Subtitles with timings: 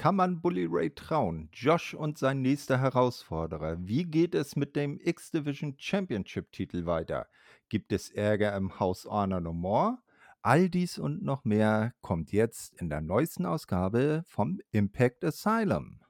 [0.00, 1.50] Kann man Bully Ray trauen?
[1.52, 3.76] Josh und sein nächster Herausforderer.
[3.80, 7.26] Wie geht es mit dem X-Division Championship-Titel weiter?
[7.68, 9.98] Gibt es Ärger im Haus Honor No More?
[10.40, 16.00] All dies und noch mehr kommt jetzt in der neuesten Ausgabe vom Impact Asylum.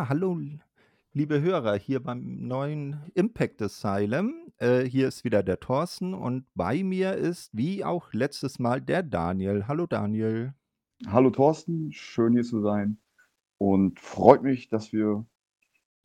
[0.00, 0.40] Ja, hallo,
[1.12, 4.50] liebe Hörer, hier beim neuen Impact Asylum.
[4.56, 9.02] Äh, hier ist wieder der Thorsten und bei mir ist, wie auch letztes Mal, der
[9.02, 9.68] Daniel.
[9.68, 10.54] Hallo, Daniel.
[11.06, 12.96] Hallo Thorsten, schön hier zu sein
[13.58, 15.26] und freut mich, dass wir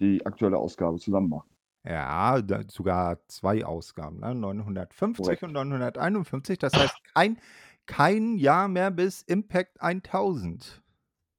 [0.01, 1.49] die aktuelle Ausgabe zusammen machen.
[1.85, 4.35] Ja, sogar zwei Ausgaben, ne?
[4.35, 5.43] 950 Korrekt.
[5.43, 6.59] und 951.
[6.59, 7.39] Das heißt, kein,
[7.85, 10.83] kein Jahr mehr bis Impact 1000.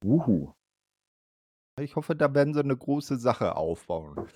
[0.02, 0.55] Uhu.
[1.78, 4.26] Ich hoffe, da werden sie eine große Sache aufbauen.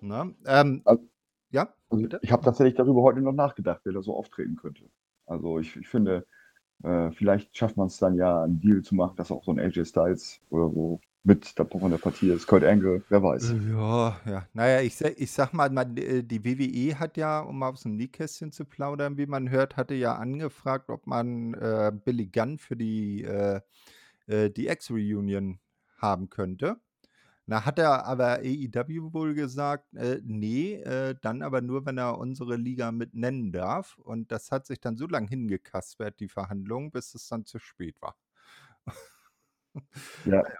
[0.00, 0.34] Ne?
[0.46, 1.02] Ähm, also,
[1.50, 4.88] ja, also ich habe tatsächlich darüber heute noch nachgedacht, wer da so auftreten könnte.
[5.26, 6.26] Also ich, ich finde,
[6.82, 9.58] äh, vielleicht schafft man es dann ja, einen Deal zu machen, dass auch so ein
[9.58, 12.46] AJ Styles oder so mit der von der Partie ist.
[12.46, 13.54] Kurt Angle, wer weiß.
[13.68, 14.46] Ja, ja.
[14.54, 18.50] Naja, ich, ich sag mal, man, äh, die WWE hat ja, um aus dem Nähkästchen
[18.50, 23.24] zu plaudern, wie man hört, hatte ja angefragt, ob man äh, Billy Gunn für die,
[23.24, 23.60] äh,
[24.26, 25.58] äh die X-Reunion
[26.00, 26.80] haben könnte.
[27.46, 32.18] Na, hat er aber AEW wohl gesagt, äh, nee, äh, dann aber nur, wenn er
[32.18, 33.98] unsere Liga mit nennen darf.
[33.98, 37.96] Und das hat sich dann so lange hingekaspert, die Verhandlungen, bis es dann zu spät
[38.00, 38.16] war.
[40.24, 40.42] Ja.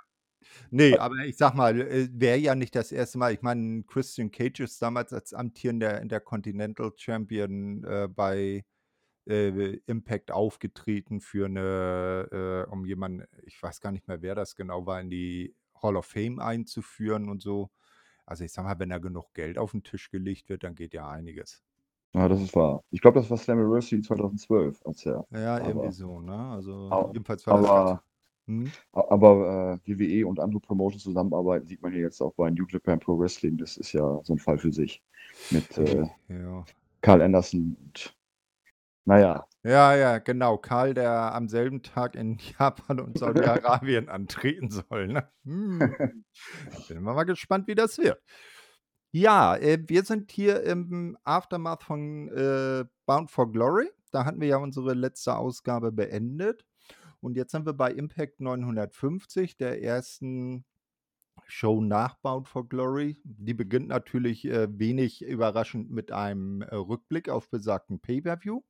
[0.70, 3.32] Nee, aber ich sag mal, äh, wäre ja nicht das erste Mal.
[3.34, 8.64] Ich meine, Christian Cage ist damals als amtierender Intercontinental Champion äh, bei
[9.30, 14.56] äh, Impact aufgetreten für eine, äh, um jemanden, ich weiß gar nicht mehr, wer das
[14.56, 17.70] genau war, in die Hall of Fame einzuführen und so.
[18.26, 20.94] Also ich sag mal, wenn da genug Geld auf den Tisch gelegt wird, dann geht
[20.94, 21.62] ja einiges.
[22.12, 22.82] Ja, das ist wahr.
[22.90, 25.26] Ich glaube, das war Slammiversary 2012, als er.
[25.30, 26.36] Ja, aber, irgendwie so, ne?
[26.36, 28.02] Also aber, jedenfalls war aber,
[28.46, 28.70] hm?
[28.92, 32.98] aber äh, WWE und andere Promotions zusammenarbeiten, sieht man ja jetzt auch bei New Japan
[32.98, 33.56] Pro Wrestling.
[33.58, 35.02] Das ist ja so ein Fall für sich.
[35.50, 36.64] Mit äh, ja.
[37.00, 38.16] Carl Anderson und
[39.10, 39.44] naja.
[39.62, 40.56] Ja, ja, genau.
[40.56, 45.08] Karl, der am selben Tag in Japan und Saudi-Arabien antreten soll.
[45.08, 45.28] Ne?
[45.44, 46.24] Hm.
[46.88, 48.22] Bin mal gespannt, wie das wird.
[49.12, 53.90] Ja, äh, wir sind hier im Aftermath von äh, Bound for Glory.
[54.12, 56.64] Da hatten wir ja unsere letzte Ausgabe beendet.
[57.20, 60.64] Und jetzt sind wir bei Impact 950, der ersten
[61.46, 63.20] Show nach Bound for Glory.
[63.24, 68.62] Die beginnt natürlich äh, wenig überraschend mit einem äh, Rückblick auf besagten Pay-Per-View.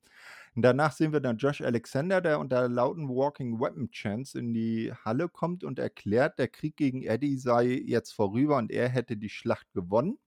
[0.55, 5.29] Danach sehen wir dann Josh Alexander, der unter lauten Walking Weapon Chants in die Halle
[5.29, 9.71] kommt und erklärt, der Krieg gegen Eddie sei jetzt vorüber und er hätte die Schlacht
[9.73, 10.17] gewonnen.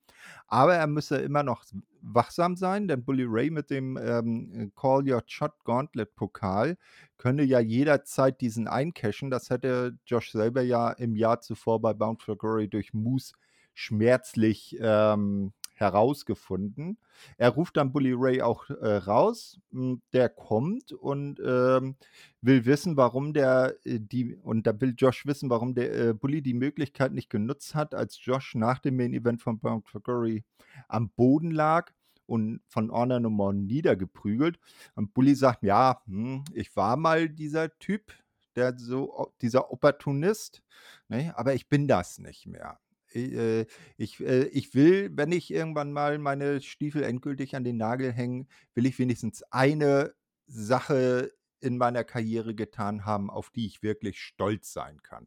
[0.47, 1.65] Aber er müsse immer noch
[2.01, 6.77] wachsam sein, denn Bully Ray mit dem ähm, Call Your Shot Gauntlet Pokal
[7.17, 9.31] könne ja jederzeit diesen eincashen.
[9.31, 13.33] Das hätte Josh selber ja im Jahr zuvor bei Bound for Glory durch Moose
[13.75, 16.99] schmerzlich ähm, herausgefunden.
[17.37, 19.61] Er ruft dann Bully Ray auch äh, raus.
[19.73, 21.97] Hm, der kommt und ähm,
[22.41, 26.43] will wissen, warum der äh, die und da will Josh wissen, warum der äh, Bully
[26.43, 30.45] die Möglichkeit nicht genutzt hat, als Josh nach dem Main Event von Bound for Glory
[30.89, 31.93] am Boden lag
[32.27, 34.59] und von Honor Nummer niedergeprügelt.
[34.95, 38.13] Und Bully sagt, ja, hm, ich war mal dieser Typ,
[38.57, 40.63] der so, dieser Opportunist,
[41.09, 42.79] ne, aber ich bin das nicht mehr.
[43.15, 43.67] Äh,
[43.97, 48.47] ich, äh, ich will, wenn ich irgendwann mal meine Stiefel endgültig an den Nagel hänge,
[48.75, 50.15] will ich wenigstens eine
[50.47, 55.27] Sache in meiner Karriere getan haben, auf die ich wirklich stolz sein kann.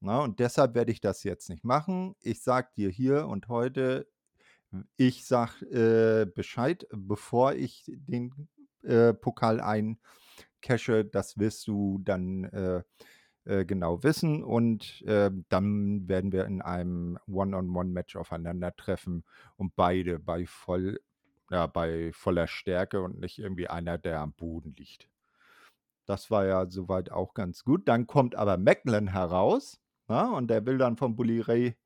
[0.00, 2.14] Na, und deshalb werde ich das jetzt nicht machen.
[2.20, 4.08] Ich sage dir hier und heute,
[4.96, 8.48] ich sage äh, Bescheid, bevor ich den
[8.82, 11.04] äh, Pokal eincache.
[11.04, 12.84] Das wirst du dann
[13.46, 14.42] äh, genau wissen.
[14.44, 19.24] Und äh, dann werden wir in einem One-on-One-Match aufeinandertreffen
[19.56, 21.00] und beide bei voll,
[21.50, 25.08] ja, bei voller Stärke und nicht irgendwie einer, der am Boden liegt.
[26.06, 27.88] Das war ja soweit auch ganz gut.
[27.88, 31.76] Dann kommt aber Macklin heraus ja, und der will dann von Bully Ray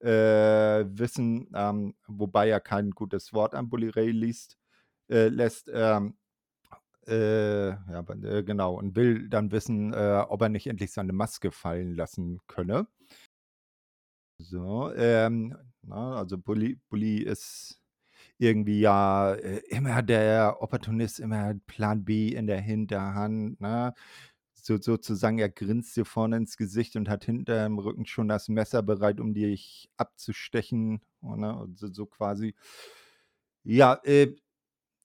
[0.00, 4.58] äh, wissen, ähm, wobei er kein gutes Wort an Bully Ray liest,
[5.08, 6.16] äh, lässt, ähm,
[7.06, 8.74] Äh, ja, äh, genau.
[8.78, 12.86] Und will dann wissen, äh, ob er nicht endlich seine Maske fallen lassen könne.
[14.40, 17.80] So, ähm, na, also Bully, Bully ist
[18.38, 23.94] irgendwie ja äh, immer der Opportunist, immer Plan B in der Hinterhand, ne?
[24.54, 28.48] So, sozusagen, er grinst dir vorne ins Gesicht und hat hinter im Rücken schon das
[28.48, 31.68] Messer bereit, um dich abzustechen, ne?
[31.76, 32.54] So, so quasi.
[33.66, 34.34] Ja, äh,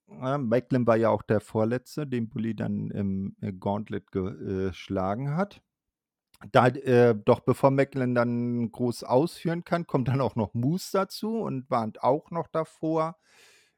[0.09, 5.61] ja, Macklin war ja auch der Vorletzte, den Bully dann im äh, Gauntlet geschlagen hat.
[6.51, 11.39] Da, äh, doch bevor Macklin dann groß ausführen kann, kommt dann auch noch Moose dazu
[11.41, 13.17] und warnt auch noch davor,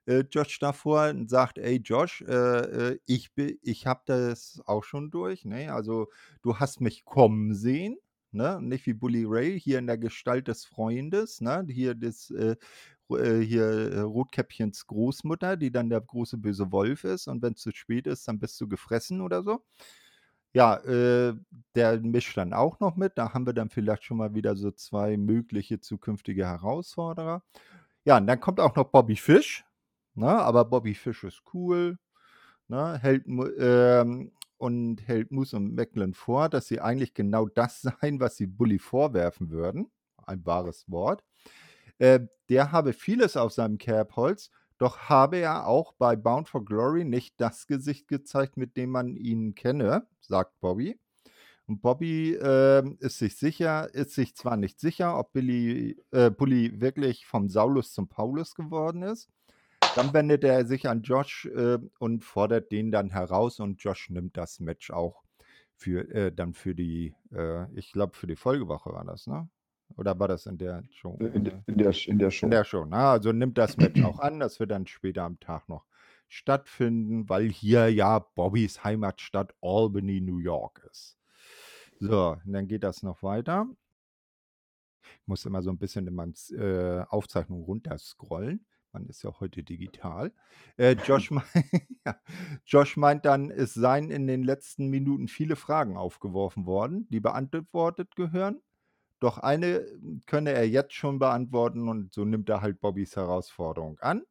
[0.05, 3.31] äh, Josh davor und sagt, ey Josh, äh, äh, ich,
[3.63, 5.73] ich habe das auch schon durch, ne?
[5.73, 6.07] Also
[6.43, 7.97] du hast mich kommen sehen,
[8.31, 8.59] ne?
[8.61, 11.65] Nicht wie Bully Ray hier in der Gestalt des Freundes, ne?
[11.67, 12.55] Hier des äh,
[13.17, 13.63] äh, hier
[13.93, 18.07] äh, Rotkäppchens Großmutter, die dann der große böse Wolf ist und wenn es zu spät
[18.07, 19.63] ist, dann bist du gefressen oder so.
[20.53, 21.33] Ja, äh,
[21.75, 23.17] der mischt dann auch noch mit.
[23.17, 27.43] Da haben wir dann vielleicht schon mal wieder so zwei mögliche zukünftige Herausforderer.
[28.05, 29.65] Ja, und dann kommt auch noch Bobby Fish.
[30.15, 30.27] Ne?
[30.27, 31.97] Aber Bobby Fish ist cool.
[32.67, 32.97] Ne?
[33.01, 38.37] Hält, ähm, und hält Moose und Macklin vor, dass sie eigentlich genau das seien, was
[38.37, 39.91] sie Bully vorwerfen würden.
[40.17, 41.23] Ein wahres Wort.
[42.01, 44.49] Äh, der habe vieles auf seinem Kerbholz,
[44.79, 49.15] doch habe er auch bei Bound for Glory nicht das Gesicht gezeigt, mit dem man
[49.15, 50.99] ihn kenne, sagt Bobby.
[51.67, 56.81] Und Bobby äh, ist sich sicher, ist sich zwar nicht sicher, ob Billy, äh, Bully
[56.81, 59.29] wirklich vom Saulus zum Paulus geworden ist.
[59.95, 64.37] Dann wendet er sich an Josh äh, und fordert den dann heraus und Josh nimmt
[64.37, 65.21] das Match auch
[65.75, 69.47] für äh, dann für die, äh, ich glaube für die Folgewoche war das, ne?
[69.97, 71.17] Oder war das in der Show?
[71.19, 72.45] In, in, der, in der Show.
[72.45, 72.85] In der Show.
[72.85, 75.85] Na, also nimmt das Match auch an, das wird dann später am Tag noch
[76.27, 81.17] stattfinden, weil hier ja Bobbys Heimatstadt Albany, New York ist.
[81.99, 83.67] So, und dann geht das noch weiter.
[85.03, 88.65] Ich muss immer so ein bisschen in meiner äh, Aufzeichnung runterscrollen.
[88.93, 90.33] Man ist ja heute digital.
[90.77, 91.31] Äh, Josh,
[92.05, 92.15] ja,
[92.65, 98.15] Josh meint dann, es seien in den letzten Minuten viele Fragen aufgeworfen worden, die beantwortet
[98.15, 98.61] gehören.
[99.21, 99.85] Doch eine
[100.25, 104.23] könne er jetzt schon beantworten und so nimmt er halt Bobbys Herausforderung an.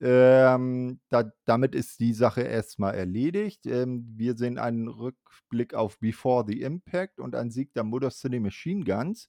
[0.00, 3.66] Ähm, da, damit ist die Sache erstmal erledigt.
[3.66, 8.40] Ähm, wir sehen einen Rückblick auf Before the Impact und einen Sieg der Motor City
[8.40, 9.28] Machine Guns.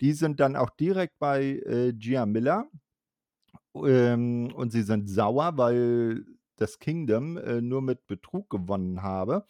[0.00, 2.70] Die sind dann auch direkt bei äh, Gia Miller.
[3.74, 6.24] Ähm, und sie sind sauer, weil
[6.54, 9.44] das Kingdom äh, nur mit Betrug gewonnen habe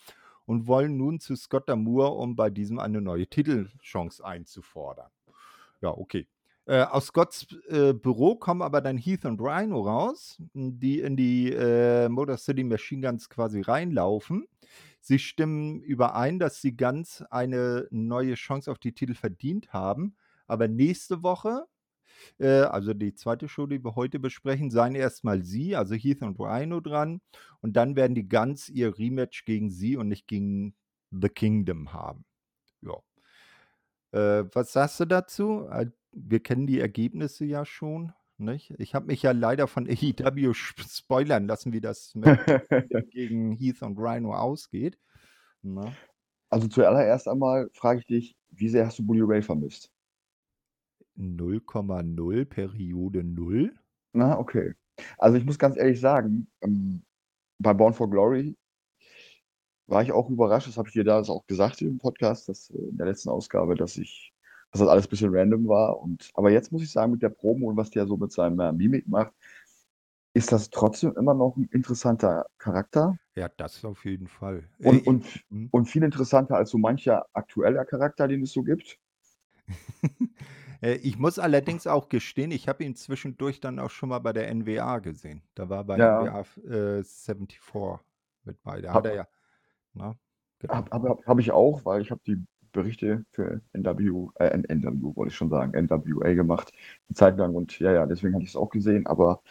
[0.48, 5.10] und wollen nun zu Scott Damour, um bei diesem eine neue Titelchance einzufordern.
[5.82, 6.26] Ja, okay.
[6.64, 11.52] Äh, aus Scotts äh, Büro kommen aber dann Heath und Rhino raus, die in die
[11.52, 14.48] äh, Motor City Machine Guns quasi reinlaufen.
[15.00, 20.16] Sie stimmen überein, dass sie ganz eine neue Chance auf die Titel verdient haben.
[20.46, 21.66] Aber nächste Woche
[22.38, 26.38] äh, also die zweite Show, die wir heute besprechen, seien erstmal sie, also Heath und
[26.38, 27.20] Rhino dran.
[27.61, 30.75] Und dann werden die ganz ihr Rematch gegen sie und nicht gegen
[31.11, 32.25] The Kingdom haben.
[32.82, 32.99] Ja.
[34.12, 35.67] Äh, was sagst du dazu?
[35.70, 38.12] Äh, wir kennen die Ergebnisse ja schon.
[38.41, 38.73] Nicht?
[38.79, 42.12] Ich habe mich ja leider von AEW spoilern lassen, wie das
[43.11, 44.99] gegen Heath und Rhino ausgeht.
[45.62, 45.87] Na?
[45.87, 45.97] Ne?
[46.50, 49.93] Also zuallererst einmal frage ich dich, wie sehr hast du Bully Ray vermisst?
[51.19, 53.75] 0,0 Periode 0.
[54.13, 54.75] Na, okay.
[55.19, 57.03] Also ich muss ganz ehrlich sagen, ähm,
[57.58, 58.56] bei Born for Glory
[59.87, 62.79] war ich auch überrascht, das habe ich dir da auch gesagt im Podcast, dass, äh,
[62.79, 64.32] in der letzten Ausgabe, dass ich,
[64.70, 66.01] dass das alles ein bisschen random war.
[66.01, 68.60] Und, aber jetzt muss ich sagen, mit der Promo und was der so mit seinem
[68.60, 69.32] äh, Mimik macht,
[70.34, 73.19] ist das trotzdem immer noch ein interessanter Charakter.
[73.34, 74.69] Ja, das auf jeden Fall.
[74.79, 75.69] Und, und, hm?
[75.70, 78.98] und viel interessanter als so mancher aktueller Charakter, den es so gibt.
[80.81, 84.32] Äh, ich muss allerdings auch gestehen, ich habe ihn zwischendurch dann auch schon mal bei
[84.32, 85.43] der NWA gesehen.
[85.55, 86.20] Da war bei Ja.
[86.23, 87.61] NWA äh, 74
[88.44, 88.81] mit bei.
[88.81, 89.29] Da hat er ja,
[89.94, 90.17] ne?
[90.61, 90.75] Genau.
[90.75, 95.31] Habe hab, hab ich auch, weil ich habe die Berichte für NW, äh, NW wollte
[95.31, 96.73] ich schon sagen, NWA gemacht,
[97.08, 99.43] eine Zeit lang und ja, ja, deswegen hatte ich es auch gesehen, aber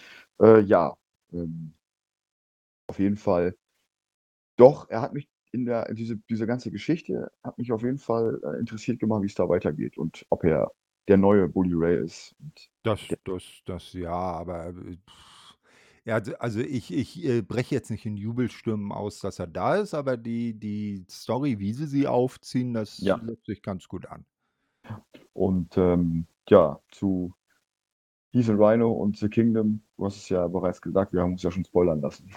[0.41, 0.95] äh, ja,
[1.33, 1.73] ähm,
[2.87, 3.55] auf jeden Fall.
[4.57, 8.39] Doch, er hat mich in der, diese, diese ganze Geschichte hat mich auf jeden Fall
[8.43, 10.71] äh, interessiert gemacht, wie es da weitergeht und ob er
[11.07, 12.35] der neue Bully Ray ist.
[12.39, 14.97] Und Das das das ja, aber, äh,
[16.05, 19.75] ja, also also ich ich, äh, breche jetzt nicht in Jubelstürmen aus, dass er da
[19.77, 23.21] ist, aber die die Story, wie sie sie aufziehen, das Ja.
[23.21, 24.25] lässt sich ganz gut an.
[25.35, 27.33] Und, ähm, ja, zu
[28.33, 31.43] Heath and Rhino und The Kingdom du hast es ja bereits gesagt, wir haben uns
[31.43, 32.31] ja schon spoilern lassen.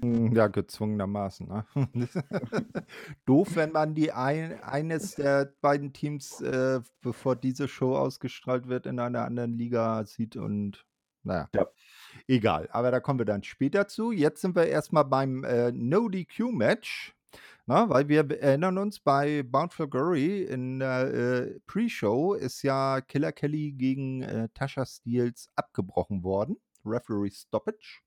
[0.00, 1.48] Hm, ja, gezwungenermaßen.
[1.48, 1.64] Ne?
[3.26, 8.86] Doof, wenn man die ein, eines der beiden Teams, äh, bevor diese Show ausgestrahlt wird,
[8.86, 10.84] in einer anderen Liga sieht und
[11.22, 11.48] naja.
[11.54, 11.66] Ja.
[12.28, 14.12] Egal, aber da kommen wir dann später zu.
[14.12, 17.14] Jetzt sind wir erstmal beim äh, No-DQ-Match.
[17.66, 23.00] Na, weil wir erinnern uns, bei Bound for Glory in der äh, Pre-Show ist ja
[23.00, 26.58] Killer Kelly gegen äh, Tasha Steels abgebrochen worden.
[26.84, 28.00] Referee Stoppage.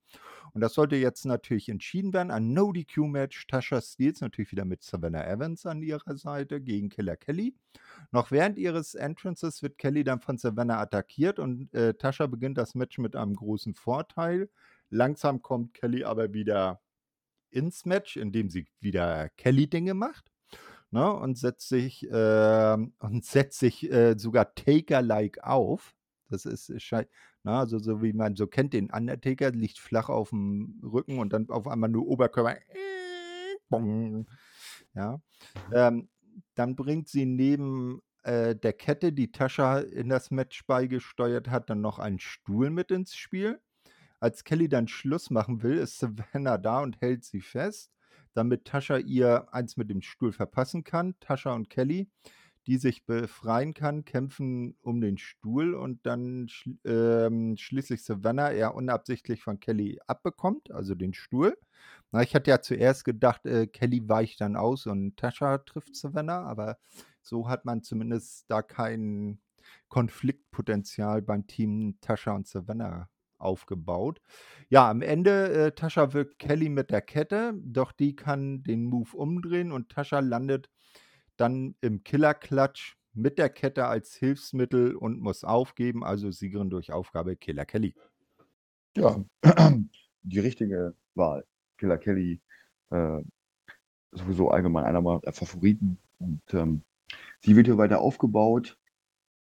[0.52, 2.30] Und das sollte jetzt natürlich entschieden werden.
[2.30, 3.46] Ein No-DQ-Match.
[3.46, 7.54] Tasha Steels natürlich wieder mit Savannah Evans an ihrer Seite gegen Killer Kelly.
[8.10, 12.74] Noch während ihres Entrances wird Kelly dann von Savannah attackiert und äh, Tasha beginnt das
[12.74, 14.48] Match mit einem großen Vorteil.
[14.90, 16.80] Langsam kommt Kelly aber wieder
[17.50, 20.32] ins Match, indem sie wieder Kelly-Dinge macht.
[20.90, 25.94] Ne, und setzt sich, äh, und setzt sich äh, sogar Taker-like auf.
[26.30, 26.70] Das ist,
[27.44, 31.18] na, ne, also so wie man so kennt, den Undertaker liegt flach auf dem Rücken
[31.18, 32.58] und dann auf einmal nur Oberkörper.
[33.70, 33.78] Ja.
[33.78, 34.26] Mhm.
[35.72, 36.08] Ähm,
[36.54, 41.80] dann bringt sie neben äh, der Kette, die Tascha in das Match beigesteuert hat, dann
[41.80, 43.60] noch einen Stuhl mit ins Spiel.
[44.20, 47.92] Als Kelly dann Schluss machen will, ist Savannah da und hält sie fest,
[48.34, 51.14] damit Tascha ihr eins mit dem Stuhl verpassen kann.
[51.20, 52.10] Tascha und Kelly,
[52.68, 58.74] die sich befreien kann, kämpfen um den Stuhl und dann schl ähm, schließlich Savannah eher
[58.74, 61.56] unabsichtlich von Kelly abbekommt, also den Stuhl.
[62.12, 66.44] Na, ich hatte ja zuerst gedacht, äh, Kelly weicht dann aus und Tascha trifft Savannah,
[66.44, 66.76] aber
[67.22, 69.40] so hat man zumindest da kein
[69.88, 73.08] Konfliktpotenzial beim Team Tascha und Savannah
[73.38, 74.20] aufgebaut.
[74.68, 79.16] Ja, am Ende, äh, Tascha wirkt Kelly mit der Kette, doch die kann den Move
[79.16, 80.68] umdrehen und Tascha landet
[81.40, 87.36] dann im Killer-Klatsch mit der Kette als Hilfsmittel und muss aufgeben, also Siegerin durch Aufgabe
[87.36, 87.94] Killer Kelly.
[88.96, 89.24] Ja,
[90.22, 91.44] die richtige Wahl.
[91.78, 92.40] Killer Kelly,
[92.90, 93.22] äh,
[94.12, 95.98] sowieso allgemein einer meiner Favoriten.
[96.18, 96.82] Und ähm,
[97.40, 98.78] sie wird hier weiter aufgebaut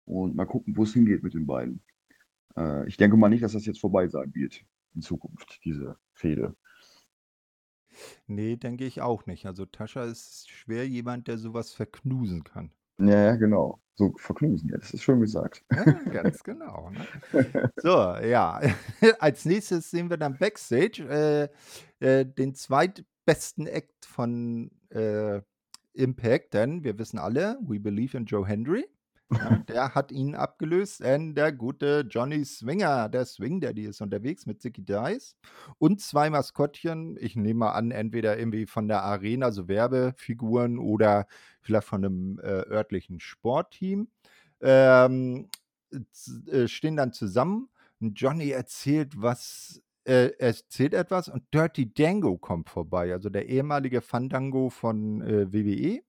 [0.06, 1.82] und mal gucken, wo es hingeht mit den beiden.
[2.56, 4.64] Äh, ich denke mal nicht, dass das jetzt vorbei sein wird
[4.94, 6.54] in Zukunft, diese Fehde.
[8.26, 9.46] Nee, denke ich auch nicht.
[9.46, 12.70] Also Tascha ist schwer jemand, der sowas verknusen kann.
[12.98, 13.80] Ja, ja, genau.
[13.96, 15.64] So verknusen, ja, das ist schön gesagt.
[15.72, 16.90] Ja, ganz genau.
[16.90, 17.06] Ne?
[17.76, 18.60] So, ja.
[19.20, 21.50] Als nächstes sehen wir dann Backstage
[22.00, 25.40] äh, äh, den zweitbesten Act von äh,
[25.92, 28.84] Impact, denn wir wissen alle, we believe in Joe Hendry.
[29.36, 34.46] Ja, der hat ihn abgelöst, denn der gute Johnny Swinger, der Swing Daddy ist unterwegs
[34.46, 35.36] mit Zicky Dice
[35.78, 37.16] und zwei Maskottchen.
[37.20, 41.26] Ich nehme mal an, entweder irgendwie von der Arena, so Werbefiguren oder
[41.60, 44.08] vielleicht von einem äh, örtlichen Sportteam.
[44.60, 45.48] Ähm,
[46.50, 47.68] äh, stehen dann zusammen.
[48.00, 54.02] Und Johnny erzählt was äh, erzählt etwas und Dirty Dango kommt vorbei, also der ehemalige
[54.02, 56.02] Fandango von äh, WWE.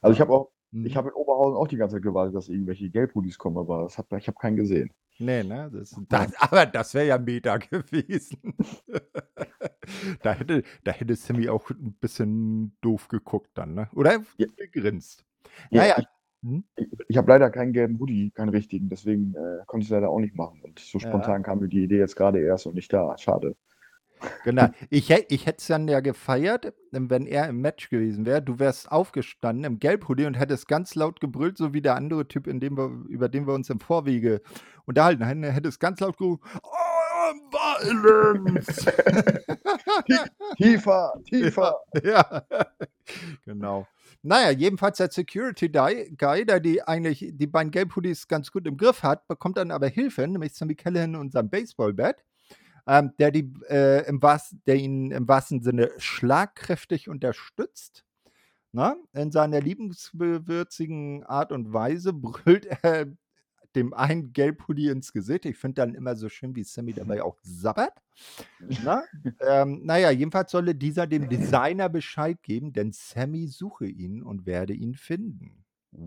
[0.00, 0.96] also ich habe auch ich mhm.
[0.96, 4.06] habe in Oberhausen auch die ganze Zeit gewartet, dass irgendwelche Gelbhoodies kommen, aber das hat,
[4.12, 4.90] ich habe keinen gesehen.
[5.18, 5.70] Nee, ne?
[5.72, 8.54] Das, das, aber das wäre ja Meta gewesen.
[10.22, 13.88] da, hätte, da hätte Sammy auch ein bisschen doof geguckt dann, ne?
[13.94, 14.46] Oder ja.
[14.56, 15.24] gegrinst.
[15.70, 15.96] Ja, naja.
[15.98, 16.06] Ich,
[16.42, 16.64] hm?
[16.76, 20.10] ich, ich habe leider keinen gelben Hoodie, keinen richtigen, deswegen äh, konnte ich es leider
[20.10, 20.60] auch nicht machen.
[20.62, 21.42] Und so spontan ja.
[21.42, 23.16] kam mir die Idee jetzt gerade erst und nicht da.
[23.18, 23.56] Schade.
[24.44, 24.68] Genau.
[24.90, 28.42] Ich, ich hätte es dann ja gefeiert, wenn er im Match gewesen wäre.
[28.42, 32.46] Du wärst aufgestanden im Gelbhoodie und hättest ganz laut gebrüllt, so wie der andere Typ,
[32.46, 34.40] in dem wir, über den wir uns im Vorwege
[34.86, 35.42] unterhalten haben.
[35.42, 36.68] Hättest ganz laut gerufen, oh,
[37.50, 38.86] Violence!
[40.56, 41.76] tiefer, tiefer.
[42.02, 42.66] Ja, ja,
[43.44, 43.86] genau.
[44.22, 49.02] Naja, jedenfalls der Security Guy, der die eigentlich die beiden Gelbhoodies ganz gut im Griff
[49.02, 52.24] hat, bekommt dann aber Hilfe, nämlich Sammy Callahan und sein Baseballbat
[52.88, 54.20] ähm, der, die, äh, im
[54.66, 58.04] der ihn im wahrsten Sinne schlagkräftig unterstützt.
[58.72, 59.22] Na, ne?
[59.22, 63.06] in seiner liebenswürzigen Art und Weise brüllt er
[63.76, 65.44] dem einen Gelbhoodie ins Gesicht.
[65.44, 67.92] Ich finde dann immer so schön, wie Sammy dabei auch sabbert.
[68.82, 69.04] Na?
[69.22, 69.34] Ne?
[69.40, 74.72] ähm, naja, jedenfalls solle dieser dem Designer Bescheid geben, denn Sammy suche ihn und werde
[74.72, 75.64] ihn finden.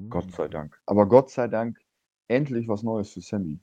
[0.09, 0.79] Gott sei Dank.
[0.85, 1.79] Aber Gott sei Dank
[2.27, 3.59] endlich was Neues für Sammy.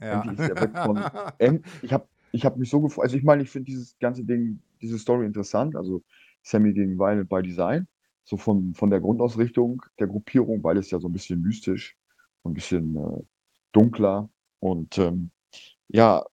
[0.00, 0.22] Ja.
[0.22, 1.62] Endlich ist er weg von.
[1.82, 3.04] Ich habe ich habe mich so gefreut.
[3.04, 5.76] Also ich meine, ich finde dieses ganze Ding, diese Story interessant.
[5.76, 6.02] Also
[6.42, 7.86] Sammy gegen Violent by Design.
[8.24, 11.96] So von, von der Grundausrichtung der Gruppierung, weil es ja so ein bisschen mystisch,
[12.44, 13.22] ein bisschen äh,
[13.72, 14.30] dunkler.
[14.60, 15.30] Und ähm,
[15.88, 16.24] ja,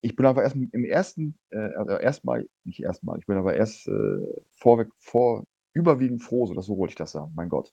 [0.00, 3.88] ich bin aber erst im ersten, äh, also erstmal, nicht erstmal, ich bin aber erst
[3.88, 5.44] äh, vorweg, vor,
[5.74, 7.72] überwiegend froh, so, das, so wollte ich das sagen, mein Gott,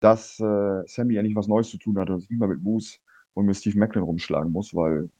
[0.00, 2.98] dass äh, Sammy endlich was Neues zu tun hat und sich nicht mehr mit Moose
[3.34, 5.10] und mit Steve Macklin rumschlagen muss, weil,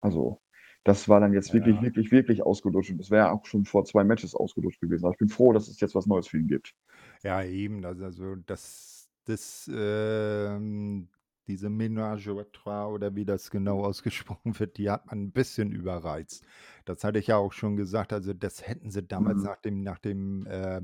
[0.00, 0.41] also,
[0.84, 2.90] das war dann jetzt wirklich, wirklich, wirklich ausgelutscht.
[2.90, 5.04] Und das wäre auch schon vor zwei Matches ausgelutscht gewesen.
[5.04, 6.74] Aber ich bin froh, dass es jetzt was Neues für ihn gibt.
[7.22, 7.84] Ja, eben.
[7.84, 11.08] Also, also das, das, ähm,
[11.46, 15.70] diese Ménage à trois oder wie das genau ausgesprochen wird, die hat man ein bisschen
[15.70, 16.44] überreizt.
[16.84, 18.12] Das hatte ich ja auch schon gesagt.
[18.12, 19.44] Also, das hätten sie damals mhm.
[19.44, 20.80] nach dem, nach dem äh,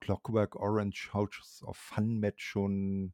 [0.00, 3.12] Clockwork Orange House of Fun Match schon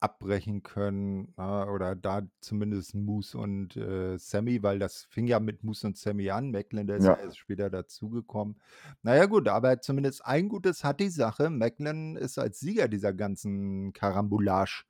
[0.00, 5.64] abbrechen können äh, oder da zumindest Moose und äh, Sammy, weil das fing ja mit
[5.64, 6.50] Moose und Sammy an.
[6.50, 8.60] Macklin, der ist ja, ja erst später dazugekommen.
[9.02, 11.50] Naja gut, aber zumindest ein Gutes hat die Sache.
[11.50, 14.84] Macklin ist als Sieger dieser ganzen Karambolage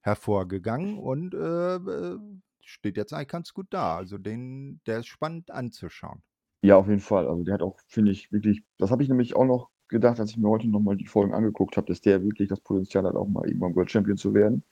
[0.00, 2.18] hervorgegangen und äh,
[2.60, 3.96] steht jetzt eigentlich ganz gut da.
[3.96, 6.22] Also den, der ist spannend anzuschauen.
[6.62, 7.26] Ja, auf jeden Fall.
[7.26, 10.30] Also der hat auch, finde ich, wirklich, das habe ich nämlich auch noch gedacht, als
[10.30, 13.28] ich mir heute nochmal die Folgen angeguckt habe, dass der wirklich das Potenzial hat, auch
[13.28, 14.64] mal irgendwann World Champion zu werden.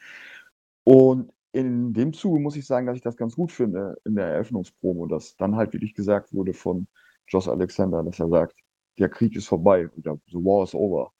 [0.85, 4.27] Und in dem Zuge muss ich sagen, dass ich das ganz gut finde in der
[4.27, 6.87] Eröffnungspromo, dass dann halt wirklich gesagt wurde von
[7.29, 8.57] Josh Alexander, dass er sagt,
[8.99, 11.13] der Krieg ist vorbei oder the war is over.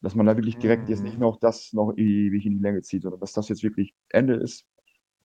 [0.00, 0.88] Dass man da wirklich direkt mhm.
[0.90, 3.94] jetzt nicht noch das noch ewig in die Länge zieht, sondern dass das jetzt wirklich
[4.10, 4.66] Ende ist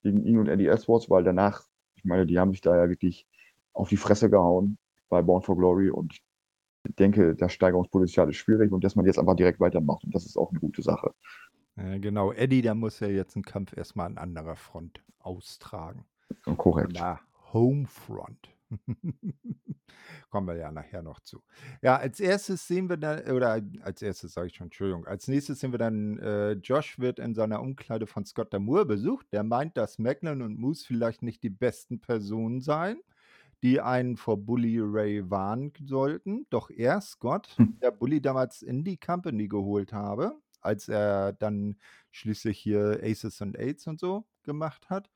[0.04, 1.64] gegen ihn und Eddie Edwards, weil danach,
[1.96, 3.28] ich meine, die haben sich da ja wirklich
[3.74, 4.78] auf die Fresse gehauen
[5.10, 6.20] bei Born for Glory und
[6.84, 10.04] denke, das Steigerungspotenzial ist schwierig und dass man jetzt einfach direkt weitermacht.
[10.04, 11.14] Und das ist auch eine gute Sache.
[11.78, 12.32] Ja, genau.
[12.32, 16.06] Eddie, der muss ja jetzt einen Kampf erstmal an anderer Front austragen.
[16.58, 16.94] Korrekt.
[16.96, 17.20] Na,
[17.54, 18.50] Homefront.
[20.30, 21.44] Kommen wir ja nachher noch zu.
[21.82, 25.60] Ja, als erstes sehen wir dann, oder als erstes sage ich schon, Entschuldigung, als nächstes
[25.60, 29.28] sehen wir dann, äh, Josh wird in seiner Umkleide von Scott Damour besucht.
[29.34, 33.02] Der meint, dass Macklin und Moose vielleicht nicht die besten Personen seien
[33.64, 36.46] die einen vor Bully Ray warnen sollten.
[36.50, 37.78] Doch er, Scott, hm.
[37.82, 41.78] der Bully damals in die Company geholt habe, als er dann
[42.12, 45.10] schließlich hier Aces and Aids und so gemacht hat,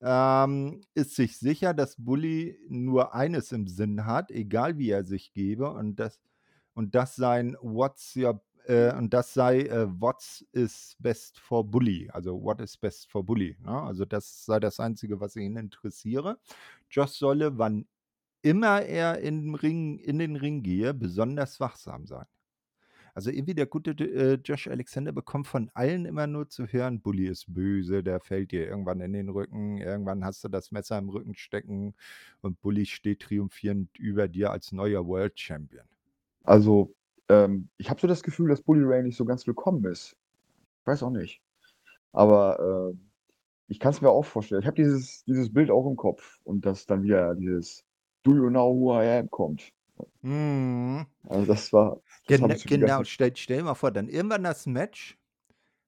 [0.00, 5.32] ähm, ist sich sicher, dass Bully nur eines im Sinn hat, egal wie er sich
[5.32, 6.20] gebe, und das,
[6.74, 12.08] und das sein What's your äh, und das sei äh, What's is best for Bully,
[12.12, 13.56] also What is best for Bully.
[13.62, 13.70] Ne?
[13.70, 16.38] Also das sei das Einzige, was ihn interessiere.
[16.90, 17.86] Josh solle, wann
[18.42, 22.26] immer er in, Ring, in den Ring gehe, besonders wachsam sein.
[23.14, 27.28] Also irgendwie der gute äh, Josh Alexander bekommt von allen immer nur zu hören, Bully
[27.28, 31.08] ist böse, der fällt dir irgendwann in den Rücken, irgendwann hast du das Messer im
[31.08, 31.94] Rücken stecken
[32.42, 35.86] und Bully steht triumphierend über dir als neuer World Champion.
[36.44, 36.94] Also
[37.28, 40.16] ähm, ich habe so das Gefühl, dass Bully Ray nicht so ganz willkommen ist.
[40.80, 41.42] Ich weiß auch nicht.
[42.12, 42.96] Aber äh,
[43.68, 44.62] ich kann es mir auch vorstellen.
[44.62, 47.84] Ich habe dieses, dieses Bild auch im Kopf und dass dann wieder dieses
[48.22, 49.72] Do you know who I am kommt.
[50.22, 51.06] Mhm.
[51.28, 52.00] Also das war.
[52.26, 55.18] Das Gen genau, stell, stell dir mal vor, dann irgendwann das Match.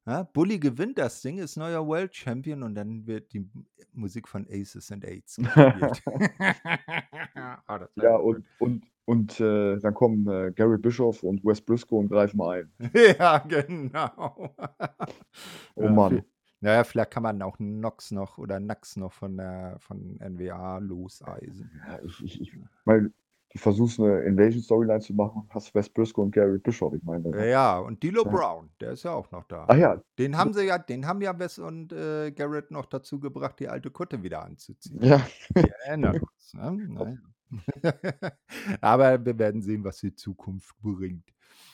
[0.07, 3.46] Ja, Bully gewinnt das Ding, ist neuer World Champion und dann wird die
[3.92, 6.03] Musik von Aces and Aids gespielt.
[7.68, 12.10] oh, ja, und, und, und äh, dann kommen äh, Gary Bischoff und Wes Briscoe und
[12.10, 12.70] greifen ein.
[13.18, 14.54] ja, genau.
[14.54, 16.22] oh ja, Mann.
[16.60, 21.70] Naja, vielleicht kann man auch Nox noch oder Nax noch von der von NWA loseisen.
[21.88, 22.52] Ja, ich, ich, ich
[22.84, 23.10] meine,
[23.50, 27.30] du versuchst eine Invasion-Storyline zu machen, hast Wes Briscoe und Gary Bischoff, ich meine.
[27.30, 27.48] Ne?
[27.48, 28.30] Ja, und Dilo ja.
[28.30, 29.64] Brown, der ist ja auch noch da.
[29.68, 30.02] Ach ja.
[30.18, 33.70] Den haben sie ja, den haben ja Wes und äh, Garrett noch dazu gebracht, die
[33.70, 35.02] alte Kutte wieder anzuziehen.
[35.02, 35.26] Ja.
[35.54, 36.52] Wir erinnern uns.
[36.52, 37.22] Ne?
[38.80, 41.24] Aber wir werden sehen, was die Zukunft bringt.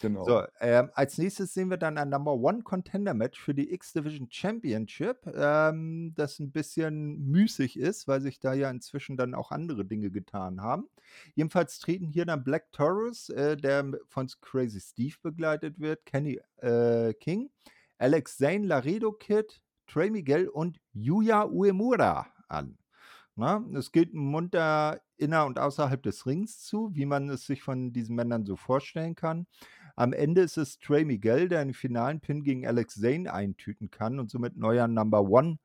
[0.01, 0.25] Genau.
[0.25, 4.29] So, ähm, als nächstes sehen wir dann ein Number One Contender Match für die X-Division
[4.31, 9.85] Championship, ähm, das ein bisschen müßig ist, weil sich da ja inzwischen dann auch andere
[9.87, 10.89] Dinge getan haben.
[11.35, 17.15] Jedenfalls treten hier dann Black Taurus, äh, der von Crazy Steve begleitet wird, Kenny äh,
[17.15, 17.51] King,
[17.97, 22.77] Alex Zane, Laredo Kid, Trey Miguel und Yuya Uemura an.
[23.37, 27.93] Na, es geht munter inner und außerhalb des Rings zu, wie man es sich von
[27.93, 29.47] diesen Männern so vorstellen kann.
[29.97, 34.21] Am Ende ist es Trey Miguel, der einen finalen Pin gegen Alex Zane eintüten kann
[34.21, 35.59] und somit neuer Number One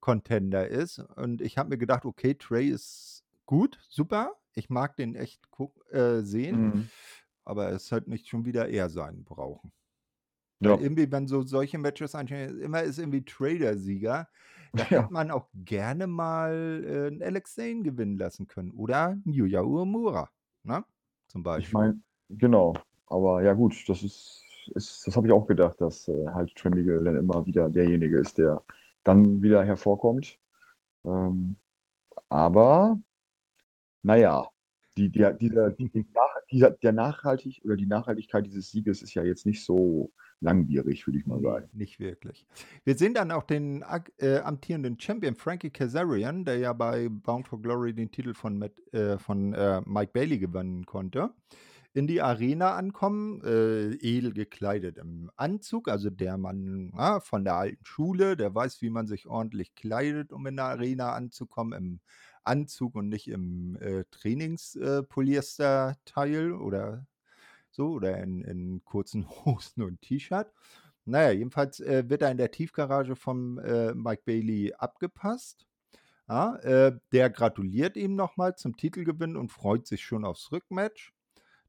[0.00, 0.98] Contender ist.
[0.98, 4.34] Und ich habe mir gedacht, okay, Trey ist gut, super.
[4.54, 5.40] Ich mag den echt
[5.92, 6.88] äh, sehen, Mhm.
[7.44, 9.72] aber es halt nicht schon wieder er sein brauchen.
[10.60, 10.72] Ja.
[10.72, 13.58] Weil irgendwie, wenn so solche Matches anstehen, immer ist irgendwie Trey
[14.76, 15.08] Da Ja.
[15.08, 18.72] hätte man auch gerne mal äh, einen Alex Zane gewinnen lassen können.
[18.72, 20.30] Oder einen Yuya Uemura,
[20.64, 20.84] ne?
[21.28, 21.72] Zum Ich Beispiel.
[21.72, 22.74] meine, genau.
[23.06, 27.04] Aber ja gut, das ist, ist das habe ich auch gedacht, dass äh, halt Miguel
[27.04, 28.62] dann immer wieder derjenige ist, der
[29.04, 30.38] dann wieder hervorkommt.
[31.04, 31.56] Ähm,
[32.28, 33.00] aber
[34.02, 34.50] naja,
[34.96, 35.90] die, die, dieser, die,
[36.50, 41.18] dieser, der Nachhaltig oder die Nachhaltigkeit dieses Sieges ist ja jetzt nicht so langwierig, würde
[41.18, 41.68] ich mal sagen.
[41.72, 42.46] nicht wirklich.
[42.84, 43.84] Wir sehen dann auch den
[44.18, 48.72] äh, amtierenden Champion Frankie Kazarian, der ja bei Bound for Glory den Titel von, Matt,
[48.92, 51.30] äh, von äh, Mike Bailey gewinnen konnte,
[51.92, 57.54] in die Arena ankommen, äh, edel gekleidet im Anzug, also der Mann na, von der
[57.54, 62.00] alten Schule, der weiß, wie man sich ordentlich kleidet, um in der Arena anzukommen, im
[62.44, 67.06] Anzug und nicht im äh, Trainingspolyester-Teil oder
[67.70, 70.52] so oder in, in kurzen Hosen und T-Shirt.
[71.06, 75.66] Naja, jedenfalls äh, wird er in der Tiefgarage vom äh, Mike Bailey abgepasst.
[76.28, 81.12] Ja, äh, der gratuliert ihm nochmal zum Titelgewinn und freut sich schon aufs Rückmatch.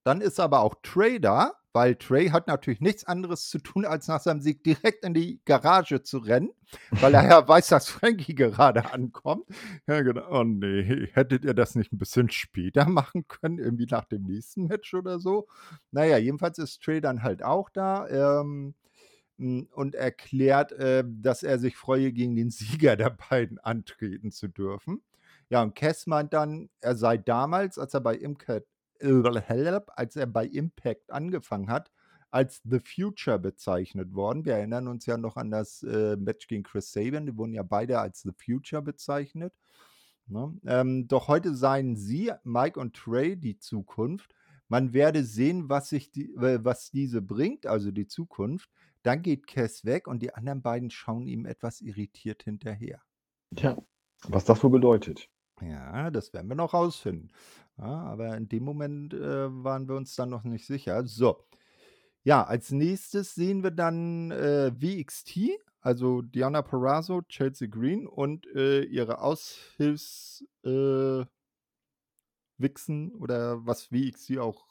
[0.05, 4.07] Dann ist aber auch Trey da, weil Trey hat natürlich nichts anderes zu tun, als
[4.07, 6.51] nach seinem Sieg direkt in die Garage zu rennen,
[6.91, 9.45] weil er ja weiß, dass Frankie gerade ankommt.
[9.87, 10.25] Ja, genau.
[10.29, 14.67] Oh nee, hättet ihr das nicht ein bisschen später machen können, irgendwie nach dem nächsten
[14.67, 15.47] Match oder so?
[15.91, 18.07] Naja, jedenfalls ist Trey dann halt auch da.
[18.07, 18.75] Ähm,
[19.39, 24.47] m, und erklärt, äh, dass er sich freue, gegen den Sieger der beiden antreten zu
[24.49, 25.01] dürfen.
[25.49, 28.67] Ja, und Cass meint dann, er sei damals, als er bei Impact,
[29.01, 31.91] als er bei Impact angefangen hat,
[32.31, 34.43] als The Future bezeichnet worden.
[34.43, 37.25] Wir erinnern uns ja noch an das äh, Match gegen Chris Sabin.
[37.25, 39.53] Die wurden ja beide als The Future bezeichnet.
[40.27, 40.53] Ne?
[40.65, 44.36] Ähm, doch heute seien sie, Mike und Trey, die Zukunft.
[44.67, 48.69] Man werde sehen, was, sich die, äh, was diese bringt, also die Zukunft.
[49.03, 53.01] Dann geht Cass weg und die anderen beiden schauen ihm etwas irritiert hinterher.
[53.55, 53.77] Tja,
[54.27, 55.29] was das wohl bedeutet.
[55.61, 57.31] Ja, das werden wir noch rausfinden.
[57.77, 61.05] Ja, aber in dem Moment äh, waren wir uns dann noch nicht sicher.
[61.05, 61.45] So.
[62.23, 68.81] Ja, als nächstes sehen wir dann äh, VXT, also Diana Perazzo, Chelsea Green und äh,
[68.83, 71.25] ihre Aushilfs äh,
[72.57, 74.65] Wichsen oder was VXT auch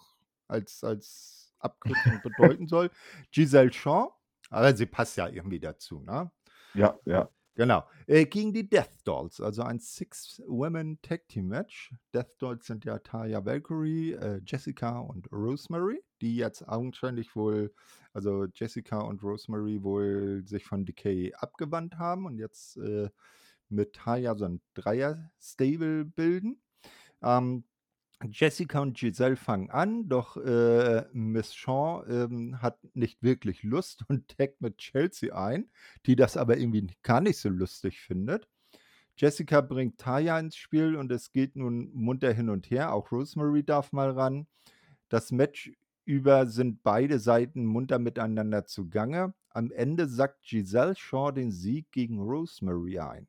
[0.48, 2.90] als, als Abkürzung bedeuten soll.
[3.30, 4.12] Giselle Shaw,
[4.50, 6.30] aber sie passt ja irgendwie dazu, ne?
[6.74, 7.28] Ja, ja.
[7.56, 7.84] Genau.
[8.08, 11.94] Äh, gegen die Death Dolls, also ein Six-Women-Tag-Team-Match.
[12.12, 17.72] Death Dolls sind ja Taya Valkyrie, äh, Jessica und Rosemary, die jetzt augenscheinlich wohl,
[18.12, 23.08] also Jessica und Rosemary wohl sich von Decay abgewandt haben und jetzt äh,
[23.68, 26.60] mit Taya so ein Dreier-Stable bilden.
[27.22, 27.62] Ähm,
[28.30, 34.28] Jessica und Giselle fangen an, doch äh, Miss Shaw ähm, hat nicht wirklich Lust und
[34.36, 35.70] taggt mit Chelsea ein,
[36.06, 38.48] die das aber irgendwie gar nicht so lustig findet.
[39.16, 42.92] Jessica bringt Taya ins Spiel und es geht nun munter hin und her.
[42.92, 44.46] Auch Rosemary darf mal ran.
[45.08, 45.70] Das Match
[46.04, 49.34] über sind beide Seiten munter miteinander zugange.
[49.50, 53.28] Am Ende sackt Giselle Shaw den Sieg gegen Rosemary ein.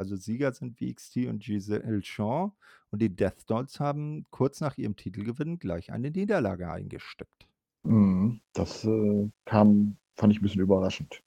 [0.00, 2.52] Also Sieger sind VXT und Giselle Shaw.
[2.90, 7.46] Und die Death Dolls haben kurz nach ihrem Titelgewinn gleich eine Niederlage eingesteckt.
[7.82, 8.40] Mhm.
[8.54, 11.22] Das äh, kam, fand ich ein bisschen überraschend.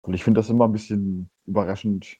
[0.00, 2.16] Und ich finde das immer ein bisschen überraschend,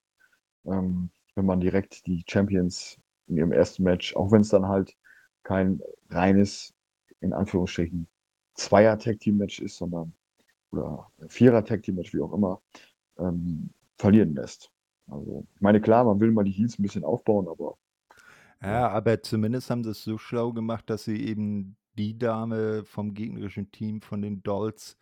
[0.67, 4.95] ähm, wenn man direkt die Champions in ihrem ersten Match, auch wenn es dann halt
[5.43, 6.75] kein reines,
[7.21, 8.07] in Anführungsstrichen,
[8.57, 10.13] Zweier-Tag-Team-Match ist, sondern
[10.71, 12.61] oder Vierer-Tag-Team-Match, wie auch immer,
[13.19, 14.71] ähm, verlieren lässt.
[15.09, 17.77] Also, ich meine, klar, man will mal die Heels ein bisschen aufbauen, aber
[18.63, 23.15] Ja, aber zumindest haben sie es so schlau gemacht, dass sie eben die Dame vom
[23.15, 24.97] gegnerischen Team von den Dolls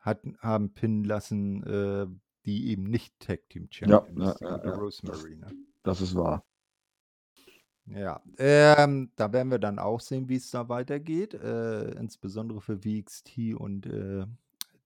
[0.00, 2.06] hatten, haben pinnen lassen, äh,
[2.46, 5.36] die eben nicht Tag Team ja, Champion ja, ist, die ja, gute ja, das, Rosemary.
[5.36, 5.54] Ne?
[5.82, 6.44] das ist wahr.
[7.86, 12.84] Ja, ähm, da werden wir dann auch sehen, wie es da weitergeht, äh, insbesondere für
[12.84, 14.26] WXT und, äh,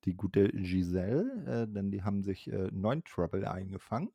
[0.04, 4.10] die gute Giselle, äh, denn die haben sich, äh, neuen Trouble eingefangen.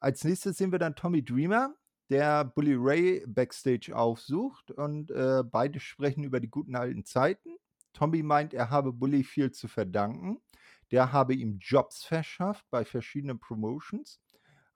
[0.00, 1.74] Als Nächstes sehen wir dann Tommy Dreamer,
[2.10, 7.56] der Bully Ray backstage aufsucht und, äh, beide sprechen über die guten alten Zeiten.
[7.92, 10.38] Tommy meint, er habe Bully viel zu verdanken.
[10.92, 14.20] Der habe ihm Jobs verschafft bei verschiedenen Promotions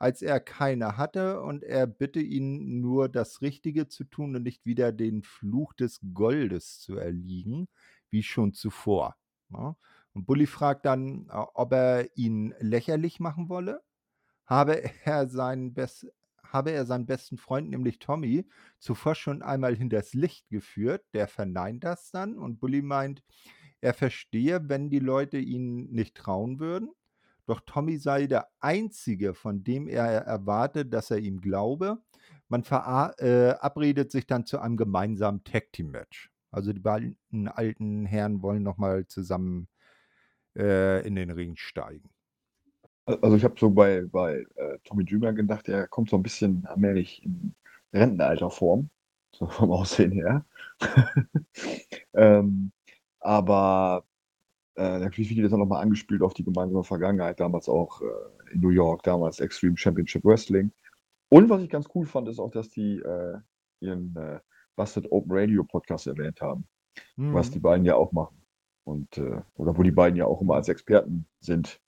[0.00, 4.64] als er keine hatte und er bitte ihn nur das Richtige zu tun und nicht
[4.64, 7.68] wieder den Fluch des Goldes zu erliegen,
[8.08, 9.14] wie schon zuvor.
[9.50, 9.76] Ne?
[10.14, 13.82] Und Bully fragt dann, äh, ob er ihn lächerlich machen wolle.
[14.50, 16.06] Habe er seinen, Best,
[16.42, 18.46] habe er seinen besten Freund, nämlich Tommy,
[18.78, 21.04] zuvor schon einmal hinters Licht geführt.
[21.14, 23.22] Der verneint das dann und Bully meint,
[23.80, 26.90] er verstehe, wenn die Leute ihn nicht trauen würden.
[27.46, 31.98] Doch Tommy sei der Einzige, von dem er erwartet, dass er ihm glaube.
[32.48, 36.30] Man verabredet äh, sich dann zu einem gemeinsamen Tag-Team-Match.
[36.50, 37.16] Also die beiden
[37.48, 39.68] alten Herren wollen nochmal zusammen
[40.56, 42.10] äh, in den Ring steigen.
[43.22, 46.66] Also ich habe so bei, bei äh, Tommy Dreamer gedacht, er kommt so ein bisschen
[46.66, 47.54] allmählich in
[47.92, 48.90] Rentenalterform,
[49.32, 50.44] so vom Aussehen her.
[52.14, 52.72] ähm,
[53.20, 54.04] aber
[54.76, 58.60] äh, natürlich wird das auch nochmal angespielt auf die gemeinsame Vergangenheit, damals auch äh, in
[58.60, 60.72] New York, damals Extreme Championship Wrestling.
[61.28, 63.38] Und was ich ganz cool fand, ist auch, dass die äh,
[63.80, 64.40] ihren äh,
[64.76, 66.66] Busted Open Radio Podcast erwähnt haben,
[67.16, 67.34] mhm.
[67.34, 68.36] was die beiden ja auch machen.
[68.84, 71.80] Und, äh, oder wo die beiden ja auch immer als Experten sind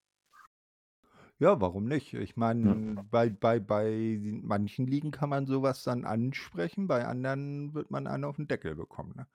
[1.42, 2.14] ja, warum nicht?
[2.14, 3.04] Ich meine, Ja.
[3.10, 8.24] bei bei bei manchen Ligen kann man sowas dann ansprechen, bei anderen wird man einen
[8.24, 9.26] auf den Deckel bekommen, ne?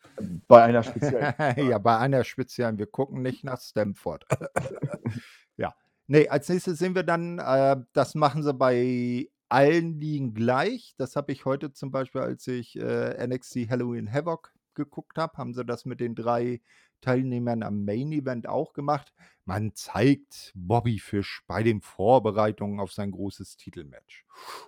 [0.48, 1.34] Bei einer speziellen
[1.76, 2.78] Ja, bei einer speziellen.
[2.78, 4.26] Wir gucken nicht nach Stamford.
[5.58, 5.74] Ja.
[6.08, 10.94] Ne, als Nächstes sehen wir dann, äh, das machen sie bei allen Ligen gleich.
[10.98, 15.54] Das habe ich heute zum Beispiel, als ich, äh, NXT Halloween Havoc geguckt habe, haben
[15.54, 16.62] sie das mit den drei
[17.02, 19.14] Teilnehmern am Main Event auch gemacht.
[19.46, 24.26] Man zeigt Bobby Fish bei den Vorbereitungen auf sein großes Titelmatch.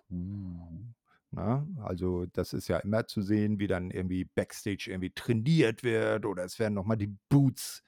[0.10, 0.86] Uh.
[1.32, 6.26] Na, also das ist ja immer zu sehen, wie dann irgendwie Backstage irgendwie trainiert wird
[6.26, 7.84] oder es werden nochmal die Boots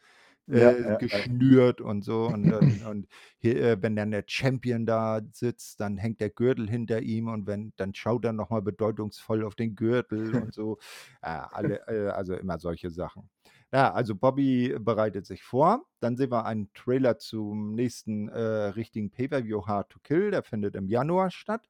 [0.47, 1.85] äh, ja, ja, geschnürt ja.
[1.85, 2.27] und so.
[2.27, 3.07] Und, und, und
[3.39, 7.47] hier, äh, wenn dann der Champion da sitzt, dann hängt der Gürtel hinter ihm und
[7.47, 10.77] wenn, dann schaut er nochmal bedeutungsvoll auf den Gürtel und so.
[11.21, 13.29] Äh, alle, äh, also immer solche Sachen.
[13.73, 15.85] Ja, also Bobby bereitet sich vor.
[16.01, 20.31] Dann sehen wir einen Trailer zum nächsten äh, richtigen Pay-Per-View Hard to Kill.
[20.31, 21.69] Der findet im Januar statt.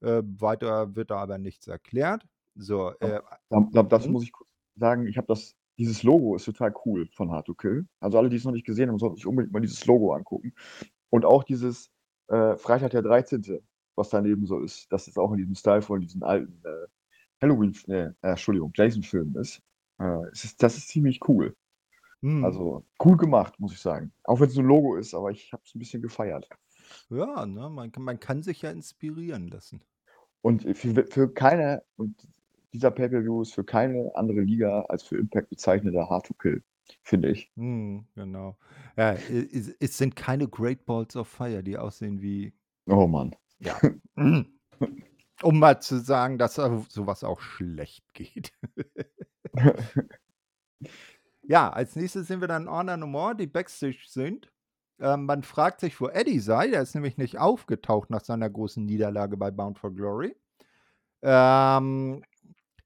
[0.00, 2.26] Äh, weiter wird da aber nichts erklärt.
[2.56, 4.12] So, äh, ja, das hm?
[4.12, 5.06] muss ich kurz sagen.
[5.06, 7.86] Ich habe das, dieses Logo ist total cool von Hard to Kill.
[8.00, 10.54] Also alle, die es noch nicht gesehen haben, sollten sich unbedingt mal dieses Logo angucken.
[11.08, 11.90] Und auch dieses
[12.28, 13.60] äh, Freitag der 13.,
[13.96, 16.86] was daneben so ist, das ist auch in diesem Style von diesen alten äh,
[17.40, 19.62] Halloween, äh, Entschuldigung, Jason-Filmen ist.
[20.00, 21.56] Äh, ist, das ist ziemlich cool.
[22.22, 22.44] Hm.
[22.44, 24.12] Also cool gemacht, muss ich sagen.
[24.24, 26.48] Auch wenn es ein Logo ist, aber ich habe es ein bisschen gefeiert.
[27.10, 29.82] Ja, ne, man, kann, man kann sich ja inspirieren lassen.
[30.40, 32.28] Und für, für keine, und
[32.72, 36.62] dieser Pay-Per-View ist für keine andere Liga als für Impact bezeichnender Hard to Kill,
[37.02, 37.50] finde ich.
[37.56, 38.56] Hm, genau.
[38.96, 42.52] Ja, es, es, sind keine Great Balls of Fire, die aussehen wie.
[42.86, 43.34] Oh Mann.
[43.58, 43.80] Ja.
[45.42, 48.52] um mal zu sagen, dass sowas auch schlecht geht.
[51.42, 54.50] ja, als nächstes sind wir dann Honor No More, die Backstage sind.
[55.00, 56.68] Ähm, man fragt sich, wo Eddie sei.
[56.68, 60.36] Der ist nämlich nicht aufgetaucht nach seiner großen Niederlage bei Bound for Glory.
[61.22, 62.22] Ähm,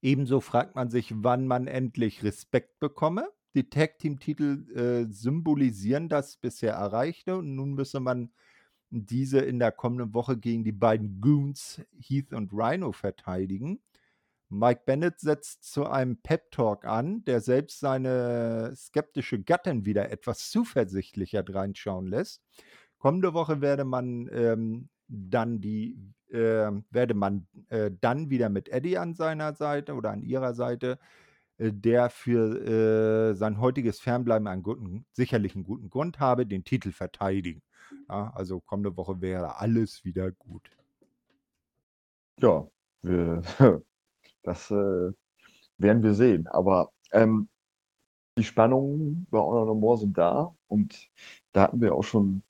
[0.00, 3.28] ebenso fragt man sich, wann man endlich Respekt bekomme.
[3.54, 8.30] Die Tag-Team-Titel äh, symbolisieren das bisher Erreichte und nun müsse man
[8.90, 13.80] diese in der kommenden Woche gegen die beiden Goons, Heath und Rhino, verteidigen.
[14.50, 21.44] Mike Bennett setzt zu einem Pep-Talk an, der selbst seine skeptische Gattin wieder etwas zuversichtlicher
[21.46, 22.42] reinschauen lässt.
[22.98, 25.96] Kommende Woche werde man ähm, dann die
[26.30, 30.98] äh, werde man äh, dann wieder mit Eddie an seiner Seite oder an ihrer Seite,
[31.58, 36.64] äh, der für äh, sein heutiges Fernbleiben einen guten, sicherlich einen guten Grund habe, den
[36.64, 37.62] Titel verteidigen.
[38.08, 40.70] Ja, also kommende Woche wäre alles wieder gut.
[42.40, 42.68] Ja,
[43.02, 43.42] wir
[44.42, 45.12] Das äh,
[45.78, 46.46] werden wir sehen.
[46.48, 47.48] Aber ähm,
[48.36, 51.10] die Spannungen bei Honor No More sind da und
[51.52, 52.42] da hatten wir auch schon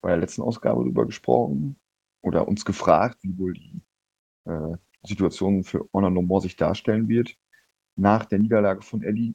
[0.00, 1.78] bei der letzten Ausgabe drüber gesprochen
[2.22, 3.82] oder uns gefragt, wie wohl die
[4.44, 7.36] äh, Situation für Honor No More sich darstellen wird
[7.96, 9.34] nach der Niederlage von Ellie.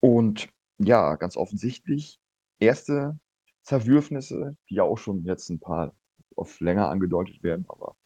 [0.00, 2.20] Und ja, ganz offensichtlich,
[2.58, 3.18] erste
[3.62, 5.94] Zerwürfnisse, die ja auch schon jetzt ein paar
[6.36, 7.96] oft länger angedeutet werden, aber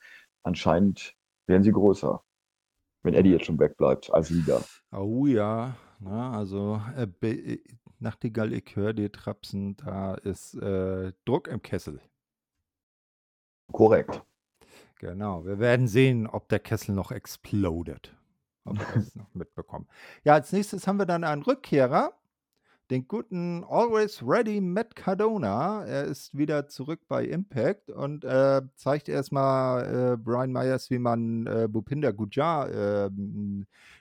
[0.42, 1.14] anscheinend
[1.46, 2.22] werden sie größer.
[3.06, 4.62] Wenn Eddie jetzt schon wegbleibt als Leader.
[4.92, 7.62] Oh ja, na, also äh, be- äh,
[7.98, 12.00] Nachtigall, ich höre dir trapsen, da ist äh, Druck im Kessel.
[13.72, 14.22] Korrekt.
[14.98, 18.14] Genau, wir werden sehen, ob der Kessel noch explodet.
[18.64, 19.88] Ob wir das noch mitbekommen.
[20.24, 22.12] Ja, als nächstes haben wir dann einen Rückkehrer,
[22.90, 25.84] den guten Always Ready Matt Cardona.
[25.84, 31.46] Er ist wieder zurück bei Impact und äh, zeigt erstmal äh, Brian Myers, wie man
[31.46, 32.70] äh, Bupinder Gujar
[33.06, 33.10] äh,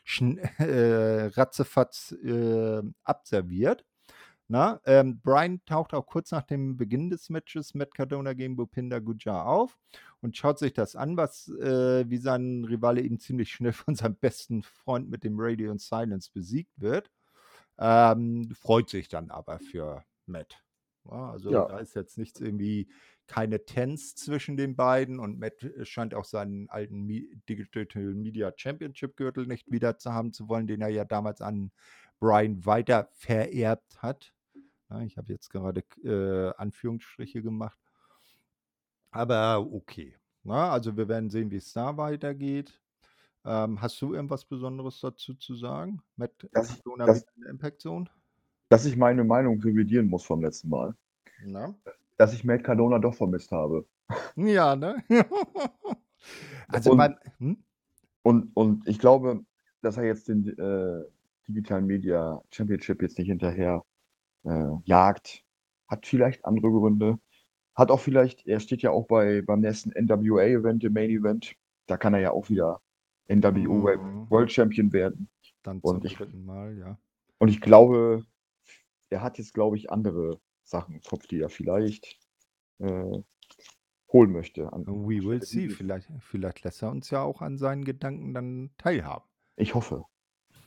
[0.06, 3.84] schn- äh, ratzefatz äh, abserviert.
[4.48, 9.02] Na, ähm, Brian taucht auch kurz nach dem Beginn des Matches Matt Cardona gegen Bupinder
[9.02, 9.76] Gujar auf
[10.22, 14.16] und schaut sich das an, was äh, wie sein Rivale eben ziemlich schnell von seinem
[14.16, 17.10] besten Freund mit dem Radio und Silence besiegt wird.
[17.78, 20.62] Ähm, freut sich dann aber für Matt.
[21.06, 21.66] Ja, also Ja.
[21.66, 22.90] da ist jetzt nichts irgendwie
[23.28, 28.52] keine Tense zwischen den beiden und Matt äh, scheint auch seinen alten Mi Digital Media
[28.56, 31.72] Championship Gürtel nicht wieder zu haben zu wollen, den er ja damals an
[32.20, 34.34] Brian weiter vererbt hat.
[34.90, 37.80] Ja, ich habe jetzt gerade äh, Anführungsstriche gemacht.
[39.12, 40.16] Aber okay.
[40.44, 42.80] Na, also wir werden sehen, wie es da weitergeht.
[43.46, 46.02] Ähm, hast du irgendwas Besonderes dazu zu sagen?
[46.18, 48.06] Matt Das- Cardona das- wieder in der Impact Zone?
[48.70, 50.96] Dass ich meine Meinung revidieren muss vom letzten Mal.
[51.46, 51.76] Na?
[52.18, 53.86] Dass ich Matt Cardona doch vermisst habe.
[54.36, 55.04] Ja, ne?
[56.68, 57.16] also Und- beim.
[57.40, 57.58] Hm?
[58.24, 59.46] Und, und ich glaube,
[59.82, 61.04] dass er jetzt den äh,
[61.48, 63.84] digitalen Media Championship jetzt nicht hinterher
[64.46, 65.44] äh, jagt,
[65.88, 67.20] hat vielleicht andere Gründe.
[67.76, 71.56] Hat auch vielleicht, er steht ja auch bei, beim nächsten NWA-Event, im Main Event.
[71.86, 72.82] Da kann er ja auch wieder
[73.28, 74.30] NWO Mhm.
[74.30, 75.30] World Champion werden.
[75.64, 76.98] Dann Und zum ich- dritten Mal, ja.
[77.40, 78.26] Und ich glaube,
[79.10, 82.20] er hat jetzt, glaube ich, andere Sachen im Kopf, die er vielleicht
[82.80, 83.20] äh,
[84.12, 84.66] holen möchte.
[84.66, 85.70] We will see.
[85.70, 89.26] Vielleicht, vielleicht lässt er uns ja auch an seinen Gedanken dann teilhaben.
[89.56, 90.06] Ich hoffe.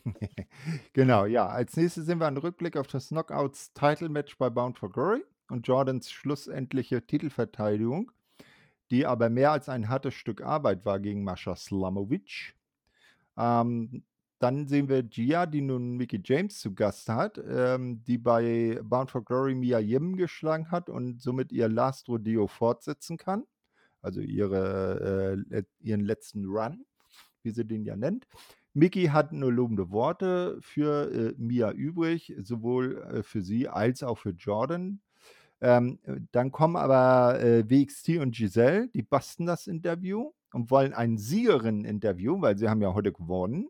[0.95, 1.47] Genau, ja.
[1.49, 5.23] Als nächstes sehen wir einen Rückblick auf das Knockouts Title Match bei Bound for Glory
[5.51, 8.11] und Jordans schlussendliche Titelverteidigung,
[8.91, 12.55] die aber mehr als ein hartes Stück Arbeit war gegen Mascha Slamovic.
[13.37, 14.05] Ähm,
[14.39, 19.11] dann sehen wir Gia, die nun Mickey James zu Gast hat, ähm, die bei Bound
[19.11, 23.45] for Glory Mia Yim geschlagen hat und somit ihr Last Rodeo fortsetzen kann.
[24.01, 26.87] Also ihre, äh, ihren letzten Run,
[27.43, 28.29] wie sie den ja nennt.
[28.75, 34.19] Mickey hat nur lobende Worte für äh, Mia übrig, sowohl äh, für sie als auch
[34.19, 35.01] für Jordan.
[35.61, 40.95] Ähm, äh, dann kommen aber äh, WXT und Giselle, die basten das Interview und wollen
[40.95, 43.69] ein Siegerinnen-Interview, weil sie haben ja heute gewonnen.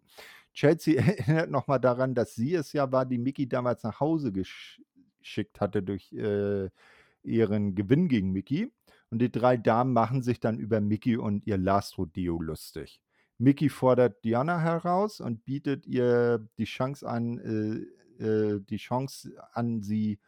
[0.53, 4.81] Chelsea erinnert nochmal daran, dass sie es ja war, die Mickey damals nach Hause gesch
[5.21, 6.71] geschickt hatte durch äh,
[7.23, 8.73] ihren Gewinn gegen Mickey.
[9.11, 13.01] Und die drei Damen machen sich dann über Mickey und ihr Last Rodeo lustig.
[13.39, 17.39] Mickey fordert Diana heraus und bietet ihr die Chance an,
[18.19, 20.19] äh, äh, die Chance an, sie,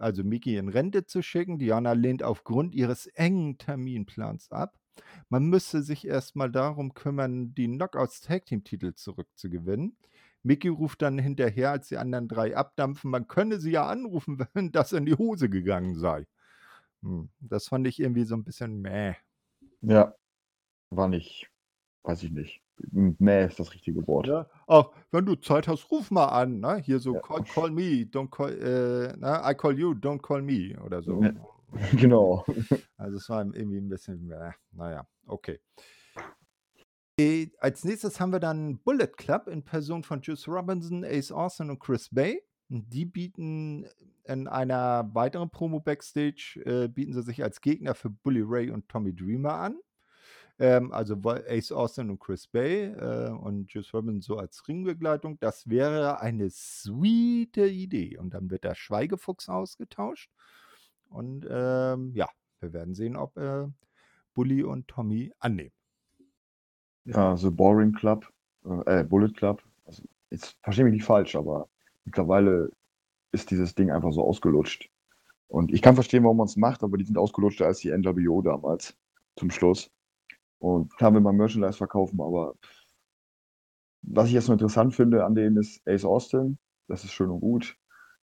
[0.00, 1.58] also Mickey in Rente zu schicken.
[1.58, 4.78] Diana lehnt aufgrund ihres engen Terminplans ab.
[5.28, 9.96] Man müsste sich erstmal darum kümmern, die Knockouts Tag Team Titel zurückzugewinnen.
[10.42, 14.72] Mickey ruft dann hinterher, als die anderen drei abdampfen, man könne sie ja anrufen, wenn
[14.72, 16.26] das in die Hose gegangen sei.
[17.02, 19.14] Hm, das fand ich irgendwie so ein bisschen meh.
[19.82, 20.14] Ja,
[20.90, 21.50] war nicht,
[22.02, 22.62] weiß ich nicht.
[22.92, 24.26] Mäh ist das richtige Wort.
[24.26, 26.76] Ja, auch wenn du Zeit hast, ruf mal an, ne?
[26.78, 27.20] Hier so Ja.
[27.20, 29.42] call, call me, don't call, äh, ne?
[29.44, 31.22] I call you, don't call me oder so.
[31.22, 31.32] Ja.
[31.92, 32.44] Genau.
[32.96, 35.60] Also es war irgendwie ein bisschen, äh, naja, okay.
[37.18, 41.70] Äh, Als nächstes haben wir dann Bullet Club in Person von Juice Robinson, Ace Austin
[41.70, 42.42] und Chris Bay.
[42.68, 43.86] Die bieten
[44.24, 48.88] in einer weiteren Promo Backstage, äh, bieten sie sich als Gegner für Bully Ray und
[48.88, 49.76] Tommy Dreamer an.
[50.60, 55.40] Ähm, also Ace Austin und Chris Bay äh, und Juice Robinson so als Ringbegleitung.
[55.40, 58.18] Das wäre eine sweete Idee.
[58.18, 60.30] Und dann wird der Schweigefuchs ausgetauscht.
[61.08, 62.28] Und ähm, ja,
[62.60, 63.68] wir werden sehen, ob äh,
[64.34, 65.72] Bully und Tommy annehmen.
[67.06, 68.30] Ja, The Boring Club,
[68.84, 69.62] äh, Bullet Club.
[69.86, 71.68] Also, jetzt verstehe mich nicht falsch, aber
[72.04, 72.70] mittlerweile
[73.32, 74.90] ist dieses Ding einfach so ausgelutscht.
[75.48, 78.42] Und ich kann verstehen, warum man es macht, aber die sind ausgelutschter als die NWO
[78.42, 78.94] damals
[79.36, 79.90] zum Schluss.
[80.60, 82.54] Und klar will man Merchandise verkaufen, aber
[84.02, 86.58] was ich jetzt noch interessant finde an denen ist Ace Austin.
[86.86, 87.76] Das ist schön und gut.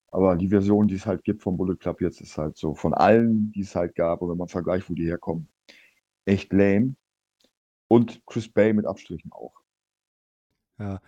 [0.09, 2.93] Aber die Version, die es halt gibt vom Bullet Club jetzt, ist halt so von
[2.93, 5.49] allen, die es halt gab, und wenn man vergleicht, wo die herkommen,
[6.25, 6.95] echt lame.
[7.89, 9.53] Und Chris Bay mit Abstrichen auch.
[10.79, 11.01] Ja,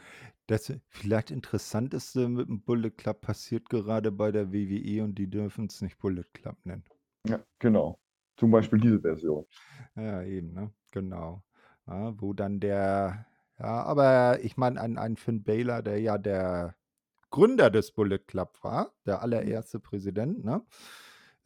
[0.48, 5.66] das vielleicht interessanteste mit dem Bullet Club passiert gerade bei der WWE und die dürfen
[5.66, 6.86] es nicht Bullet Club nennen.
[7.28, 8.00] Ja, genau.
[8.38, 9.46] Zum Beispiel diese Version.
[9.96, 10.74] Ja, eben, ne?
[10.92, 11.44] Genau.
[11.88, 13.26] Ja, wo dann der,
[13.60, 16.76] Ja, aber ich meine, ein, ein Finn Baylor, der ja der
[17.32, 19.24] Gründer des Bullet Club war, der Mhm.
[19.24, 20.66] allererste Präsident, ne?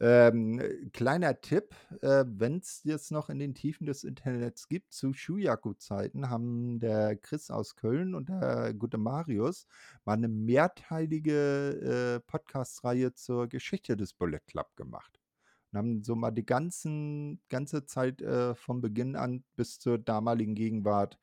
[0.00, 0.60] Ähm,
[0.92, 6.30] kleiner Tipp, äh, wenn es jetzt noch in den Tiefen des Internets gibt, zu Shuyaku-Zeiten
[6.30, 9.66] haben der Chris aus Köln und der gute Marius
[10.04, 15.20] mal eine mehrteilige äh, Podcast-Reihe zur Geschichte des Bullet Club gemacht.
[15.74, 20.54] Und haben so mal die ganzen, ganze Zeit äh, vom Beginn an bis zur damaligen
[20.54, 21.18] Gegenwart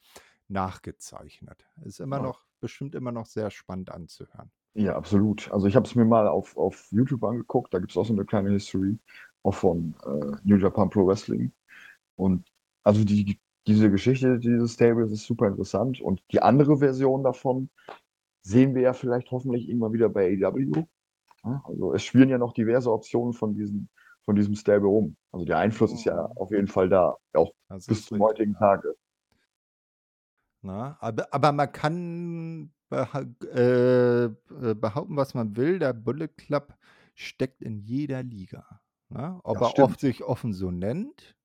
[0.49, 1.65] nachgezeichnet.
[1.85, 2.23] Ist immer Ja.
[2.23, 4.51] noch, bestimmt immer noch sehr spannend anzuhören.
[4.73, 5.49] Ja, absolut.
[5.51, 8.13] Also ich habe es mir mal auf, auf YouTube angeguckt, da gibt es auch so
[8.13, 8.97] eine kleine History,
[9.43, 11.53] auch von äh, New Japan Pro Wrestling.
[12.17, 12.45] Und
[12.83, 16.01] also die, diese Geschichte dieses Stables ist super interessant.
[16.01, 17.69] Und die andere Version davon
[18.41, 20.83] sehen wir ja vielleicht hoffentlich irgendwann wieder bei AEW.
[21.63, 23.87] Also es spielen ja noch diverse Optionen von diesem,
[24.25, 25.15] von diesem Stable rum.
[25.31, 28.53] Also der Einfluss ist ja auf jeden Fall da, auch Das bis ist zum heutigen.
[28.55, 28.95] Tage.
[30.61, 33.21] Na, aber, aber man kann beha
[33.53, 35.79] äh, äh, behaupten, was man will.
[35.79, 36.75] Der Bullet Club
[37.15, 38.81] steckt in jeder Liga.
[39.09, 39.39] Ne?
[39.43, 41.35] Ob Das er oft sich offen so nennt,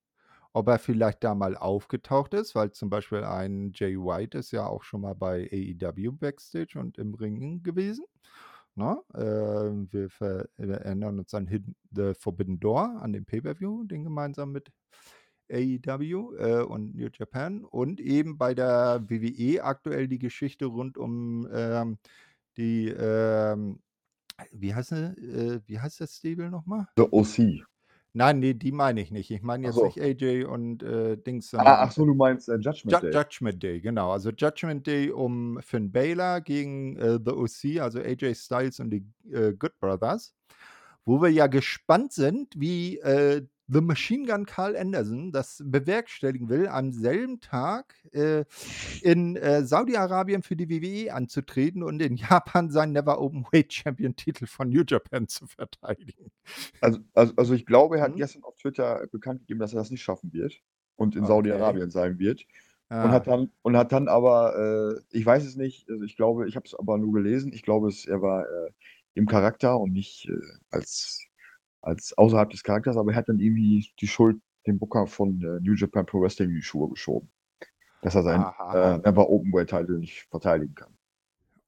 [0.52, 4.66] ob er vielleicht da mal aufgetaucht ist, weil zum Beispiel ein Jay White ist ja
[4.66, 8.04] auch schon mal bei AEW Backstage und im Ring gewesen.
[8.76, 8.98] Ne?
[9.14, 9.20] Äh,
[9.92, 14.70] wir, erinnern uns an Hidden, The Forbidden Door, an den Pay-Per-View, den gemeinsam mit
[15.50, 21.48] AEW äh, und New Japan und eben bei der WWE aktuell die Geschichte rund um
[21.52, 21.98] ähm,
[22.56, 23.80] die, ähm,
[24.52, 26.86] wie heißt, äh, wie heißt das Stable nochmal?
[26.96, 27.64] The OC.
[28.16, 29.30] Nein, nee, die meine ich nicht.
[29.30, 29.84] Ich meine jetzt so.
[29.84, 33.12] nicht AJ und äh, Dings, Ah, ach so, du meinst äh, Judgment Ju Day.
[33.12, 34.10] Judgment Day, genau.
[34.10, 39.04] Also Judgment Day um Finn Balor gegen äh, The OC, also AJ Styles und die
[39.30, 40.32] äh, Good Brothers,
[41.04, 46.68] wo wir ja gespannt sind, wie äh, The Machine Gun Carl Anderson das bewerkstelligen will,
[46.68, 48.44] am selben Tag äh,
[49.00, 54.16] in äh, Saudi-Arabien für die WWE anzutreten und in Japan seinen Never Open Weight Champion
[54.16, 56.30] Titel von New Japan zu verteidigen.
[56.80, 58.16] Also, also, also ich glaube, er hat Hm?
[58.16, 60.60] gestern auf Twitter bekannt gegeben, dass er das nicht schaffen wird
[60.96, 61.26] und in Okay.
[61.26, 62.46] Saudi-Arabien sein wird.
[63.00, 66.16] Und Ah, hat dann, und hat dann aber, äh, ich weiß es nicht, also ich
[66.16, 68.70] glaube, ich habe es aber nur gelesen, ich glaube, es, er war äh,
[69.14, 70.38] im Charakter und nicht äh,
[70.70, 71.25] als,
[71.86, 75.60] als außerhalb des Charakters, aber er hat dann irgendwie die Schuld dem Booker von äh,
[75.60, 77.30] New Japan Pro Wrestling in die Schuhe geschoben.
[78.02, 80.92] Dass er seinen äh, Never Open World Title nicht verteidigen kann.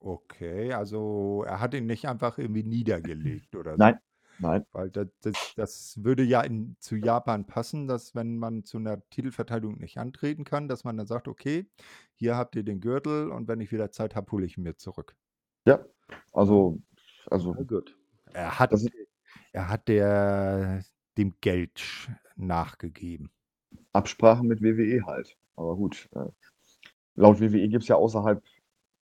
[0.00, 3.78] Okay, also er hat ihn nicht einfach irgendwie niedergelegt oder so.
[3.78, 3.98] Nein,
[4.38, 8.78] nein, Weil das, das, das würde ja in, zu Japan passen, dass wenn man zu
[8.78, 11.66] einer Titelverteidigung nicht antreten kann, dass man dann sagt, okay,
[12.14, 14.76] hier habt ihr den Gürtel und wenn ich wieder Zeit habe, hole ich ihn mir
[14.76, 15.16] zurück.
[15.64, 15.84] ja,
[16.32, 16.78] also,
[17.26, 17.96] also, Na gut.
[18.32, 18.72] Er hat,
[19.52, 20.84] er hat der,
[21.16, 23.30] dem Geld nachgegeben.
[23.92, 25.36] Absprachen mit WWE halt.
[25.56, 26.26] Aber gut, äh,
[27.16, 28.42] laut WWE gibt es ja außerhalb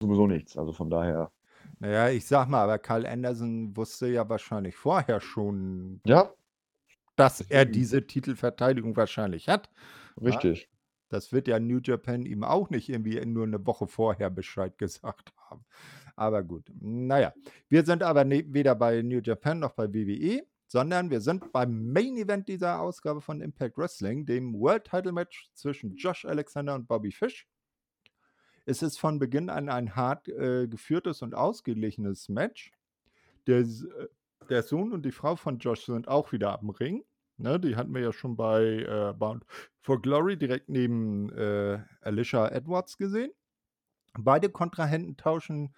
[0.01, 0.57] sowieso nichts.
[0.57, 1.31] Also von daher,
[1.79, 6.33] Naja, ich sag mal, aber Carl Anderson wusste ja wahrscheinlich vorher schon, ja,
[7.15, 9.69] dass er diese Titelverteidigung wahrscheinlich hat.
[10.21, 10.69] Richtig.
[11.09, 15.33] Das wird ja New Japan ihm auch nicht irgendwie nur eine Woche vorher Bescheid gesagt
[15.49, 15.65] haben.
[16.15, 17.33] Aber gut, naja.
[17.67, 21.91] Wir sind aber ne, weder bei New Japan noch bei WWE, sondern wir sind beim
[21.91, 26.87] Main Event dieser Ausgabe von Impact Wrestling, dem World Title Match zwischen Josh Alexander und
[26.87, 27.47] Bobby Fish.
[28.65, 32.71] Es ist von Beginn an ein hart äh, geführtes und ausgeglichenes Match.
[33.47, 34.07] Der, äh,
[34.49, 37.03] der Sohn und die Frau von Josh sind auch wieder am Ring.
[37.39, 39.45] Ne, die hatten wir ja schon bei äh, Bound
[39.79, 43.31] for Glory direkt neben äh, Alicia Edwards gesehen.
[44.17, 45.73] Beide Kontrahenten tauschen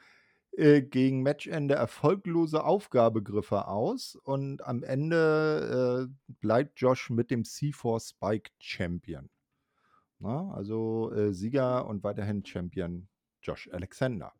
[0.54, 8.10] äh, gegen Matchende erfolglose Aufgabegriffe aus und am Ende äh, bleibt Josh mit dem C4
[8.10, 9.30] Spike Champion.
[10.18, 13.08] Na, also äh, Sieger und weiterhin Champion
[13.44, 14.34] Josh Alexander.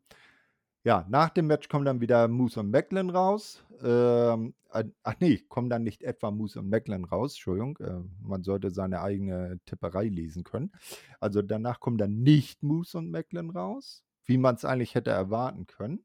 [0.84, 3.64] Ja, nach dem Match kommen dann wieder Moose und Macklin raus.
[3.82, 7.78] Ähm, äh, ach nee, kommen dann nicht etwa Moose und Macklin raus, Entschuldigung.
[7.78, 10.72] Äh, man sollte seine eigene Tipperei lesen können.
[11.20, 15.68] Also danach kommen dann nicht Moose und Macklin raus, wie man es eigentlich hätte erwarten
[15.68, 16.04] können,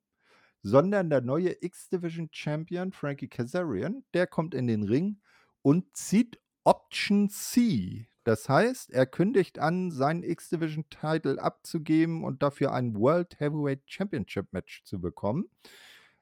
[0.61, 5.21] sondern der neue X-Division Champion Frankie Kazarian, der kommt in den Ring
[5.63, 8.09] und zieht Option C.
[8.28, 14.84] Das heißt, er kündigt an, seinen X-Division-Title abzugeben und dafür ein World Heavyweight Championship Match
[14.84, 15.45] zu bekommen.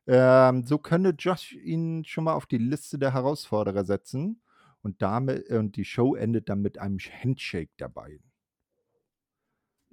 [0.05, 4.39] Ähm, so könne Josh ihn schon mal auf die Liste der Herausforderer setzen
[4.83, 8.31] und, damit, und die Show endet dann mit einem Handshake der beiden.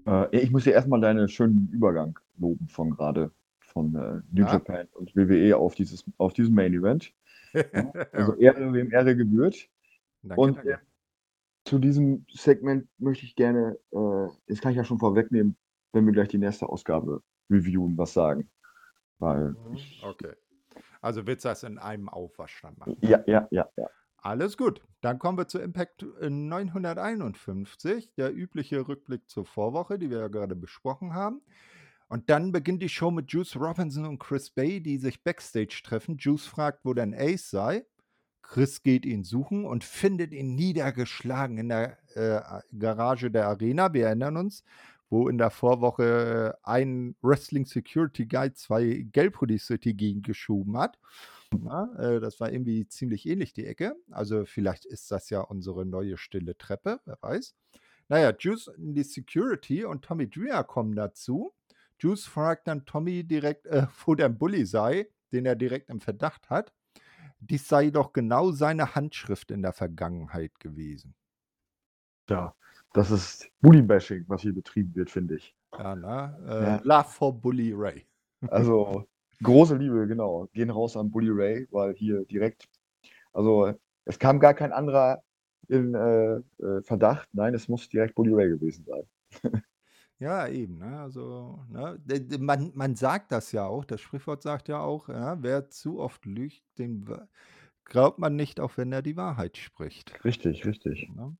[0.07, 4.53] Äh, ich muss dir erstmal deinen schönen Übergang loben von gerade von äh, New Ja?
[4.53, 7.15] Japan und WWE auf dieses auf diesen Main Event.
[8.13, 9.67] Also Ehre wem Ehre gebührt.
[10.23, 10.81] danke, Und danke.
[11.65, 15.57] Äh, zu diesem Segment möchte ich gerne, äh, das kann ich ja schon vorwegnehmen,
[15.93, 18.51] wenn wir gleich die nächste Ausgabe reviewen, was sagen.
[19.19, 20.33] Weil Mhm, Okay.
[21.01, 22.97] Also willst du das in einem Aufwasch dann machen?
[23.03, 23.87] ja, ja, ja, ja.
[24.19, 24.83] Alles gut.
[25.01, 30.29] Dann kommen wir zu Impact äh, 951, der übliche Rückblick zur Vorwoche, die wir ja
[30.29, 31.43] gerade besprochen haben.
[32.09, 36.19] Und dann beginnt die Show mit Juice Robinson und Chris Bay, die sich backstage treffen.
[36.19, 37.85] Juice fragt, wo denn Ace sei.
[38.43, 42.41] Chris geht ihn suchen und findet ihn niedergeschlagen in der äh,
[42.77, 43.93] Garage der Arena.
[43.95, 44.65] Wir erinnern uns,
[45.09, 50.77] wo in der Vorwoche äh, ein Wrestling Security Guy zwei Gelbhoodies durch die Gegend geschoben
[50.77, 50.99] hat.
[51.65, 53.95] Ja, äh, das war irgendwie ziemlich ähnlich die Ecke.
[54.11, 57.55] Also vielleicht ist das ja unsere neue stille Treppe, wer weiß.
[58.09, 61.53] Naja, Juice in die Security und Tommy Dreamer kommen dazu.
[61.99, 66.51] Juice fragt dann Tommy direkt, äh, wo der Bully sei, den er direkt im Verdacht
[66.51, 66.73] hat.
[67.45, 71.15] Dies sei doch genau seine Handschrift in der Vergangenheit gewesen.
[72.31, 72.55] Ja,
[72.93, 75.55] das ist Bully-Bashing, was hier betrieben wird, finde ich.
[75.77, 76.39] Ja, ne?
[76.47, 76.81] Äh, Ja.
[76.85, 78.07] Love for Bully Ray.
[78.49, 79.07] Also
[79.43, 80.49] große Liebe, genau.
[80.53, 82.69] Gehen raus an Bully Ray, weil hier direkt,
[83.33, 83.73] also
[84.05, 85.23] es kam gar kein anderer
[85.69, 86.35] in äh,
[86.65, 87.29] äh, Verdacht.
[87.33, 89.05] Nein, es muss direkt Bully Ray gewesen sein.
[90.23, 90.79] Ja, eben.
[90.79, 91.01] Ne?
[91.01, 91.99] Also, ne?
[92.05, 95.69] d- d- Man, man sagt das ja auch, das Sprichwort sagt ja auch, ja, wer
[95.69, 97.05] zu oft lügt, dem
[97.85, 100.25] glaubt man nicht, auch wenn er die Wahrheit spricht.
[100.25, 101.11] Richtig, richtig.
[101.13, 101.37] Ne?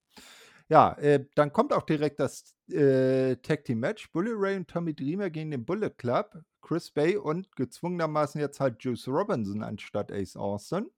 [0.69, 4.11] Ja, äh, dann kommt auch direkt das äh, Tag Team Match.
[4.11, 6.43] Bully Ray und Tommy Dreamer gegen den Bullet Club.
[6.61, 10.91] Chris Bay und gezwungenermaßen jetzt halt Juice Robinson anstatt Ace Austin.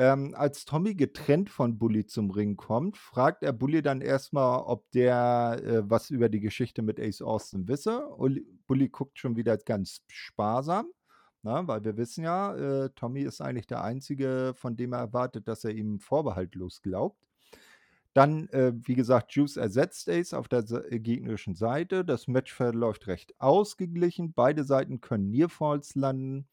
[0.00, 4.90] Ähm, als Tommy getrennt von Bully zum Ring kommt, fragt er Bully dann erstmal, ob
[4.92, 8.08] der äh, was über die Geschichte mit Ace Austin wisse.
[8.16, 10.86] Uli- Bully guckt schon wieder ganz sparsam,
[11.42, 15.46] na, weil wir wissen ja, äh, Tommy ist eigentlich der Einzige, von dem er erwartet,
[15.46, 17.22] dass er ihm vorbehaltlos glaubt.
[18.14, 22.06] Dann, äh, wie gesagt, Juice ersetzt Ace auf der gegnerischen Seite.
[22.06, 24.32] Das Match verläuft recht ausgeglichen.
[24.32, 26.48] Beide Seiten können Nearfalls landen.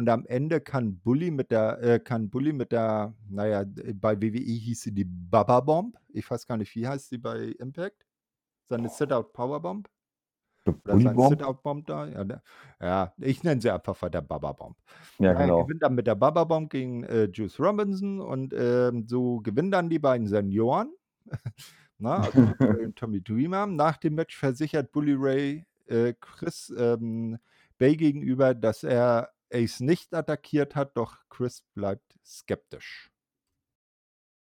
[0.00, 4.38] Und am Ende kann Bully mit der, äh, kann Bully mit der, naja, bei WWE
[4.38, 5.94] hieß sie die Baba Bomb.
[6.08, 8.06] Ich weiß gar nicht, wie heißt sie bei Impact?
[8.70, 9.90] Seine Sit-Out Powerbomb?
[10.64, 11.28] Oder Bully sein Bomb?
[11.28, 12.06] Sit-Out Bomb da?
[12.06, 12.42] Ja, der,
[12.80, 14.78] ja, ich nenne sie einfach der Baba Bomb.
[15.18, 15.64] Ja, Er genau.
[15.64, 19.90] gewinnt dann mit der Baba Bomb gegen äh, Juice Robinson und ähm, so gewinnen dann
[19.90, 20.94] die beiden Senioren.
[21.98, 22.54] Na, also
[22.96, 23.66] Tommy Dreamer.
[23.66, 27.36] Nach dem Match versichert Bully Ray äh, Chris ähm,
[27.76, 33.10] Bay gegenüber, dass er Ace nicht attackiert hat, doch Chris bleibt skeptisch.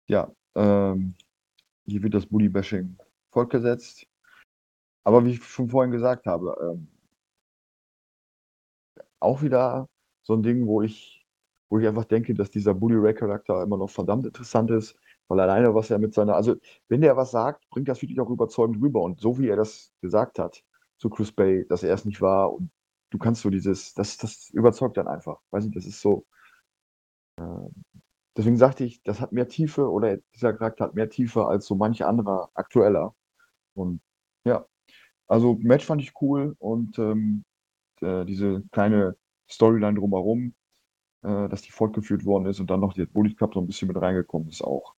[0.09, 1.15] Ja, ähm,
[1.87, 2.99] hier wird das Bully-Bashing
[3.31, 4.07] fortgesetzt.
[5.05, 6.89] Aber wie ich schon vorhin gesagt habe, ähm,
[9.21, 9.89] auch wieder
[10.23, 11.27] so ein Ding, wo ich,
[11.69, 14.97] wo ich einfach denke, dass dieser Bully Ray-Charakter immer noch verdammt interessant ist,
[15.29, 16.57] weil alleine, was er mit seiner, also
[16.89, 19.01] wenn der was sagt, bringt das wirklich auch überzeugend rüber.
[19.03, 20.63] Und so wie er das gesagt hat
[20.99, 22.71] zu Chris Bay, dass er es nicht war und
[23.13, 25.39] du kannst so dieses, das, das überzeugt dann einfach.
[25.53, 26.27] Weiß nicht, das ist so.
[27.39, 27.71] ähm,
[28.37, 31.77] Deswegen sagte ich, das hat mehr Tiefe oder dieser Charakter hat mehr Tiefe als so
[31.77, 33.15] manch anderer aktueller.
[33.75, 34.03] Und
[34.47, 34.67] ja,
[35.29, 37.45] also Match fand ich cool und ähm,
[38.03, 39.17] äh, diese kleine
[39.51, 40.55] Storyline drumherum,
[41.25, 43.89] äh, dass die fortgeführt worden ist und dann noch der Bullet Cup so ein bisschen
[43.89, 44.95] mit reingekommen ist auch.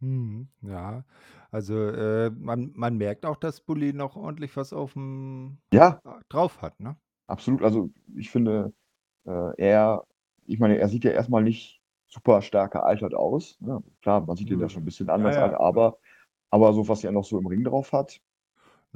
[0.00, 1.04] Mhm, ja,
[1.50, 6.60] also äh, man, man merkt auch, dass Bully noch ordentlich was auf dem Ja, drauf
[6.62, 6.96] hat, ne?
[7.26, 7.62] Absolut.
[7.62, 8.72] Also ich finde,
[9.26, 10.06] äh, er,
[10.46, 13.58] ich meine, er sieht ja erstmal nicht super stark gealtert aus.
[13.60, 13.82] Ne?
[14.02, 14.70] Klar, man sieht ihn da Mhm.
[14.70, 15.54] schon ein bisschen Ja, anders ja, an, klar.
[15.54, 15.98] aber,
[16.50, 18.20] aber so, was er noch so im Ring drauf hat,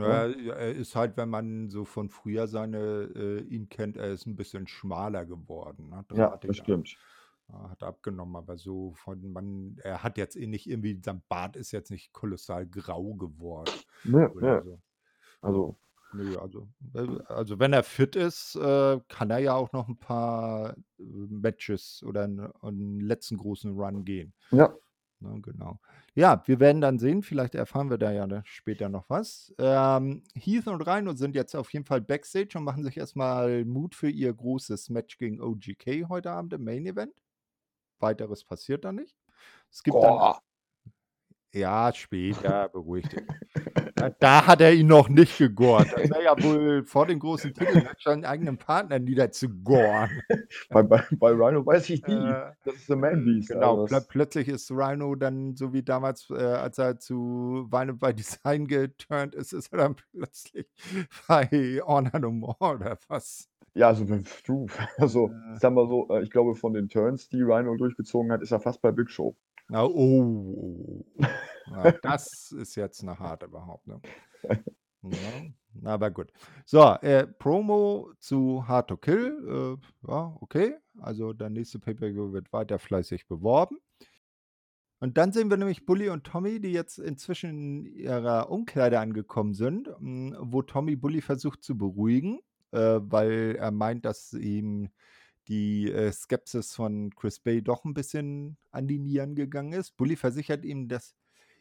[0.02, 2.78] ja, Naja, ja, er ist halt, wenn man so von früher seine
[3.14, 6.04] äh, ihn kennt, er ist ein bisschen schmaler geworden, ne?
[6.10, 6.58] ja, das Drahtiger.
[6.58, 6.98] stimmt.
[7.48, 11.56] Ja, Hat abgenommen, aber so von man, er hat jetzt eh nicht irgendwie, sein Bart
[11.56, 14.80] ist jetzt nicht kolossal grau geworden Ne, oder ne, so.
[15.42, 15.78] also,
[16.12, 19.98] Nö, also, äh, also wenn er fit ist, äh, kann er ja auch noch ein
[19.98, 24.32] paar äh, Matches oder einen, einen letzten großen Run gehen.
[24.50, 24.72] ja,
[25.20, 25.80] Ne, genau.
[26.14, 29.52] Ja, wir werden dann sehen, vielleicht erfahren wir da ja dann später noch was.
[29.58, 33.94] Ähm, Heath und Rhino sind jetzt auf jeden Fall Backstage und machen sich erstmal Mut
[33.94, 37.14] für ihr großes Match gegen OGK heute Abend im Main Event.
[37.98, 39.16] Weiteres passiert da nicht.
[39.70, 40.40] Es gibt dann, boah,
[41.54, 43.22] ja, später, beruhigt dich.
[44.20, 45.88] Da- hat er ihn noch nicht gegort.
[45.92, 50.10] Das wäre ja wohl vor dem großen Titelmatch seinen eigenen Partner niederzugoren.
[50.70, 52.14] bei, bei, bei Rhino weiß ich nie.
[52.14, 53.48] Äh, Das ist der Man Beast.
[53.48, 58.14] Genau, das, plötzlich ist Rhino dann so wie damals, äh, als er zu Weine by
[58.14, 60.66] Design geturnt ist, ist er dann plötzlich
[61.28, 63.48] bei Honor No More oder was?
[63.74, 66.88] ja, also wenn du, also Äh, ich sag mal so, äh, ich glaube von den
[66.88, 69.36] Turns, die Rhino durchgezogen hat, ist er fast bei Big Show.
[69.68, 71.26] Na, oh, oh, oh.
[71.70, 74.02] Ja, das ist jetzt eine harte Behauptung.
[75.02, 76.32] Ja, aber gut.
[76.64, 79.78] So, äh, Promo zu Hard to Kill.
[79.78, 80.76] Äh, ja, okay.
[80.98, 83.78] Also der nächste Pay-Per-View wird weiter fleißig beworben.
[85.00, 89.54] Und dann sehen wir nämlich Bully und Tommy, die jetzt inzwischen in ihrer Umkleide angekommen
[89.54, 92.40] sind, hm, wo Tommy Bully versucht zu beruhigen,
[92.72, 94.88] äh, weil er meint, dass ihm
[95.48, 99.96] die äh, Skepsis von Chris Bay doch ein bisschen an die Nieren gegangen ist.
[99.96, 101.14] Bully versichert ihm, dass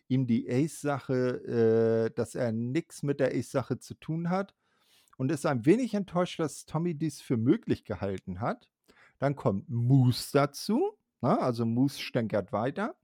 [0.07, 4.53] ihm die Ace-Sache, äh, dass er nichts mit der Ace-Sache zu tun hat
[5.17, 8.69] und ist ein wenig enttäuscht, dass Tommy dies für möglich gehalten hat.
[9.19, 11.41] Dann kommt Moose dazu, na, ne?
[11.41, 12.95] also Moose stänkert weiter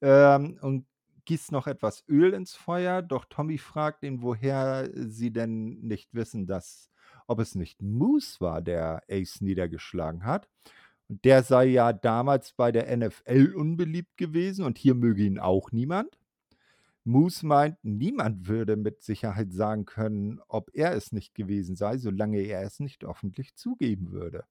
[0.00, 0.86] ähm, und
[1.26, 6.46] gießt noch etwas Öl ins Feuer, doch Tommy fragt ihn, woher sie denn nicht wissen,
[6.46, 6.89] dass
[7.30, 10.48] ob es nicht Moose war, der Ace niedergeschlagen hat.
[11.08, 15.70] Und der sei ja damals bei der NFL unbeliebt gewesen und hier möge ihn auch
[15.70, 16.18] niemand.
[17.04, 22.40] Moose meint, niemand würde mit Sicherheit sagen können, ob er es nicht gewesen sei, solange
[22.40, 24.44] er es nicht öffentlich zugeben würde.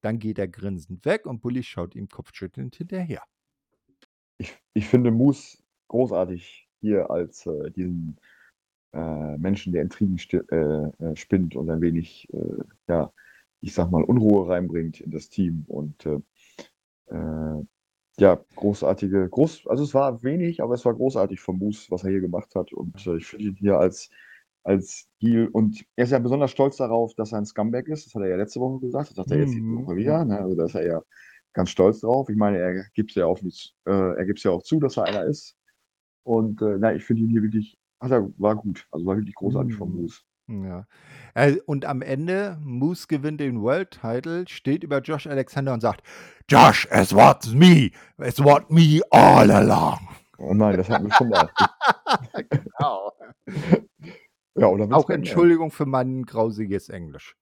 [0.00, 3.22] Dann geht er grinsend weg und Bully schaut ihm kopfschüttelnd hinterher.
[4.38, 8.18] Ich, ich finde Moose großartig hier als äh, diesen
[8.94, 10.56] äh, Menschen, der Intrigen äh,
[11.04, 13.12] äh, spinnt und ein wenig, äh, ja,
[13.60, 15.64] ich sag mal, Unruhe reinbringt in das Team.
[15.66, 16.20] Und äh,
[17.06, 17.64] äh,
[18.18, 22.10] ja, großartige, groß, also es war wenig, aber es war großartig von Moose, was er
[22.10, 22.72] hier gemacht hat.
[22.72, 24.10] Und ich finde ihn hier als,
[24.62, 25.48] als Deal.
[25.48, 28.06] Und er ist ja besonders stolz darauf, dass er ein Scumbag ist.
[28.06, 29.10] Das hat er ja letzte Woche gesagt.
[29.10, 29.84] Das sagt er jetzt mhm.
[29.84, 30.24] Woche wieder.
[30.24, 30.38] Ne?
[30.38, 31.02] Also da ist er ja
[31.52, 32.28] ganz stolz drauf.
[32.28, 34.96] Ich meine, er gibt es ja auch nicht, äh, er gibt ja auch zu, dass
[34.96, 35.56] er einer ist.
[36.22, 38.86] Und äh, na, ich finde ihn hier wirklich Ach ja, war gut.
[38.90, 39.96] Also war wirklich großartig von Mhm.
[39.96, 40.20] Moose.
[40.46, 40.86] Ja.
[41.34, 46.02] Äh, und am Ende, Moose gewinnt den World Title, steht über Josh Alexander und sagt:
[46.50, 47.90] Josh, es was me.
[48.18, 50.00] Es was me all along.
[50.38, 51.48] Oh nein, das hatten wir schon mal.
[52.50, 53.12] Genau.
[54.56, 55.18] Ja, oder Vince Auch McMahon.
[55.18, 57.34] Entschuldigung für mein grausiges Englisch.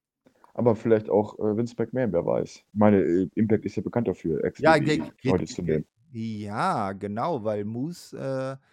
[0.55, 2.55] Aber vielleicht auch äh, Vince McMahon, wer weiß.
[2.57, 5.85] Ich meine, äh, Impact ist ja bekannt dafür, Ja, exklusiv ge ge Leute zu nehmen.
[6.11, 8.17] ja, genau, weil Moose,
[8.59, 8.63] äh,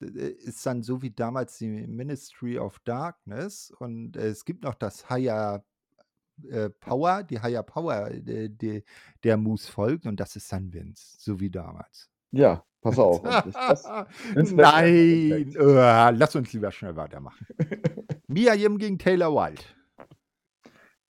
[0.00, 5.08] ist dann so wie damals die Ministry of Darkness und äh, es gibt noch das
[5.08, 5.64] Higher
[6.50, 8.84] äh, Power, die Higher Power, äh, die,
[9.24, 12.10] der Moose folgt und das ist dann Vince, so wie damals.
[12.32, 13.22] Ja, pass auf.
[13.54, 17.46] das, das, Nein, uh, lass uns lieber schnell weitermachen.
[18.26, 19.62] Mia Yim gegen Taylor Wilde.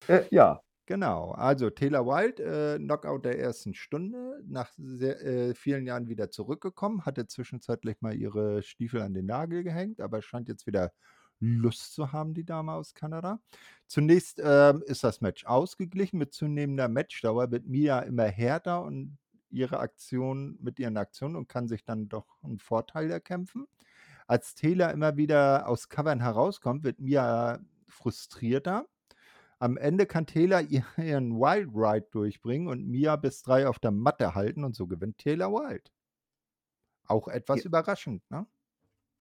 [0.07, 5.84] Äh, ja, Genau, also Taylor Wilde, äh, Knockout der ersten Stunde, nach sehr, äh, vielen
[5.84, 10.64] Jahren wieder zurückgekommen, hatte zwischenzeitlich mal ihre Stiefel an den Nagel gehängt, aber scheint jetzt
[10.64, 10.93] wieder
[11.41, 13.41] Lust zu haben, die Dame aus Kanada.
[13.89, 16.18] Zunächst ähm, ist das Match ausgeglichen.
[16.18, 19.18] Mit zunehmender Matchdauer wird Mia immer härter und
[19.51, 23.66] ihre Aktion mit ihren Aktionen und kann sich dann doch einen Vorteil erkämpfen.
[24.28, 27.59] Als Taylor immer wieder aus Covern herauskommt, wird Mia
[27.89, 28.87] frustrierter
[29.59, 30.61] am Ende kann Taylor
[30.97, 35.19] ihren Wild Ride durchbringen und Mia bis drei auf der Matte halten und so gewinnt
[35.19, 35.93] Taylor Wild.
[37.07, 37.67] Auch etwas ja.
[37.67, 38.47] überraschend, ne?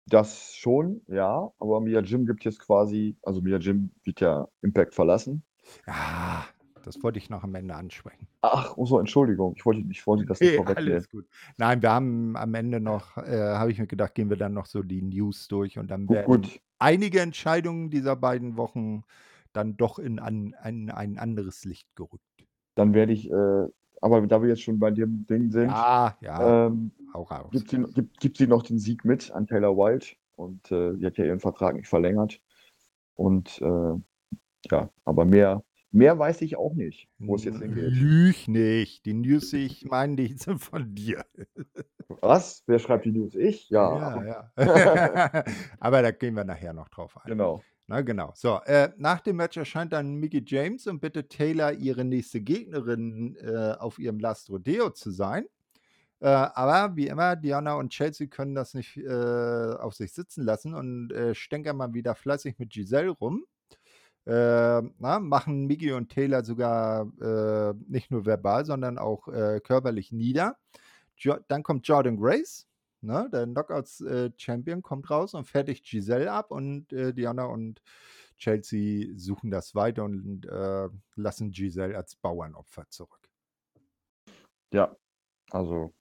[0.09, 4.95] Das schon, ja, aber Mia Jim gibt jetzt quasi, also Mia Jim wird ja Impact
[4.95, 5.43] verlassen.
[5.85, 6.47] Ja,
[6.85, 8.29] das wollte ich noch am Ende ansprechen.
[8.43, 10.93] Ach, oh so, Entschuldigung, ich wollte, ich wollte das nicht hey, vorwegnehmen.
[10.93, 11.27] Alles gut.
[11.57, 14.67] Nein, wir haben am Ende noch, äh, habe ich mir gedacht, gehen wir dann noch
[14.67, 16.61] so die News durch und dann werden gut.
[16.79, 19.03] einige Entscheidungen dieser beiden Wochen
[19.57, 22.23] dann doch in ein, ein, ein anderes Licht gerückt.
[22.75, 23.67] Dann werde ich, äh,
[24.01, 26.93] aber da wir jetzt schon bei dem Ding sind, ja, ja, ähm,
[27.51, 31.07] gibt, sie, gibt, gibt sie noch den Sieg mit an Taylor Wilde und äh, sie
[31.07, 32.41] hat ja ihren Vertrag nicht verlängert.
[33.15, 33.95] Und äh,
[34.71, 37.93] ja, aber mehr, mehr weiß ich auch nicht, wo es jetzt hingeht.
[37.93, 39.07] Lüg nicht.
[39.07, 41.25] Die News, ich meine, die sind von dir.
[42.21, 42.63] Was?
[42.67, 43.35] Wer schreibt die News?
[43.35, 43.71] Ich?
[43.71, 44.23] Ja.
[44.23, 45.45] Ja, ja.
[45.81, 47.31] aber da gehen wir nachher noch drauf ein.
[47.31, 47.63] Genau.
[47.89, 48.33] Na genau.
[48.35, 53.37] So, äh, nach dem Match erscheint dann Mickey James und bittet Taylor, ihre nächste Gegnerin
[53.37, 55.47] äh, auf ihrem Last Rodeo zu sein.
[56.21, 60.75] Äh, aber wie immer, Diana und Chelsea können das nicht äh, auf sich sitzen lassen
[60.75, 63.45] und äh, stänkern mal wieder fleißig mit Giselle rum.
[64.25, 67.07] Äh, na, machen Mickey und Taylor sogar
[67.87, 69.27] nicht nur verbal, sondern auch
[69.63, 70.57] körperlich nieder.
[71.17, 72.67] Jo dann kommt Jordan Grace,
[73.07, 73.29] Ne?
[73.33, 77.81] Der Knockouts-Champion äh, kommt raus und fertigt Giselle ab und äh, Diana und
[78.37, 83.31] Chelsea suchen das weiter und äh, lassen Giselle als Bauernopfer zurück.
[84.73, 84.95] Ja,
[85.51, 85.95] also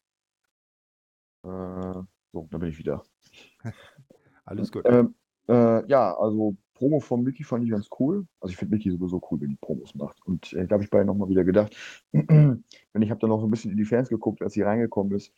[1.43, 2.01] äh,
[2.33, 3.03] so, da bin ich wieder.
[4.45, 4.83] Alles gut.
[4.87, 5.13] Ähm,
[5.47, 8.27] äh, ja, also Promo von Mickey fand ich ganz cool.
[8.39, 10.25] Also ich finde Mickey sowieso cool, wenn die Promos macht.
[10.25, 11.75] Und äh, da habe ich bei nochmal wieder gedacht,
[12.11, 12.63] wenn
[12.99, 15.31] ich habe dann noch so ein bisschen in die Fans geguckt, als sie reingekommen ist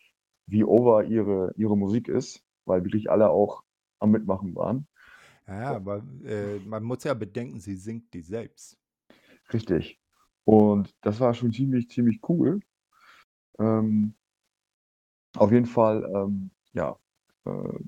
[0.47, 3.63] wie over ihre, ihre Musik ist, weil wirklich alle auch
[3.99, 4.87] am Mitmachen waren.
[5.47, 8.77] Ja, aber äh, man muss ja bedenken, sie singt die selbst.
[9.53, 9.99] Richtig.
[10.43, 12.59] Und das war schon ziemlich, ziemlich cool.
[13.59, 14.13] Ähm,
[15.35, 16.97] auf jeden Fall, ähm, ja,
[17.45, 17.79] äh,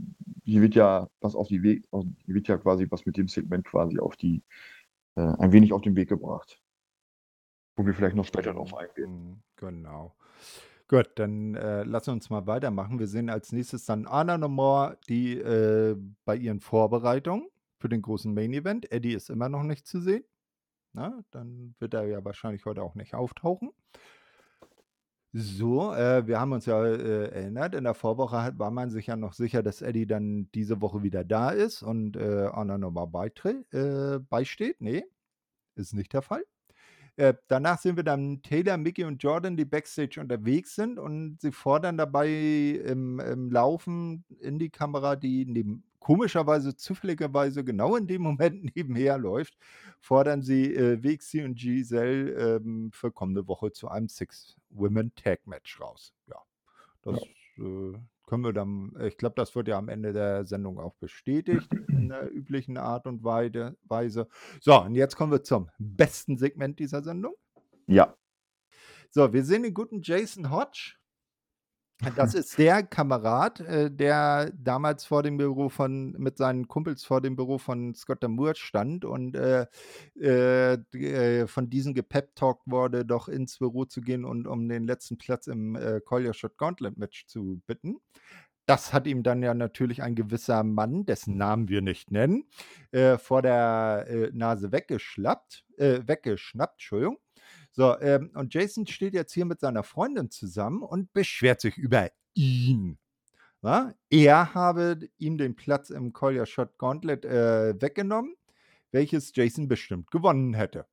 [0.43, 3.65] hier wird ja was auf die Weg, hier wird ja quasi was mit dem Segment
[3.65, 4.43] quasi auf die,
[5.15, 6.61] äh, ein wenig auf den Weg gebracht.
[7.75, 9.29] Wo wir vielleicht noch später drauf eingehen.
[9.29, 10.15] Mhm, genau.
[10.89, 12.97] Gut, dann äh, lass uns mal weitermachen.
[12.97, 18.33] Wir sehen als nächstes dann Anna Nomor, die äh, bei ihren Vorbereitungen für den großen
[18.33, 18.91] Main Event.
[18.91, 20.23] Eddie ist immer noch nicht zu sehen.
[20.93, 23.69] Na, dann wird er ja wahrscheinlich heute auch nicht auftauchen.
[25.31, 29.15] So, äh, wir haben uns ja äh, erinnert, in der Vorwoche war man sich ja
[29.15, 34.17] noch sicher, dass Eddie dann diese Woche wieder da ist und äh, Anna nochmal äh,
[34.17, 34.81] beisteht.
[34.81, 35.05] Nee,
[35.75, 36.43] ist nicht der Fall.
[37.19, 41.51] Äh, danach sehen wir dann Taylor, Mickey und Jordan, die Backstage unterwegs sind und sie
[41.51, 48.21] fordern dabei im, im Laufen in die Kamera, die neben, komischerweise, zufälligerweise genau in dem
[48.37, 49.57] Moment nebenher läuft,
[49.99, 56.13] fordern sie äh, Vixie und Giselle ähm, für kommende Woche zu einem Six-Women-Tag-Match raus.
[56.27, 56.41] Ja,
[57.01, 57.19] das
[57.57, 57.65] ja.
[57.65, 57.93] Äh,
[58.29, 62.09] können wir dann, ich glaube, das wird ja am Ende der Sendung auch bestätigt in
[62.09, 64.27] der üblichen Art und Weise.
[64.61, 67.33] So, und jetzt kommen wir zum besten Segment dieser Sendung.
[67.87, 68.15] Ja.
[69.09, 70.98] So, wir sehen den guten Jason Hodge.
[72.15, 77.21] Das ist der Kamerad, äh, der damals vor dem Büro von, mit seinen Kumpels vor
[77.21, 79.65] dem Büro von Scott Moore stand und äh,
[80.19, 85.17] äh, äh, von diesen gepeptalkt wurde, doch ins Büro zu gehen und um den letzten
[85.17, 87.97] Platz im äh, Collier Shot Gauntlet Match zu bitten.
[88.65, 92.43] Das hat ihm dann ja natürlich ein gewisser Mann, dessen Namen wir nicht nennen,
[92.91, 97.17] äh, vor der äh, Nase weggeschlappt, äh, weggeschnappt, Entschuldigung.
[97.79, 102.09] So, ähm, und Jason steht jetzt hier mit seiner Freundin zusammen und beschwert sich über
[102.33, 102.97] ihn.
[103.61, 103.93] Ja?
[104.09, 108.35] Er habe ihm den Platz im Collier Shot Gauntlet äh, weggenommen,
[108.91, 110.87] welches Jason bestimmt gewonnen hätte.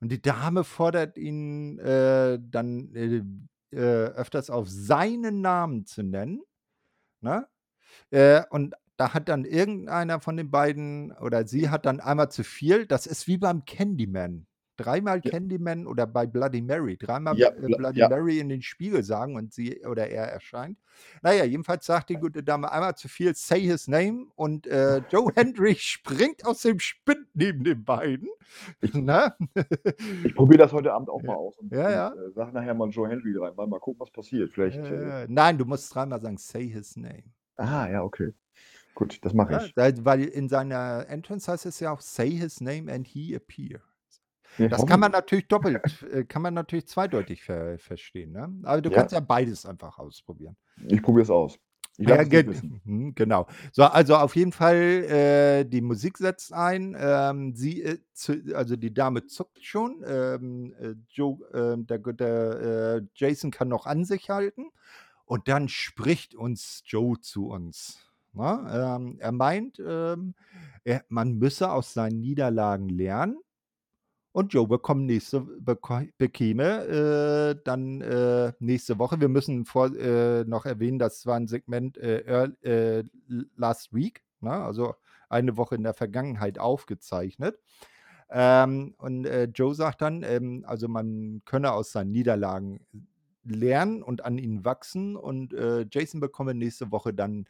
[0.00, 3.22] Und die Dame fordert ihn äh, dann äh,
[3.70, 6.42] äh öfters auf seinen Namen zu nennen.
[7.20, 7.46] Ne?
[8.10, 12.42] Äh, und da hat dann irgendeiner von den beiden oder sie hat dann einmal zu
[12.42, 12.84] viel.
[12.84, 15.30] Das ist wie beim Candyman dreimal ja.
[15.30, 18.08] Candyman oder bei Bloody Mary, dreimal ja, äh, Bloody ja.
[18.08, 20.78] Mary in den Spiegel sagen und sie oder er erscheint.
[21.22, 25.30] Naja, jedenfalls sagt die gute Dame einmal zu viel, say his name und äh, Joe
[25.34, 28.28] Hendry springt aus dem Spind neben den beiden.
[28.80, 28.94] Ich,
[30.24, 32.08] ich probiere das heute Abend auch mal aus und, ja, ja.
[32.08, 34.52] und äh, sag nachher mal Joe Hendry rein, mal, mal gucken, was passiert.
[34.52, 34.78] Vielleicht.
[34.78, 37.24] Äh, nein, du musst dreimal sagen, say his name.
[37.56, 38.34] Ah, ja, okay.
[38.96, 39.74] Gut, das mache ich.
[39.76, 43.80] weil in seiner Entrance heißt es ja auch, say his name and he appear.
[44.58, 45.80] Das kann man natürlich doppelt,
[46.12, 48.32] äh, kann man natürlich zweideutig ver verstehen.
[48.32, 48.52] Ne?
[48.64, 48.96] Aber du ja.
[48.96, 50.56] kannst ja beides einfach ausprobieren.
[50.88, 51.58] Ich probiere es aus.
[51.98, 52.44] Ja, ge
[52.84, 53.46] mhm, genau.
[53.72, 56.94] So, also auf jeden Fall, äh, die Musik setzt ein.
[56.98, 57.98] Ähm, sie, äh,
[58.54, 60.04] also die Dame zuckt schon.
[60.06, 64.66] Ähm, äh, Joe, ähm, der, der äh, Jason kann noch an sich halten.
[65.24, 68.06] Und dann spricht uns Joe zu uns.
[68.32, 68.96] Na, ne?
[68.96, 70.34] ähm, er meint, ähm,
[70.84, 73.38] er, man müsse aus seinen Niederlagen lernen
[74.36, 79.18] und Joe bekommt nächste, bekäme äh, dann äh, nächste Woche.
[79.18, 83.04] Wir müssen vor, äh, noch erwähnen, das war ein Segment äh, äh,
[83.56, 84.50] last week, ne?
[84.50, 84.94] also
[85.30, 87.58] eine Woche in der Vergangenheit aufgezeichnet.
[88.28, 92.86] Ähm, und äh, Joe sagt dann, ähm, also man könne aus seinen Niederlagen
[93.42, 95.16] lernen und an ihnen wachsen.
[95.16, 95.54] Und
[95.90, 97.46] Jason bekomme nächste Woche dann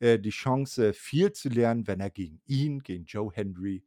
[0.00, 3.82] die Chance, viel zu lernen, wenn er gegen ihn, gegen Joe Henry,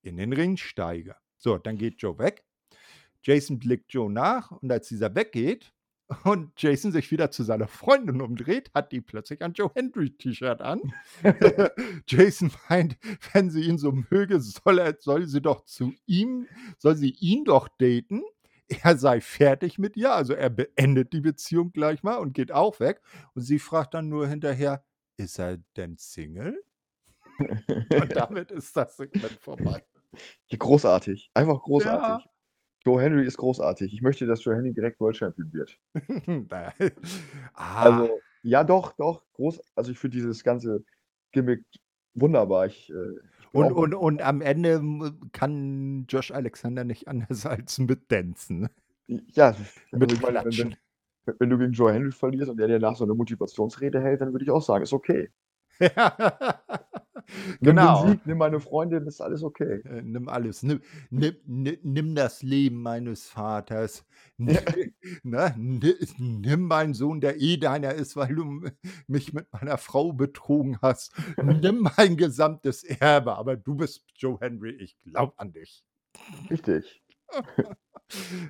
[0.00, 1.14] in den Ring steige.
[1.42, 2.44] So, dann geht Joe weg.
[3.24, 5.72] Jason blickt Joe nach und als dieser weggeht
[6.24, 10.60] und Jason sich wieder zu seiner Freundin umdreht, hat die plötzlich ein Joe Hendry T-Shirt
[10.60, 10.80] an.
[12.06, 12.96] Jason meint,
[13.32, 16.46] wenn sie ihn so möge, soll, er, soll sie doch zu ihm,
[16.78, 18.22] soll sie ihn doch daten.
[18.68, 22.78] Er sei fertig mit ihr, also er beendet die Beziehung gleich mal und geht auch
[22.78, 23.02] weg.
[23.34, 24.84] Und sie fragt dann nur hinterher,
[25.16, 26.62] ist er denn Single?
[27.38, 29.82] und damit ist das Segment vorbei.
[30.56, 31.30] Großartig.
[31.34, 32.24] Einfach großartig.
[32.24, 32.30] Ja.
[32.84, 33.92] Joe Henry ist großartig.
[33.92, 35.78] Ich möchte, dass Joe Henry direkt World Champion wird.
[37.54, 37.82] ah.
[37.82, 39.22] Also, ja, doch, doch.
[39.34, 40.84] Groß, also ich finde dieses ganze
[41.30, 41.64] Gimmick
[42.14, 42.66] wunderbar.
[42.66, 43.20] Ich, äh,
[43.52, 44.82] und, und, und am Ende
[45.32, 48.68] kann Josh Alexander nicht anders als mitdancen.
[49.06, 49.54] Ja,
[49.92, 50.76] mit also meine, wenn,
[51.26, 54.22] wenn, wenn, du gegen Joe Henry verlierst und er dir nach so eine Motivationsrede hält,
[54.22, 55.30] dann würde ich auch sagen, ist okay.
[57.60, 57.96] Nimm den Genau.
[57.96, 59.80] Sieg, nimm meine Freundin, ist alles okay.
[59.84, 60.62] Äh, nimm alles.
[60.62, 60.80] Nimm,
[61.10, 64.04] nimm, nimm, nimm das Leben meines Vaters.
[64.38, 64.60] Ja.
[65.22, 65.54] Ne?
[65.56, 68.62] Ni- Nimm meinen Sohn, der eh deiner ist, weil du
[69.06, 71.12] mich mit meiner Frau betrogen hast.
[71.40, 75.84] Nimm mein gesamtes Erbe, aber du bist Joe Henry, ich glaub an dich.
[76.50, 77.01] Richtig.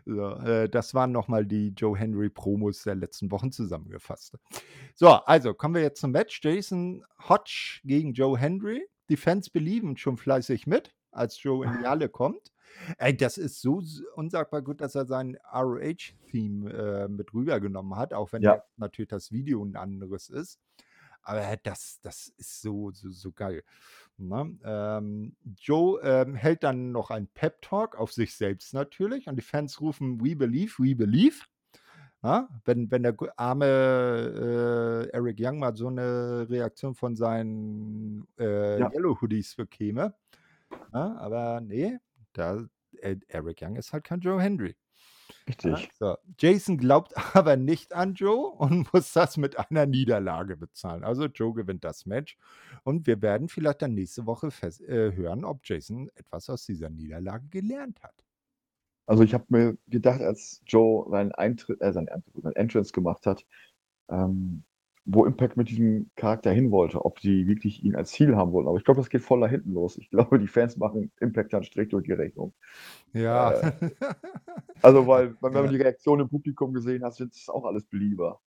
[0.05, 4.37] So, äh, das waren nochmal die Joe Henry Promos der letzten Wochen zusammengefasst.
[4.95, 6.41] So, also kommen wir jetzt zum Match.
[6.43, 8.85] Jason Hodge gegen Joe Henry.
[9.09, 12.53] Die Fans belieben schon fleißig mit, als Joe in die Halle kommt.
[12.99, 13.83] Ey, das ist so
[14.14, 18.62] unsagbar gut, dass er sein ROH-Theme äh, mit rübergenommen hat, auch wenn ja.
[18.76, 20.59] natürlich das Video ein anderes ist.
[21.22, 23.62] Aber das, das ist so, so, so geil.
[24.19, 24.59] Ne?
[24.65, 29.81] Ähm, Joe ähm, hält dann noch einen Pep-Talk auf sich selbst natürlich und die Fans
[29.81, 31.45] rufen We believe, we believe.
[32.23, 32.49] Ja?
[32.65, 38.91] Wenn, wenn der arme äh, Eric Young mal so eine Reaktion von seinen äh, Ja.
[38.93, 40.15] Yellow Hoodies bekäme.
[40.93, 41.17] Ja?
[41.17, 41.99] Aber nee,
[42.33, 42.65] da,
[42.99, 44.77] äh, Eric Young ist halt kein Joe Henry.
[45.49, 45.90] Richtig.
[45.99, 46.16] so.
[46.38, 51.05] Jason glaubt aber nicht an Joe und muss das mit einer Niederlage bezahlen.
[51.05, 52.36] Also Joe gewinnt das Match
[52.84, 56.90] und wir werden vielleicht dann nächste Woche fest, äh, hören, ob Jason etwas aus dieser
[56.90, 58.24] Niederlage gelernt hat.
[59.07, 63.45] Also ich habe mir gedacht, als Joe seinen Eintritt, äh, seinen, seinen Entrance gemacht hat,
[64.09, 64.64] ähm,
[65.05, 68.69] wo Impact mit diesem Charakter hin wollte, ob sie wirklich ihn als Ziel haben wollten.
[68.69, 69.99] Aber ich glaube, das geht voll da hinten los.
[69.99, 72.55] Ich glaube, die Fans machen Impact dann strikt durch die Rechnung.
[73.13, 73.53] Ja.
[74.83, 75.63] Also, weil, wenn Ja.
[75.63, 78.41] man die Reaktion im Publikum gesehen hat, sind es auch alles Belieber.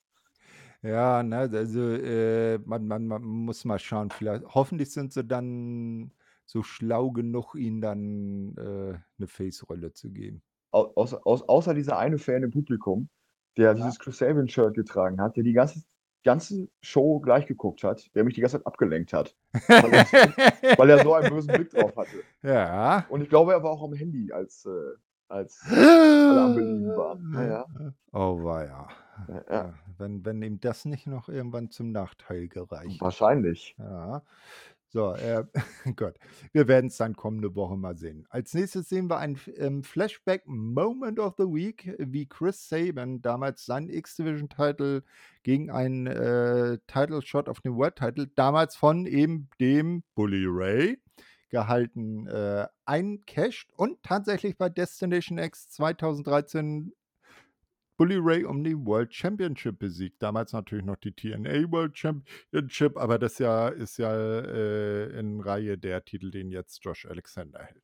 [0.82, 6.12] Ja, ne, also äh, man, man, man muss mal schauen, vielleicht, hoffentlich sind sie dann
[6.45, 10.43] so schlau genug, ihnen dann äh, eine Face-Rolle zu geben.
[10.72, 13.10] Au- Außer, außer dieser eine Fan im Publikum,
[13.58, 15.82] der dieses Chris Sabin-Shirt getragen hat, der die ganze,
[16.26, 20.05] ganze Show gleich geguckt hat, der mich die ganze Zeit abgelenkt hat, weil er,
[20.78, 22.23] weil er so einen bösen Blick drauf hatte.
[22.43, 23.05] ja.
[23.07, 24.97] Und ich glaube, er war auch am Handy, als, äh,
[25.30, 26.55] als alle am
[26.97, 27.34] waren.
[27.34, 27.65] Ja, ja.
[28.11, 28.88] Oh, war ja.
[29.49, 32.99] Ja, wenn, wenn ihm das nicht noch irgendwann zum Nachteil gereicht.
[32.99, 33.76] Wahrscheinlich.
[33.80, 34.23] Ja.
[34.95, 35.43] So, äh,
[35.97, 36.17] Gott,
[36.53, 38.25] wir werden es dann kommende Woche mal sehen.
[38.29, 43.65] Als nächstes sehen wir ein ähm, Flashback Moment of the Week, wie Chris Saban damals
[43.65, 45.03] seinen X-Division-Title
[45.43, 50.97] gegen einen äh, Title-Shot auf den World-Title, damals von eben dem Bully Ray
[51.49, 56.93] gehalten, äh, eincasht und tatsächlich bei Destination X 2013
[57.97, 60.21] Bully Ray um die World Championship besiegt.
[60.21, 65.77] Damals natürlich noch die TNA World Championship, aber das ja, ist ja äh, in Reihe
[65.77, 67.83] der Titel, den jetzt Josh Alexander hält.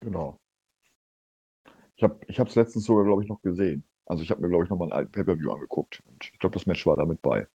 [0.00, 0.40] Genau.
[1.96, 3.84] Ich habe ich es letztens sogar, glaube ich, noch gesehen.
[4.06, 6.02] Also ich habe mir, glaube ich, nochmal einen alten Pay-Per-View angeguckt.
[6.06, 7.46] Und ich glaube, das Match war da mit bei.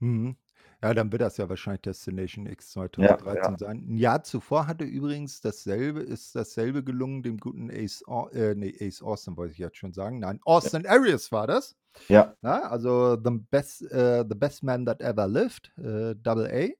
[0.00, 0.36] Mhm.
[0.82, 3.58] Ja, dann wird das ja wahrscheinlich Destination X 2013 ja.
[3.58, 3.84] sein.
[3.86, 8.02] Ein Jahr zuvor hatte übrigens dasselbe, ist dasselbe gelungen dem guten Ace,
[8.32, 10.20] äh, nee, Ace Austin, wollte ich jetzt schon sagen.
[10.20, 11.76] Nein, Austin Arias war das.
[12.08, 16.70] Ja, Ja, also the best, äh, the best man that ever lived, äh, Double A.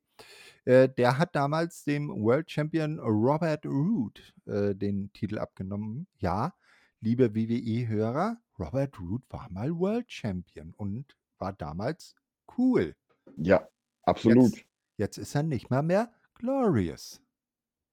[0.64, 6.06] Äh, der hat damals dem World Champion Robert Root äh, den Titel abgenommen.
[6.18, 6.54] Ja,
[7.00, 12.14] liebe WWE-Hörer, Robert Root war mal World Champion und war damals
[12.56, 12.94] cool.
[13.36, 13.66] ja,
[14.02, 14.52] absolut.
[14.52, 14.64] Jetzt,
[14.96, 17.22] jetzt ist er nicht mal mehr glorious.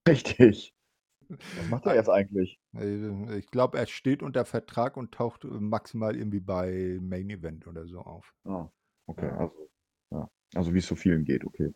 [0.08, 0.74] Richtig.
[1.30, 2.60] Was macht er jetzt eigentlich?
[2.76, 7.68] Äh, Ich glaube, er steht unter Vertrag und taucht äh, maximal irgendwie bei Main Event
[7.68, 8.34] oder so auf.
[8.46, 8.70] Ah,
[9.08, 9.38] okay, Ja.
[9.38, 9.70] also,
[10.12, 10.30] ja.
[10.56, 11.74] Also wie es so vielen geht, okay.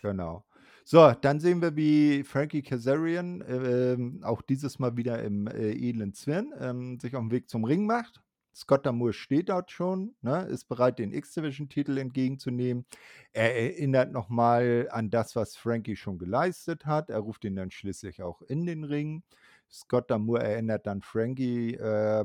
[0.00, 0.46] Genau.
[0.86, 6.12] So, dann sehen wir, wie Frankie Kazarian ähm, auch dieses Mal wieder im äh, edlen
[6.14, 8.22] Zwirn ähm, sich auf den Weg zum Ring macht.
[8.54, 12.86] Scott Damour steht dort schon, ne, ist bereit, den X-Division-Titel entgegenzunehmen.
[13.32, 17.10] Er erinnert nochmal an das, was Frankie schon geleistet hat.
[17.10, 19.22] Er ruft ihn dann schließlich auch in den Ring.
[19.70, 22.24] Scott Damour erinnert dann Frankie, äh,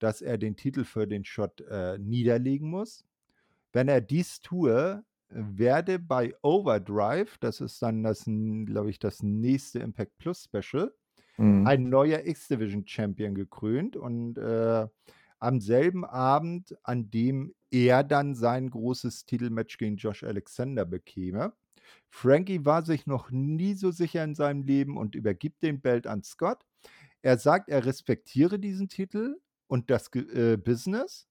[0.00, 3.04] dass er den Titel für den Shot äh, niederlegen muss.
[3.72, 9.80] Wenn er dies tue, werde bei Overdrive, das ist dann das, glaube ich, das nächste
[9.80, 10.92] Impact Plus Special,
[11.40, 11.66] Mhm.
[11.68, 14.88] ein neuer X-Division Champion gekrönt und äh,
[15.38, 21.52] am selben Abend, an dem er dann sein großes Titelmatch gegen Josh Alexander bekäme.
[22.10, 26.22] Frankie war sich noch nie so sicher in seinem Leben und übergibt den Belt an
[26.22, 26.64] Scott.
[27.22, 31.26] Er sagt, er respektiere diesen Titel und das äh, Business.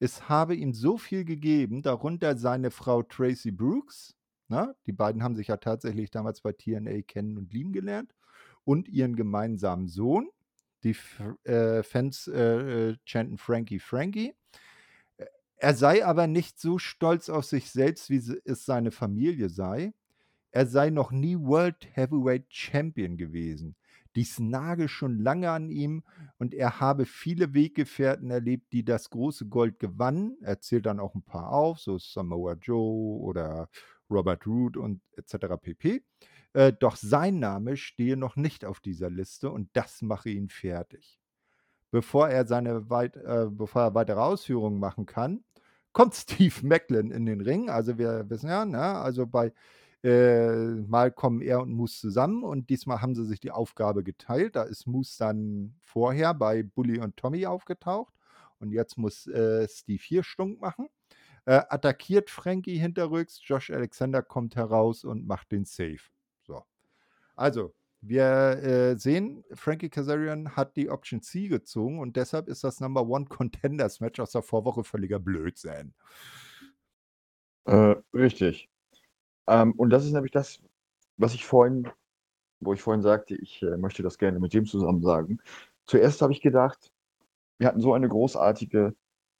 [0.00, 4.14] Es habe ihm so viel gegeben, darunter seine Frau Tracy Brooks.
[4.48, 8.14] Na, die beiden haben sich ja tatsächlich damals bei TNA kennen und lieben gelernt.
[8.64, 10.30] Und ihren gemeinsamen Sohn.
[10.84, 10.96] Die
[11.44, 14.34] äh, Fans äh, äh, chanten Frankie Frankie.
[15.56, 19.92] Er sei aber nicht so stolz auf sich selbst, wie es seine Familie sei.
[20.50, 23.74] er sei noch nie World Heavyweight Champion gewesen.
[24.16, 26.02] Dies nage schon lange an ihm
[26.38, 30.36] und er habe viele Weggefährten erlebt, die das große Gold gewannen.
[30.40, 33.68] Er zählt dann auch ein paar auf, so Samoa Joe oder
[34.10, 35.54] Robert Root und etc.
[35.60, 36.02] pp.
[36.54, 41.20] Äh, doch sein Name stehe noch nicht auf dieser Liste und das mache ihn fertig.
[41.90, 45.44] Bevor er seine weit, äh, bevor er weitere Ausführungen machen kann,
[45.92, 47.70] kommt Steve Macklin in den Ring.
[47.70, 49.52] Also wir wissen ja, ne, also bei
[50.04, 50.48] äh,
[50.86, 54.56] mal kommen er und Moose zusammen und diesmal haben sie sich die Aufgabe geteilt.
[54.56, 58.14] Da ist Moose dann vorher bei Bully und Tommy aufgetaucht
[58.60, 60.88] und jetzt muss äh, Steve hier stunk machen.
[61.46, 66.00] Äh, attackiert Frankie hinterrücks, Josh Alexander kommt heraus und macht den Save.
[67.38, 67.42] So.
[67.42, 68.22] Also, wir
[68.62, 73.26] äh, sehen, Frankie Kazarian hat die Option C gezogen und deshalb ist das Number One
[73.26, 75.94] Contenders Match aus der Vorwoche völliger Blödsinn.
[77.64, 78.68] Äh, richtig.
[79.46, 80.60] Ähm, und das ist nämlich das,
[81.16, 81.88] was ich vorhin,
[82.60, 85.38] wo ich vorhin sagte, ich äh, möchte das gerne mit dem zusammen sagen.
[85.86, 86.92] Zuerst habe ich gedacht,
[87.58, 88.94] wir hatten so eine großartige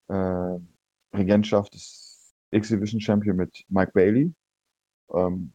[0.08, 0.58] äh,
[1.14, 4.32] Regentschaft des Exhibition Champion mit Mike Bailey.
[5.12, 5.52] Ähm,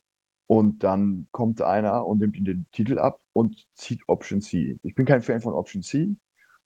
[0.53, 4.77] und dann kommt einer und nimmt ihm den Titel ab und zieht Option C.
[4.83, 6.15] Ich bin kein Fan von Option C,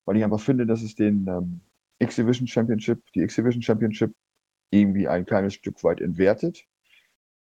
[0.04, 1.62] weil ich einfach finde, dass es den ähm,
[1.98, 4.14] Exhibition Championship, die Exhibition Championship
[4.68, 6.66] irgendwie ein kleines Stück weit entwertet.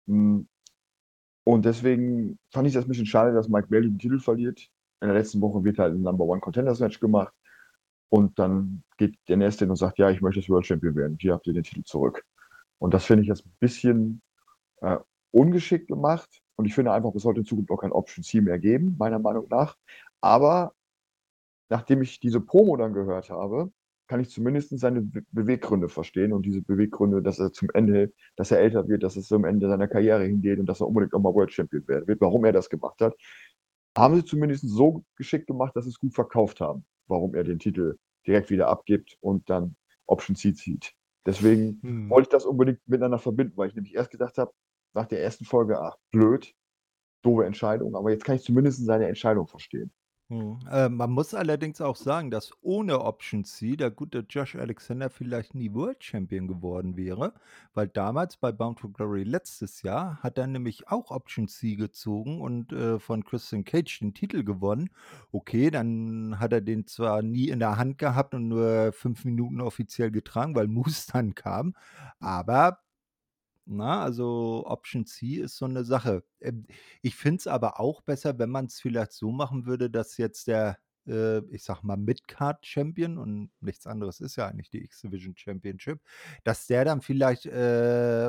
[0.07, 0.47] Hm.
[1.43, 4.67] Und deswegen fand ich das ein bisschen schade, dass Mike Bailey den Titel verliert.
[4.99, 7.35] In der letzten Woche wird halt ein Number One Contenders Match gemacht.
[8.09, 11.17] Und dann geht der Nächste und sagt, ja, ich möchte das World Champion werden.
[11.21, 12.25] Hier habt ihr den Titel zurück.
[12.79, 14.23] Und das finde ich jetzt ein bisschen
[14.81, 14.97] äh,
[15.31, 16.41] ungeschickt gemacht.
[16.55, 19.19] Und ich finde einfach, es sollte in Zukunft auch kein Option C mehr geben, meiner
[19.19, 19.77] Meinung nach.
[20.21, 20.73] Aber
[21.69, 23.71] nachdem ich diese Promo dann gehört habe,
[24.07, 28.59] kann ich zumindest seine Beweggründe verstehen und diese Beweggründe, dass er zum Ende, dass er
[28.59, 31.53] älter wird, dass es zum Ende seiner Karriere hingeht und dass er unbedingt nochmal World
[31.53, 33.15] Champion werden wird, warum er das gemacht hat,
[33.97, 37.57] haben sie zumindest so geschickt gemacht, dass sie es gut verkauft haben, warum er den
[37.57, 37.95] Titel
[38.27, 39.77] direkt wieder abgibt und dann
[40.07, 40.93] Option C zieht.
[41.25, 42.09] Deswegen hm.
[42.09, 44.51] wollte ich das unbedingt miteinander verbinden, weil ich nämlich erst gedacht habe,
[44.93, 46.53] nach der ersten Folge, ach, blöd,
[47.21, 49.91] doofe Entscheidung, aber jetzt kann ich zumindest seine Entscheidung verstehen.
[50.31, 50.59] Mhm.
[50.71, 55.55] Äh, man muss allerdings auch sagen, dass ohne Option C der gute Josh Alexander vielleicht
[55.55, 57.33] nie World Champion geworden wäre,
[57.73, 62.39] weil damals bei Bound for Glory letztes Jahr hat er nämlich auch Option C gezogen
[62.39, 64.89] und äh, von Christian Cage den Titel gewonnen.
[65.33, 69.59] Okay, dann hat er den zwar nie in der Hand gehabt und nur fünf Minuten
[69.59, 71.75] offiziell getragen, weil Moose dann kam,
[72.21, 72.79] aber
[73.65, 76.23] na, also Option C ist so eine Sache.
[76.39, 76.65] Ähm,
[77.01, 80.47] ich finde es aber auch besser, wenn man es vielleicht so machen würde, dass jetzt
[80.47, 86.01] der, äh, ich sag mal, Midcard-Champion und nichts anderes ist ja eigentlich die X-Division Championship,
[86.43, 88.27] dass der dann vielleicht äh,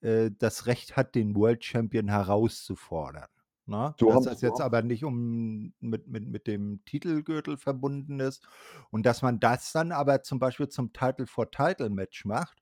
[0.00, 3.28] äh, das Recht hat, den World Champion herauszufordern.
[3.66, 3.94] Na?
[4.00, 8.44] So dass das jetzt aber nicht um mit, mit, mit dem Titelgürtel verbunden ist
[8.90, 12.59] und dass man das dann aber zum Beispiel zum Title for Title Match macht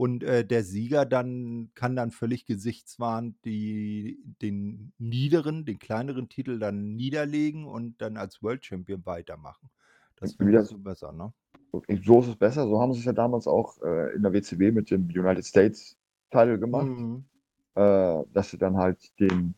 [0.00, 6.58] und äh, der Sieger dann kann dann völlig gesichtswahrend die, den niederen, den kleineren Titel
[6.58, 9.68] dann niederlegen und dann als World Champion weitermachen.
[10.16, 11.34] Das ich so besser, ne?
[11.70, 11.82] So
[12.20, 12.66] ist es besser.
[12.66, 15.98] So haben sie es ja damals auch äh, in der WCW mit dem United States
[16.30, 17.24] Title gemacht, mhm.
[17.74, 19.54] äh, dass du dann halt den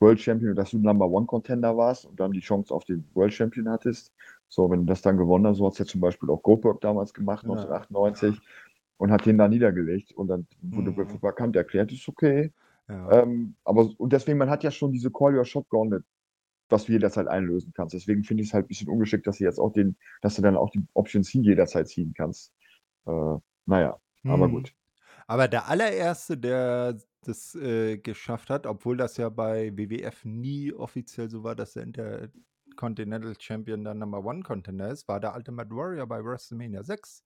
[0.00, 3.32] World Champion, dass du Number One Contender warst und dann die Chance auf den World
[3.32, 4.12] Champion hattest.
[4.48, 6.80] So, wenn du das dann gewonnen hast, so hat es ja zum Beispiel auch Goldberg
[6.80, 7.50] damals gemacht, ja.
[7.50, 8.40] 1998
[8.98, 11.22] und hat den da niedergelegt und dann wurde mhm.
[11.22, 12.52] vakant erklärt, ist okay.
[12.88, 13.22] Ja.
[13.22, 16.04] Ähm, aber und deswegen, man hat ja schon diese Call Your Shot Gauntlet,
[16.68, 17.94] was du jederzeit einlösen kannst.
[17.94, 20.42] Deswegen finde ich es halt ein bisschen ungeschickt, dass du jetzt auch den, dass du
[20.42, 22.52] dann auch die Option C jederzeit ziehen kannst.
[23.06, 23.36] Äh,
[23.66, 24.30] naja, mhm.
[24.30, 24.74] aber gut.
[25.26, 31.28] Aber der allererste, der das äh, geschafft hat, obwohl das ja bei WWF nie offiziell
[31.28, 36.06] so war, dass der Intercontinental Champion der Number One Contender ist, war der Ultimate Warrior
[36.06, 37.24] bei WrestleMania 6.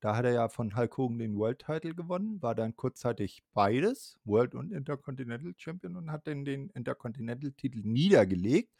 [0.00, 4.18] Da hat er ja von Hulk Hogan den World Title gewonnen, war dann kurzzeitig beides,
[4.24, 8.74] World und Intercontinental Champion und hat dann den Intercontinental Titel niedergelegt,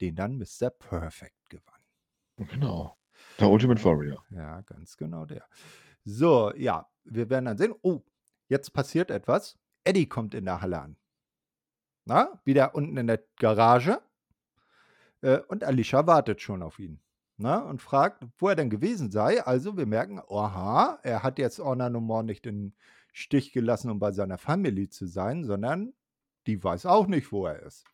[0.00, 0.70] den dann Mr.
[0.70, 2.48] Perfect gewann.
[2.50, 2.96] Genau.
[3.38, 4.24] Der Ultimate Warrior.
[4.30, 5.46] Ja, ganz genau der.
[6.04, 7.74] So, ja, wir werden dann sehen.
[7.82, 8.02] Oh,
[8.48, 9.58] jetzt passiert etwas.
[9.84, 10.96] Eddie kommt in der Halle an.
[12.04, 14.00] Na, wieder unten in der Garage.
[15.22, 17.00] Äh, und Alicia wartet schon auf ihn
[17.38, 19.42] ne, und fragt, wo er denn gewesen sei.
[19.42, 22.74] Also wir merken, aha, er hat jetzt Orna Nomor nicht in
[23.12, 25.94] Stich gelassen, um bei seiner Familie zu sein, sondern
[26.46, 27.84] die weiß auch nicht, wo er ist.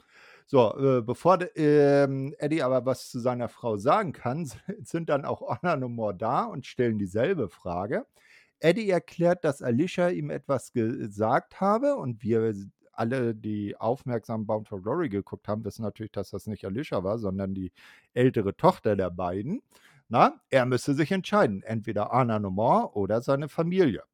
[0.46, 2.02] So, äh, bevor äh,
[2.38, 4.50] Eddie aber was zu seiner Frau sagen kann,
[4.82, 8.06] sind dann auch Orna Nomor da und stellen dieselbe Frage.
[8.58, 12.54] Eddie erklärt, dass Alicia ihm etwas gesagt habe und wir
[13.02, 17.18] alle, die aufmerksam Bound for Glory geguckt haben, wissen natürlich, dass das nicht Alicia war,
[17.18, 17.72] sondern die
[18.14, 19.60] ältere Tochter der beiden.
[20.08, 24.04] Na, er müsste sich entscheiden, entweder Anna Nomor oder seine Familie.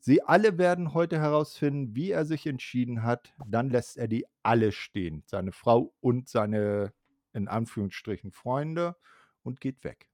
[0.00, 3.32] Sie alle werden heute herausfinden, wie er sich entschieden hat.
[3.46, 6.92] Dann lässt er die alle stehen, seine Frau und seine
[7.32, 8.96] in Anführungsstrichen Freunde
[9.44, 10.08] und geht weg.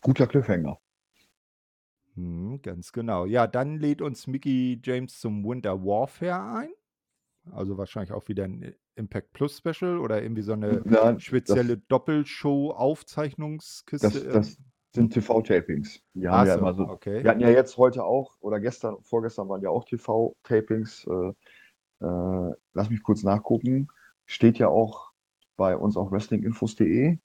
[0.00, 0.78] Guter Cliffhanger.
[2.14, 3.24] Hm, ganz genau.
[3.24, 6.70] Ja, dann lädt uns Mickey James zum Winter Warfare ein.
[7.52, 14.08] Also wahrscheinlich auch wieder ein Impact Plus Special oder irgendwie so eine Nein, spezielle Doppelshow-Aufzeichnungskiste.
[14.08, 14.58] das, das
[14.92, 16.02] sind TV-Tapings.
[16.18, 16.82] Ach haben ja so, immer so.
[16.88, 17.22] okay.
[17.22, 21.06] Wir hatten ja jetzt heute auch, oder gestern, vorgestern waren ja auch TV-Tapings.
[21.06, 21.32] Äh,
[22.04, 23.88] äh, lass mich kurz nachgucken.
[24.26, 25.12] Steht ja auch
[25.56, 27.18] bei uns auf wrestlinginfos.de.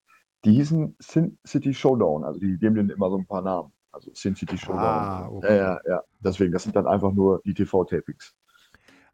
[0.44, 2.24] Die hießen Sin City Showdown.
[2.24, 3.72] Also die geben denen immer so ein paar Namen.
[3.92, 4.84] Also Sin City Showdown.
[4.84, 5.58] Ah, Ja, okay.
[5.58, 6.04] ja, ja.
[6.20, 8.36] Deswegen, das sind dann einfach nur die TV-Tapings.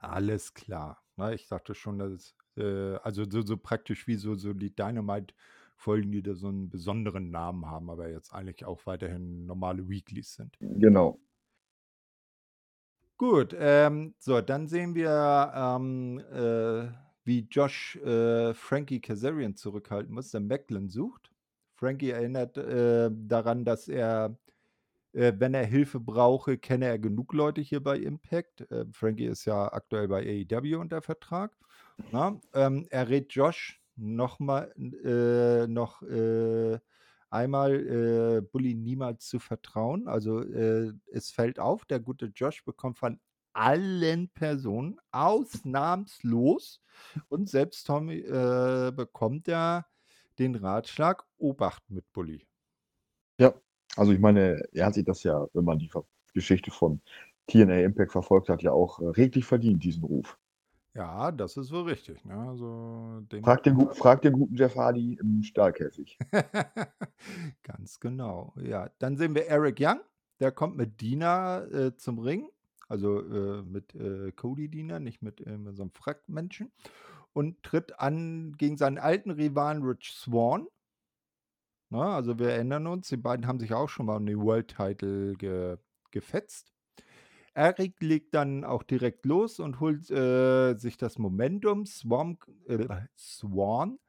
[0.02, 1.04] Alles klar.
[1.16, 4.76] Na, ich dachte schon, dass es, äh, also so, so praktisch wie so, so die
[4.76, 10.34] Dynamite-Folgen, die da so einen besonderen Namen haben, aber jetzt eigentlich auch weiterhin normale Weeklies
[10.34, 10.58] sind.
[10.60, 11.20] Genau.
[13.18, 16.92] Gut, ähm, so, dann sehen wir, ähm, äh,
[17.24, 21.32] wie Josh äh, Frankie Kazarian zurückhalten muss, der Macklin sucht.
[21.76, 24.36] Frankie erinnert äh, daran, dass er,
[25.14, 28.62] äh, wenn er Hilfe brauche, kenne er genug Leute hier bei Impact.
[28.72, 31.56] Äh, Frankie ist ja aktuell bei AEW unter Vertrag.
[32.12, 32.40] Na?
[32.54, 36.80] Ähm, er rät Josh noch mal, äh, noch äh,
[37.30, 40.08] einmal äh, Bully niemals zu vertrauen.
[40.08, 43.20] Also es fällt auf, der gute Josh bekommt von
[43.54, 46.82] allen Personen ausnahmslos
[47.30, 49.86] und selbst Tommy bekommt er
[50.40, 52.46] den Ratschlag, Obacht mit Bully.
[53.38, 53.54] Ja,
[53.96, 57.02] also ich meine, er hat sich das ja, wenn man die Ver Geschichte von
[57.48, 60.38] TNA Impact verfolgt hat, ja auch äh, redlich verdient, diesen Ruf.
[60.94, 62.24] Ja, das ist wohl richtig.
[62.26, 62.36] Ne?
[62.36, 66.18] Also den Frag den, gu- frag den guten Jeff Hardy im Stahlkäfig.
[67.64, 68.54] Ganz genau.
[68.62, 70.00] Ja, dann sehen wir Eric Young.
[70.40, 72.50] Der kommt mit Dina äh, zum Ring.
[72.90, 76.72] Also äh, mit äh, Cody Dina, nicht mit äh, so einem Frackmenschen.
[77.34, 80.68] Und tritt an gegen seinen alten Rivalen Rich Swan.
[81.92, 84.70] Na, also wir erinnern uns, die beiden haben sich auch schon mal um den World
[84.70, 85.78] Title ge
[86.12, 86.74] gefetzt.
[87.54, 91.86] Eric legt dann auch direkt los und holt äh, sich das Momentum.
[91.86, 92.38] Swan,
[92.68, 92.88] äh,
[93.18, 94.00] Swan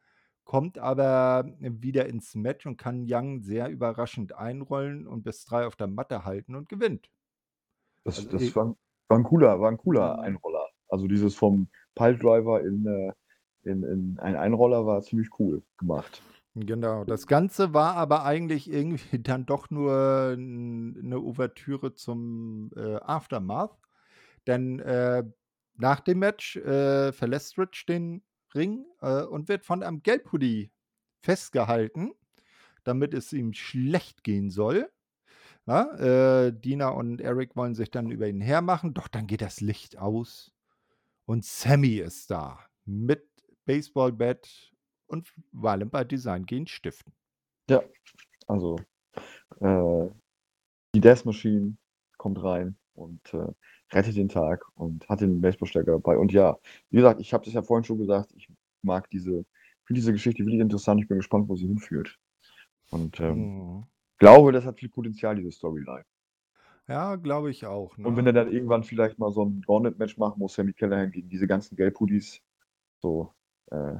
[0.44, 5.74] kommt aber wieder ins Match und kann Young sehr überraschend einrollen und bis drei auf
[5.74, 7.10] der Matte halten und gewinnt.
[8.04, 8.76] Das, Also das war,
[9.08, 10.20] war ein cooler, war ein cooler.
[10.20, 10.68] Einroller.
[10.88, 13.12] Also dieses vom Piledriver in, äh,
[13.68, 16.22] in, in ein Einroller war ziemlich cool gemacht.
[16.54, 23.78] Genau, das Ganze war aber eigentlich irgendwie dann doch nur eine Ouvertüre zum äh, Aftermath.
[24.46, 25.24] Denn äh,
[25.76, 28.22] nach dem Match äh, verlässt Rich den
[28.54, 30.70] Ring äh, und wird von einem Gelbhoodie
[31.20, 32.12] festgehalten,
[32.84, 34.90] damit es ihm schlecht gehen soll.
[35.66, 39.60] Ja, äh, Dina und Eric wollen sich dann über ihn hermachen, doch dann geht das
[39.60, 40.52] Licht aus
[41.26, 43.28] und Sammy ist da mit
[43.66, 44.71] Baseballbat
[45.12, 47.12] und Valentin Design gehen stiften.
[48.46, 48.76] Also
[49.60, 50.08] äh,
[50.94, 51.76] die Death Machine
[52.18, 53.46] kommt rein und äh,
[53.92, 56.18] rettet den Tag und hat den Baseballschläger dabei.
[56.18, 56.58] Und ja,
[56.90, 58.48] wie gesagt, ich habe das ja vorhin schon gesagt, ich
[58.82, 59.44] mag diese,
[59.84, 61.00] finde diese Geschichte wirklich interessant.
[61.00, 62.18] Ich bin gespannt, wo sie hinführt.
[62.90, 63.86] Und ähm, Mhm.
[64.18, 66.04] glaube, das hat viel Potenzial, diese Storyline.
[66.88, 67.96] Ja, glaube ich auch.
[67.98, 68.30] Und wenn Ne?
[68.30, 71.76] er dann irgendwann vielleicht mal so ein Gauntlet-Match machen muss, Sammy Callahan gegen diese ganzen
[71.76, 72.40] Gelbhoodies,
[73.00, 73.32] so
[73.70, 73.96] äh,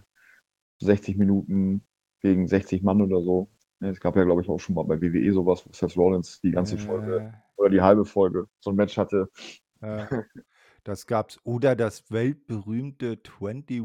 [0.85, 1.85] 60 Minuten
[2.21, 3.51] gegen 60 Mann oder so.
[3.81, 6.53] Es gab ja, glaube ich, auch schon mal bei WWE sowas, wo Seth Rollins die
[6.53, 9.29] ganze Folge oder die halbe Folge so ein Match hatte.
[9.81, 10.23] Äh, äh,
[10.85, 11.41] das gab's.
[11.45, 13.83] Oder das weltberühmte 21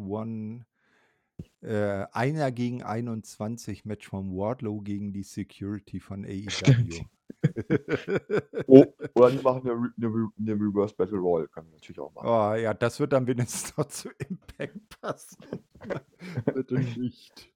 [1.62, 7.06] äh, Einer gegen 21 Match von Wardlow gegen die Security von AEW.
[8.68, 8.84] Oh,
[9.14, 12.14] oder die machen eine, Re eine, Re eine Reverse Battle Royal, können wir natürlich auch
[12.14, 12.28] machen.
[12.28, 15.38] Oh, ja, das wird dann wenigstens noch zu Impact passen.
[16.54, 17.54] Bitte nicht.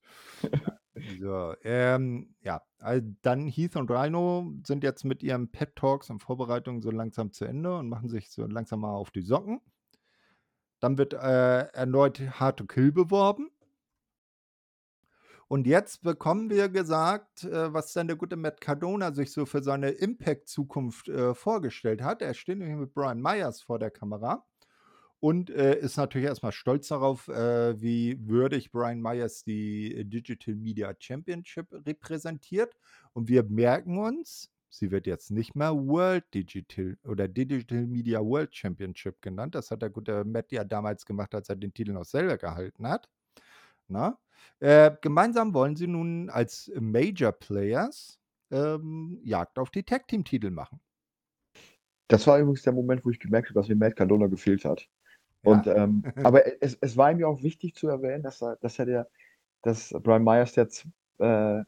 [1.19, 6.19] So, ähm, ja, also dann Heath und Rhino sind jetzt mit ihren Pet Talks und
[6.19, 9.61] Vorbereitungen so langsam zu Ende und machen sich so langsam mal auf die Socken.
[10.79, 13.49] Dann wird äh, erneut Hard to Kill beworben.
[15.51, 19.61] Und jetzt bekommen wir gesagt, äh, was dann der gute Matt Cardona sich so für
[19.61, 22.21] seine Impact-Zukunft äh, vorgestellt hat.
[22.21, 24.45] Er steht nämlich mit Brian Myers vor der Kamera
[25.19, 31.67] und äh, ist natürlich erstmal stolz darauf, wie würdig Brian Myers die Digital Media Championship
[31.85, 32.73] repräsentiert.
[33.11, 38.55] Und wir merken uns, Sie wird jetzt nicht mehr World Digital oder Digital Media World
[38.55, 39.53] Championship genannt.
[39.55, 42.87] Das hat der gute Matt ja damals gemacht, als er den Titel noch selber gehalten
[42.87, 43.09] hat.
[43.91, 44.17] Na?
[44.59, 48.19] Äh, gemeinsam wollen sie nun als Major Players
[48.51, 50.79] ähm, Jagd auf die Tag Team Titel machen.
[52.07, 54.87] Das war übrigens der Moment, wo ich gemerkt habe, dass mir Matt Cardona gefehlt hat.
[55.43, 55.75] Und, Ja.
[55.75, 59.07] ähm, aber es, es war mir auch wichtig zu erwähnen, dass er, dass er der,
[59.63, 60.85] dass Brian Myers jetzt
[61.19, 61.63] äh,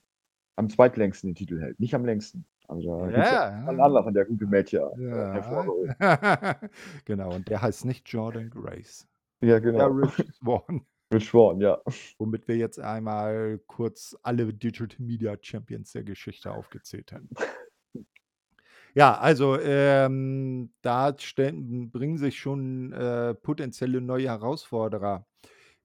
[0.55, 2.45] am zweitlängsten den Titel hält, nicht am längsten.
[2.67, 5.33] Also ja Ja, einen Anlass an der gute Matt ja, ja.
[5.33, 5.95] hervorgehoben.
[7.05, 9.07] genau, und der heißt nicht Jordan Grace.
[9.41, 9.87] Ja, Ja, genau.
[9.87, 10.85] Rich Swan.
[11.21, 11.81] Swan, ja.
[12.17, 17.29] Womit wir jetzt einmal kurz alle Digital Media Champions der Geschichte aufgezählt haben.
[18.95, 25.25] Ja, also ähm, da stellen, bringen sich schon äh, potenzielle neue Herausforderer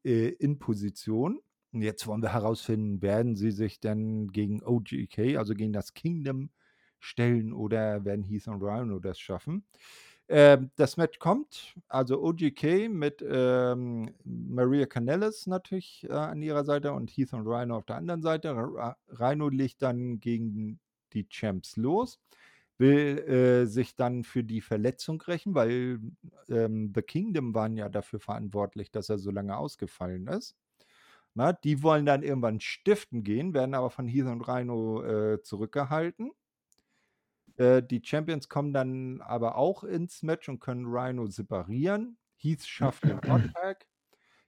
[0.05, 1.41] äh, in Position.
[1.73, 6.51] Und jetzt wollen wir herausfinden, werden sie sich denn gegen OGK, also gegen das Kingdom,
[7.01, 9.65] stellen oder werden Heath und Rhino das schaffen?
[10.31, 16.93] Ähm, das Match kommt, also OGK mit ähm, Maria Canellis natürlich äh, an ihrer Seite
[16.93, 18.55] und Heath und Rhino auf der anderen Seite.
[19.09, 20.81] Rhino legt dann gegen
[21.15, 22.21] die Champs los,
[22.77, 25.99] will äh, sich dann für die Verletzung rächen, weil
[26.51, 30.57] ähm, The Kingdom waren ja dafür verantwortlich, dass er so lange ausgefallen ist.
[31.35, 36.33] Na, die wollen dann irgendwann stiften gehen, werden aber von Heath und Rhino äh, zurückgehalten.
[37.59, 42.17] Äh, die Champions kommen dann aber auch ins Match und können Rhino separieren.
[42.37, 43.87] Heath schafft den Hot-Tag.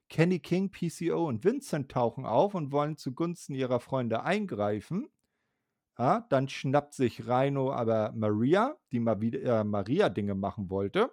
[0.09, 5.09] Kenny King, PCO und Vincent tauchen auf und wollen zugunsten ihrer Freunde eingreifen.
[5.99, 11.13] Ja, dann schnappt sich Rhino aber Maria, die mal wieder äh, Maria-Dinge machen wollte.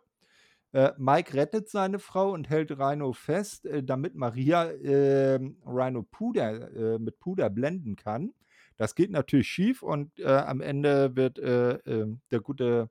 [0.74, 6.72] Äh, Mike rettet seine Frau und hält Rhino fest, äh, damit Maria äh, Rhino Puder,
[6.96, 8.34] äh, mit Puder blenden kann.
[8.78, 12.90] Das geht natürlich schief und äh, am Ende wird äh, äh, der gute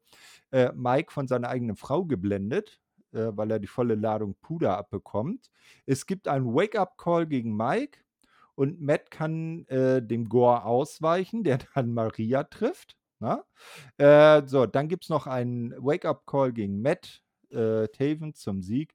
[0.51, 2.81] äh, Mike von seiner eigenen Frau geblendet,
[3.13, 5.51] äh, weil er die volle Ladung Puder abbekommt.
[5.87, 8.01] Es gibt einen Wake-up-Call gegen Mike
[8.55, 12.97] und Matt kann dem Gore ausweichen, der dann Maria trifft.
[13.19, 13.45] Na?
[13.97, 18.95] Äh, so, dann gibt es noch einen Wake-up-Call gegen Matt äh, Taven zum Sieg.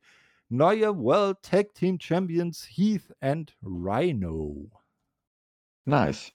[0.49, 4.69] Neue World Tag Team Champions Heath and Rhino.
[5.85, 6.33] Nice.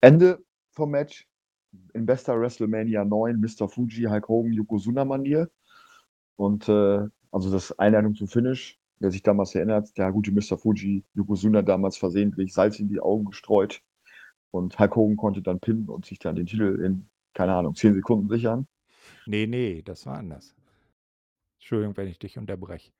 [0.00, 1.26] Ende vom Match
[1.94, 3.68] in bester WrestleMania 9 Mr.
[3.68, 5.48] Fuji, Hulk Hogan, Yokozuna-Manier.
[6.36, 10.58] Und äh, also das Einleitung zum Finish, wer sich damals erinnert, der gute Mr.
[10.58, 13.82] Fuji, Yokozuna damals versehentlich Salz in die Augen gestreut.
[14.50, 17.94] Und Hulk Hogan konnte dann pinnen und sich dann den Titel in, keine Ahnung, 10
[17.94, 18.66] Sekunden sichern.
[19.26, 20.54] Nee, nee, das war anders.
[21.58, 22.90] Entschuldigung, wenn ich dich unterbreche.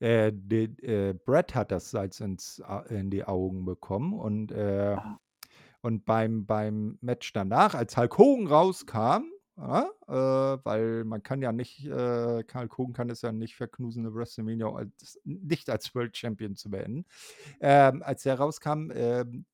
[0.00, 4.96] Äh, die, äh, Brett hat das Salz ins, Au- in die Augen bekommen und, äh,
[5.82, 9.24] und beim, beim Match danach, als Hulk Hogan rauskam,
[9.56, 14.06] ja, äh, weil man kann ja nicht, äh, Hulk Hogan kann es ja nicht verknusen,
[14.06, 17.04] eine WrestleMania als, nicht als World Champion zu beenden.
[17.60, 19.44] Ähm, als er rauskam, ähm,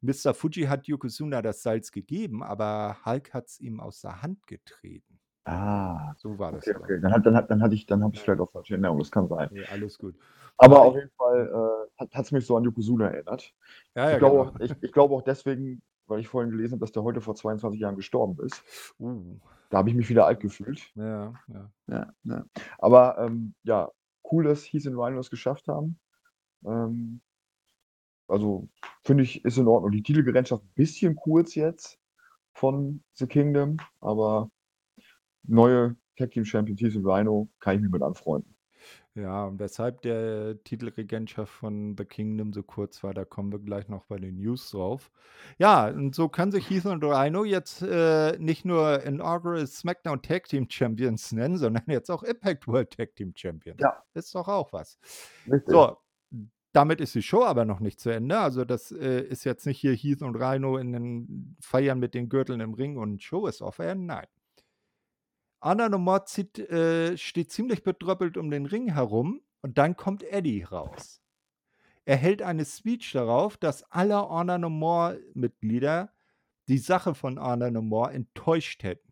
[0.00, 0.34] Mr.
[0.34, 5.13] Fuji hat Yokozuna das Salz gegeben, aber Hulk hat es ihm aus der Hand getreten.
[5.44, 6.66] Ah, So war das.
[6.66, 7.00] okay, okay.
[7.00, 9.28] Dann, dann, hat, dann hatte ich, dann habe ich vielleicht auch falsche Erinnerung, das kann
[9.28, 9.48] sein.
[9.52, 10.14] Nee, alles gut.
[10.56, 13.52] Aber auf jeden Fall äh, hat es mich so an Yokozuna erinnert.
[13.94, 14.50] Ja, ja, ich, glaube genau.
[14.50, 17.34] auch, ich, ich glaube auch deswegen, weil ich vorhin gelesen habe, dass der heute vor
[17.34, 18.62] 22 Jahren gestorben ist.
[18.98, 19.38] Uh,
[19.70, 20.90] Da habe ich mich wieder alt gefühlt.
[20.94, 21.70] ja, ja.
[21.88, 22.44] Ja, ja.
[22.78, 23.90] Aber ähm, ja,
[24.30, 25.98] cool, dass Heath und Rhino es geschafft haben.
[26.64, 27.20] Ähm,
[28.28, 28.68] also
[29.02, 29.90] finde ich, ist in Ordnung.
[29.90, 31.98] Die Titelgerätschaft ein bisschen kurz jetzt
[32.54, 34.50] von The Kingdom, aber
[35.44, 38.54] neue Tag Team Champion Heath und Rhino kann ich mich mit anfreunden.
[39.16, 43.88] Ja, und weshalb der Titelregentschaft von The Kingdom so kurz war, da kommen wir gleich
[43.88, 45.12] noch bei den News drauf.
[45.56, 50.48] Ja, und so kann sich Heath und Rhino jetzt äh, nicht nur Inaugural SmackDown Tag
[50.48, 53.80] Team Champions nennen, sondern jetzt auch Impact World Tag Team Champions.
[53.80, 54.02] Ja.
[54.14, 54.98] Ist doch auch was.
[55.46, 55.72] Richtig.
[55.72, 55.96] So,
[56.72, 58.36] damit ist die Show aber noch nicht zu Ende.
[58.36, 62.28] Also das äh, ist jetzt nicht hier Heath und Rhino in den Feiern mit den
[62.28, 63.94] Gürteln im Ring und Show ist off air.
[63.94, 64.26] Nein.
[65.64, 70.62] Anna Nomad zieht, äh, steht ziemlich bedröppelt um den Ring herum und dann kommt Eddie
[70.62, 71.22] raus.
[72.04, 76.12] Er hält eine Speech darauf, dass alle Honor No More Mitglieder
[76.68, 79.10] die Sache von Honor No More enttäuscht hätten.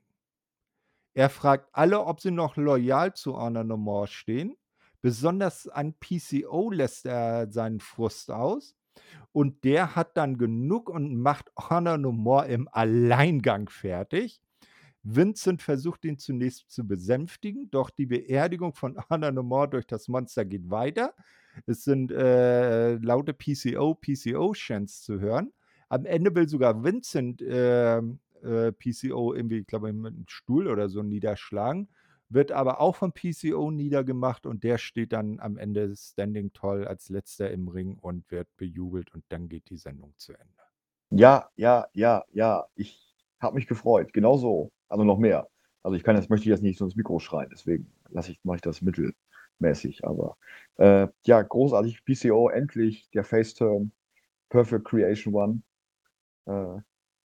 [1.14, 4.54] Er fragt alle, ob sie noch loyal zu Honor No More stehen.
[5.00, 8.76] Besonders an PCO lässt er seinen Frust aus.
[9.32, 14.42] Und der hat dann genug und macht Honor No More im Alleingang fertig.
[15.02, 20.08] Vincent versucht ihn zunächst zu besänftigen, doch die Beerdigung von Honor No More durch das
[20.08, 21.14] Monster geht weiter.
[21.66, 25.52] Es sind äh, laute PCO, PCO-Chants zu hören.
[25.88, 30.88] Am Ende will sogar Vincent äh, äh, PCO irgendwie, ich glaube, mit einem Stuhl oder
[30.88, 31.88] so niederschlagen,
[32.28, 37.08] wird aber auch vom PCO niedergemacht und der steht dann am Ende Standing Toll als
[37.08, 40.62] letzter im Ring und wird bejubelt und dann geht die Sendung zu Ende.
[41.10, 42.64] Ja, ja, ja, ja.
[42.74, 43.11] Ich
[43.43, 44.12] habe mich gefreut.
[44.12, 44.73] Genau so.
[44.89, 45.48] Also noch mehr.
[45.82, 48.40] Also ich kann jetzt, möchte ich jetzt nicht so ins Mikro schreien, deswegen lasse ich,
[48.44, 50.05] mache ich das mittelmäßig.
[50.06, 50.36] Aber
[50.77, 52.05] äh, ja, großartig.
[52.05, 53.93] PCO, endlich der Face-Turn.
[54.51, 55.62] Perfect Creation One.
[56.47, 56.81] Äh,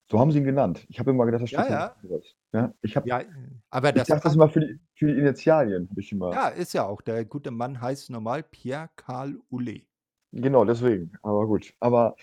[0.09, 0.85] so haben sie ihn genannt.
[0.89, 1.95] Ich habe immer gedacht, das Ja, steht ja.
[2.03, 2.23] was.
[2.53, 3.23] Ja, ich habe Ja,
[3.69, 6.31] aber ich das dachte das immer für die, für die Initialien, habe ich immer.
[6.33, 7.01] ja, ist ja auch.
[7.01, 9.87] Der gute Mann heißt normal Pierre Karl Oulet.
[10.31, 11.13] Genau, deswegen.
[11.23, 11.73] Aber gut.
[11.79, 12.15] Aber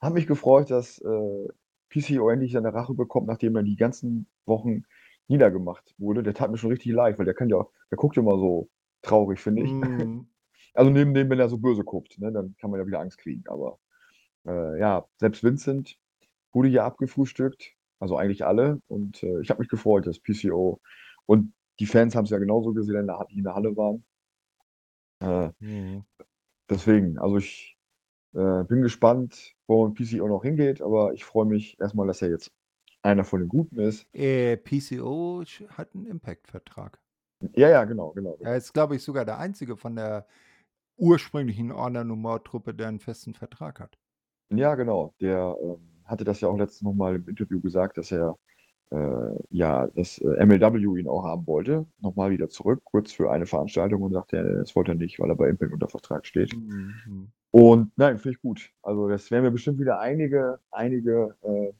[0.00, 1.48] habe mich gefreut, dass äh,
[1.92, 4.84] PCO endlich seine Rache bekommt, nachdem er die ganzen Wochen
[5.28, 6.22] niedergemacht wurde.
[6.22, 8.68] Der tat mir schon richtig leid, weil der kann ja, der guckt ja immer so
[9.02, 9.72] traurig, finde ich.
[9.72, 10.26] Mm,
[10.74, 13.18] Also neben dem, wenn er so böse guckt, ne, dann kann man ja wieder Angst
[13.18, 13.44] kriegen.
[13.46, 13.78] Aber
[14.46, 15.98] äh, ja, selbst Vincent
[16.50, 18.80] wurde hier abgefrühstückt, also eigentlich alle.
[18.88, 20.80] Und äh, ich habe mich gefreut, dass PCO
[21.26, 24.04] und die Fans haben es ja genauso gesehen, die in der Halle waren.
[25.20, 26.06] Äh, mm.
[26.70, 27.76] deswegen, also ich
[28.34, 32.50] äh, bin gespannt, wo PCO noch hingeht, aber ich freue mich erstmal, dass er jetzt
[33.02, 34.06] einer von den Guten ist.
[34.14, 36.98] Äh, PCO hat einen Impact-Vertrag.
[37.54, 38.36] Ja, ja, genau, genau.
[38.40, 40.26] Er ist, glaube ich, sogar der einzige von der
[40.96, 43.98] ursprünglichen No More Truppe, der einen festen Vertrag hat.
[44.50, 45.14] Ja, genau.
[45.20, 48.38] Der ähm, hatte das ja auch letztens nochmal im Interview gesagt, dass er
[48.90, 51.86] äh, ja das äh, MLW ihn auch haben wollte.
[52.00, 55.36] Nochmal wieder zurück, kurz für eine Veranstaltung und sagte, das wollte er nicht, weil er
[55.36, 56.54] bei Impact unter Vertrag steht.
[56.54, 57.32] Mhm.
[57.52, 58.70] Und nein, finde ich gut.
[58.82, 61.72] Also das werden wir bestimmt wieder einige, einige äh,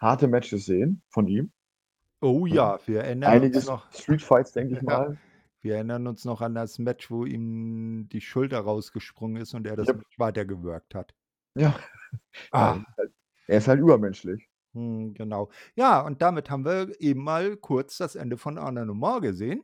[0.00, 1.52] harte Matches sehen von ihm.
[2.20, 3.90] Oh ja, wir erinnern Einige uns noch.
[3.92, 4.98] Street Fights, denke ich Ja.
[4.98, 5.18] mal.
[5.62, 9.76] Wir erinnern uns noch an das Match, wo ihm die Schulter rausgesprungen ist und er
[9.76, 9.88] das.
[9.88, 11.14] Match weitergewirkt hat.
[11.54, 11.74] Ja.
[12.50, 13.04] Ah, Ja,
[13.46, 14.48] er ist halt übermenschlich.
[14.74, 15.50] hm, genau.
[15.76, 19.62] Ja, und damit haben wir eben mal kurz das Ende von No More gesehen.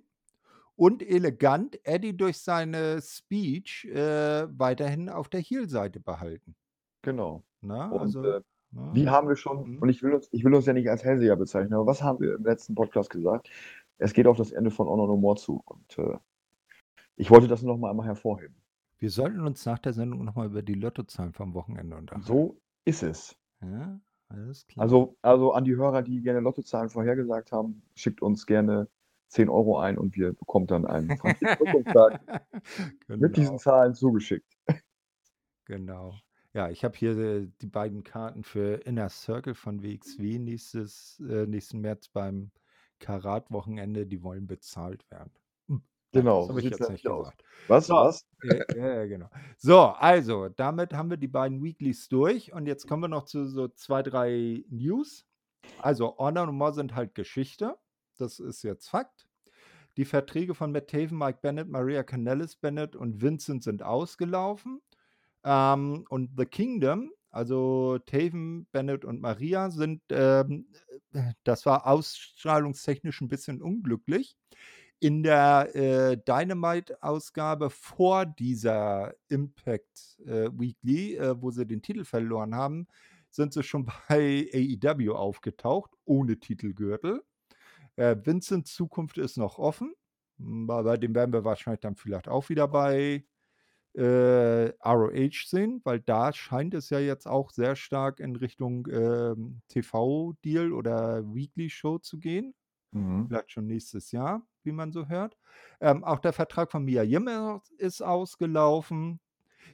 [0.76, 6.54] Und elegant Eddie durch seine Speech äh, weiterhin auf der Heel-Seite behalten.
[7.02, 7.44] Genau.
[7.62, 8.40] Na, Und also, äh,
[8.72, 9.78] na, wie haben wir schon, Mhm.
[9.82, 12.20] und ich will uns, ich will uns ja nicht als Hellseher bezeichnen, aber was haben
[12.20, 13.48] wir im letzten Podcast gesagt?
[13.98, 15.62] Es geht auf das Ende von Honor No More zu.
[15.64, 16.18] Und äh,
[17.16, 18.56] ich wollte das noch mal einmal hervorheben.
[18.98, 22.26] wir sollten uns nach der Sendung nochmal über die Lottozahlen vom Wochenende unterhalten.
[22.26, 23.34] So ist es.
[23.62, 23.98] Ja,
[24.28, 24.82] alles klar.
[24.82, 28.88] Also, also an die Hörer, die gerne Lottozahlen vorhergesagt haben, schickt uns gerne
[29.28, 32.20] 10 Euro ein und wir bekommen dann einen Franzis Rückrufstag
[33.08, 34.56] mit diesen genau, Zahlen zugeschickt.
[35.64, 36.14] genau.
[36.52, 41.46] Ja, ich habe hier äh, die beiden Karten für Inner Circle von WXW nächstes, äh,
[41.46, 42.50] nächsten März beim
[42.98, 44.06] Karat-Wochenende.
[44.06, 45.32] Die wollen bezahlt werden.
[45.68, 45.82] Hm,
[46.12, 47.26] Genau, das habe ich jetzt nicht aus.
[47.26, 47.44] gesagt.
[47.66, 48.26] Was, So, was?
[48.42, 49.28] ja, ja, ja, genau.
[49.58, 53.46] So, also, damit haben wir die beiden Weeklies durch und jetzt kommen wir noch zu
[53.46, 55.26] so zwei, drei News.
[55.78, 57.76] Also, Honor und More sind halt Geschichte.
[58.16, 59.26] Das ist jetzt Fakt.
[59.96, 64.82] Die Verträge von Matt Taven, Mike Bennett, Maria Canellis Bennett und Vincent sind ausgelaufen.
[65.44, 70.66] Ähm, und The Kingdom, also Taven, Bennett und Maria, sind, ähm,
[71.12, 74.36] äh, das war ausstrahlungstechnisch ein bisschen unglücklich.
[74.98, 82.54] In der äh, Dynamite-Ausgabe vor dieser Impact äh, Weekly, äh, wo sie den Titel verloren
[82.54, 82.86] haben,
[83.30, 87.22] sind sie schon bei AEW aufgetaucht, ohne Titelgürtel.
[87.96, 89.94] Äh, Vincents Zukunft ist noch offen.
[90.38, 93.24] Hm, Bei, bei dem werden wir wahrscheinlich dann vielleicht auch wieder bei
[93.94, 99.62] äh, ROH sehen, weil da scheint es ja jetzt auch sehr stark in Richtung ähm,
[99.68, 102.54] TV-Deal oder Weekly-Show zu gehen.
[102.92, 103.28] Mhm.
[103.28, 105.36] Vielleicht schon nächstes Jahr, wie man so hört.
[105.80, 107.28] Ähm, auch der Vertrag von Mia Yim
[107.78, 109.20] ist ausgelaufen.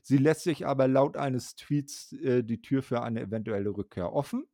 [0.03, 4.47] Sie lässt sich aber laut eines Tweets äh, die Tür für eine eventuelle Rückkehr offen.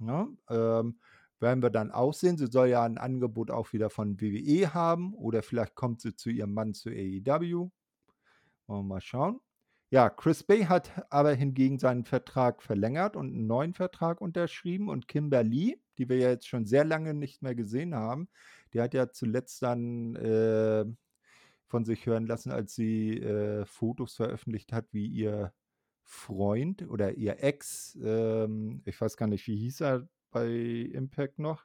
[0.00, 1.00] Ja, ähm,
[1.40, 2.38] werden wir dann auch sehen.
[2.38, 6.30] Sie soll ja ein Angebot auch wieder von WWE haben oder vielleicht kommt sie zu
[6.30, 7.70] ihrem Mann zu AEW.
[8.66, 9.40] Wollen wir mal schauen.
[9.90, 14.88] Ja, Chris Bay hat aber hingegen seinen Vertrag verlängert und einen neuen Vertrag unterschrieben.
[14.88, 18.28] Und Kimberly, die wir ja jetzt schon sehr lange nicht mehr gesehen haben,
[18.72, 20.84] die hat ja zuletzt dann äh,
[21.68, 25.52] von sich hören lassen, als sie äh, Fotos veröffentlicht hat, wie ihr
[26.02, 31.64] Freund oder ihr Ex, ähm, ich weiß gar nicht, wie hieß er bei Impact noch?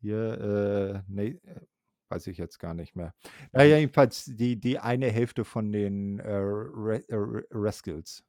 [0.00, 1.60] Hier, äh, nee, äh,
[2.08, 3.14] weiß ich jetzt gar nicht mehr.
[3.52, 8.24] Naja, jedenfalls die, die eine Hälfte von den äh, Re äh, Rascals.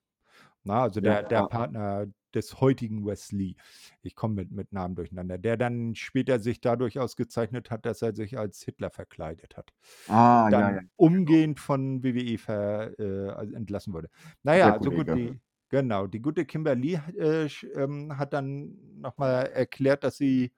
[0.64, 1.48] Na, also Ja, der, der ja.
[1.48, 3.56] Partner des heutigen Wesley.
[4.02, 5.38] Ich komme mit, mit Namen durcheinander.
[5.38, 9.72] Der dann später sich dadurch ausgezeichnet hat, dass er sich als Hitler verkleidet hat.
[10.08, 10.88] Ah, dann ja, ja.
[10.98, 14.10] umgehend von WWE ver, äh, also entlassen wurde.
[14.44, 15.40] Naja, Der also gut, die,
[15.72, 20.52] Genau, die gute Kimberly äh, ähm, hat dann nochmal erklärt, dass sie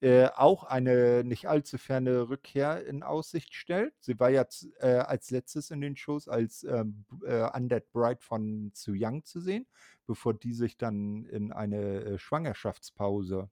[0.00, 3.94] äh, auch eine nicht allzu ferne Rückkehr in Aussicht stellt.
[4.00, 8.72] Sie war jetzt äh, als letztes in den Shows als ähm, äh, Undead Bride von
[8.74, 9.68] Zu Young zu sehen,
[10.04, 13.48] bevor die sich dann in eine äh, Schwangerschaftspause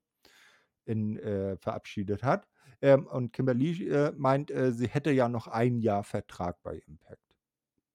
[0.85, 2.49] in, äh, verabschiedet hat.
[2.83, 7.23] Ähm, und Kimberly meint, sie hätte ja noch ein Jahr Vertrag bei Impact.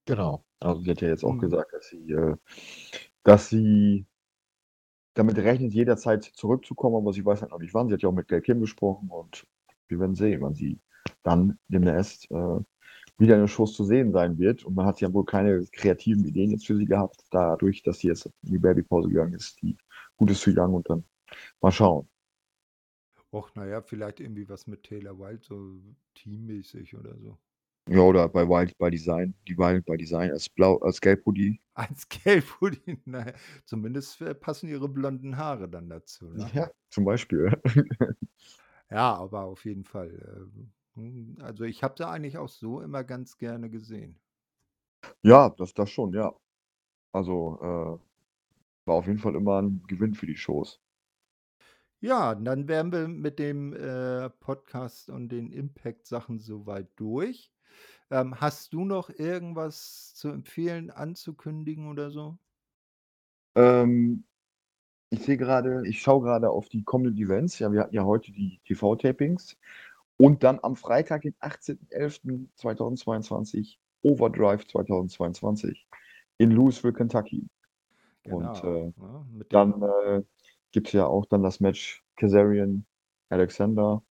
[0.06, 0.46] Genau.
[0.60, 1.40] Also sie hat ja jetzt auch mhm.
[1.40, 2.16] gesagt, dass sie,
[3.24, 4.06] dass sie
[5.14, 7.88] damit rechnet, jederzeit zurückzukommen, aber sie weiß halt noch nicht wann.
[7.88, 9.46] Sie hat ja auch mit Gail Kim gesprochen und
[9.88, 10.80] wir werden sehen, wann sie
[11.24, 12.60] dann demnächst äh,
[13.18, 14.64] wieder in den Shows zu sehen sein wird.
[14.64, 18.08] Und man hat ja wohl keine kreativen Ideen jetzt für sie gehabt, dadurch, dass sie
[18.08, 19.62] jetzt in die Babypause gegangen ist.
[19.62, 19.78] Die
[20.16, 21.04] gut ist zu young und dann
[21.62, 22.08] mal schauen.
[23.32, 25.80] Och, naja, vielleicht irgendwie was mit Taylor Wilde, so
[26.16, 27.38] teammäßig oder so.
[27.90, 31.60] Ja, oder bei Wild by Design, die Wild by Design als blau, als Gelb-Hoodie.
[31.80, 33.32] Als Gelb-Hoodie, naja,
[33.64, 36.50] zumindest äh, passen ihre blonden Haare dann dazu, ne?
[36.54, 37.54] Ja, zum Beispiel.
[38.92, 40.50] Ja, aber auf jeden Fall.
[40.96, 44.20] Äh, hm, also ich habe sie eigentlich auch so immer ganz gerne gesehen.
[45.22, 46.34] Ja, das, das schon, ja.
[47.12, 50.82] Also äh, war auf jeden Fall immer ein Gewinn für die Shows.
[52.02, 57.52] Ja, dann wären wir mit dem äh, Podcast und den Impact-Sachen soweit durch.
[58.12, 62.40] Ähm, hast du noch irgendwas zu empfehlen, anzukündigen oder so?
[63.56, 64.24] Ähm,
[65.12, 67.60] ich sehe gerade, ich schaue gerade auf die kommenden Events.
[67.60, 69.58] Ja, wir hatten ja heute die TV-Tapings.
[70.18, 75.88] Und dann am Freitag, den 18.11.2022, Overdrive 2022
[76.38, 77.48] in Louisville, Kentucky.
[78.26, 80.24] Und Genau, äh, ne, mit dann äh,
[80.72, 82.86] gibt es ja auch dann das Match Kazarian,
[83.30, 84.02] Alexander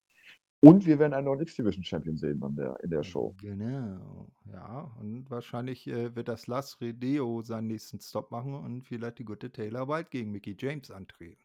[0.61, 3.35] und wir werden einen neuen X-Division Champion sehen an der, in der Show.
[3.41, 4.91] Genau, ja.
[5.01, 9.53] Und wahrscheinlich äh, wird das Las Redeo seinen nächsten Stop machen und vielleicht die gute
[9.53, 11.41] Taylor White gegen Mickey James antreten.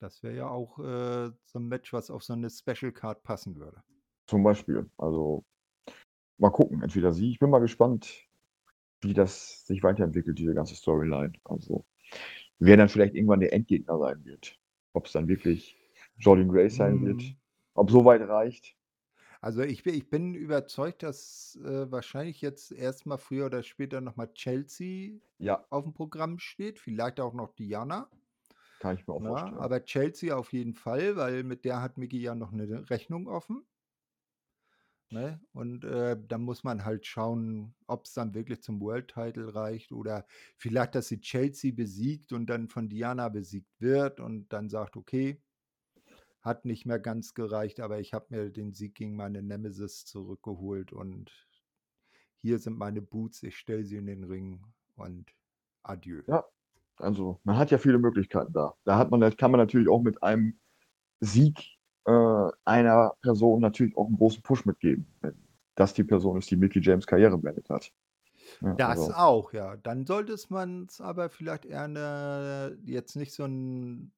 [0.00, 3.54] Das wäre ja auch äh, so ein Match, was auf so eine Special Card passen
[3.54, 3.80] würde.
[4.26, 4.90] Zum Beispiel.
[4.98, 5.44] Also
[6.38, 6.82] mal gucken.
[6.82, 7.30] Entweder sie.
[7.30, 8.26] Ich bin mal gespannt,
[9.02, 11.32] wie das sich weiterentwickelt, diese ganze Storyline.
[11.44, 11.84] Also
[12.58, 14.58] wer dann vielleicht irgendwann der Endgegner sein wird.
[14.94, 15.78] Ob es dann wirklich
[16.18, 17.36] Jordan Grace sein wird
[17.74, 18.76] ob so weit reicht?
[19.40, 24.32] Also ich bin, ich bin überzeugt, dass äh, wahrscheinlich jetzt erstmal früher oder später nochmal
[24.34, 28.10] Chelsea Ja, auf dem Programm steht, vielleicht auch noch Diana.
[28.78, 29.58] kann ich mir auch Na, vorstellen.
[29.58, 33.64] aber Chelsea auf jeden Fall, weil mit der hat Mickey ja noch eine Rechnung offen.
[35.10, 35.40] Ne?
[35.52, 39.92] Und äh, da muss man halt schauen, ob es dann wirklich zum World Title reicht
[39.92, 40.26] oder
[40.56, 45.42] vielleicht, dass sie Chelsea besiegt und dann von Diana besiegt wird und dann sagt, okay,
[46.42, 50.92] hat nicht mehr ganz gereicht, aber ich habe mir den Sieg gegen meine Nemesis zurückgeholt
[50.92, 51.30] und
[52.40, 54.64] hier sind meine Boots, ich stelle sie in den Ring
[54.96, 55.32] und
[55.84, 56.22] adieu.
[56.26, 56.44] Ja,
[56.96, 58.74] also man hat ja viele Möglichkeiten da.
[58.84, 60.58] Da hat man, kann man natürlich auch mit einem
[61.20, 61.58] Sieg
[62.04, 65.34] äh, einer Person natürlich auch einen großen Push mitgeben, wenn
[65.76, 67.92] das die Person ist, die Mickey James Karriere beendet hat.
[68.60, 69.12] Ja, das also.
[69.14, 69.76] auch, ja.
[69.76, 74.12] Dann sollte man es aber vielleicht eher eine, jetzt nicht so ein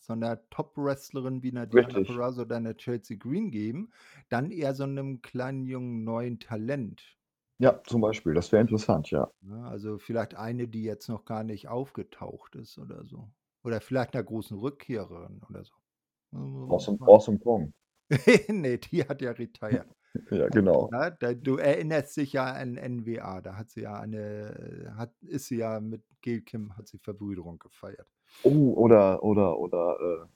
[0.00, 3.90] so einer Top-Wrestlerin wie Diana Perazzo oder einer Chelsea Green geben,
[4.28, 7.18] dann eher so einem kleinen jungen neuen Talent.
[7.58, 8.34] Ja, zum Beispiel.
[8.34, 9.28] Das wäre interessant, ja.
[9.42, 13.30] Ja, ne, also vielleicht eine, die jetzt noch gar nicht aufgetaucht ist oder so.
[13.62, 15.74] Oder vielleicht einer großen Rückkehrerin oder so.
[16.32, 17.72] Awesome, awesome Kong.
[18.48, 19.86] nee, die hat ja retired.
[20.30, 20.88] Ja, genau.
[20.92, 25.46] Na, da, du erinnerst dich ja an NWA, da hat sie ja eine, hat, ist
[25.46, 28.08] sie ja mit Gail Kim, hat sie Verbrüderung gefeiert.
[28.42, 30.26] Oh, oder, oder, oder äh,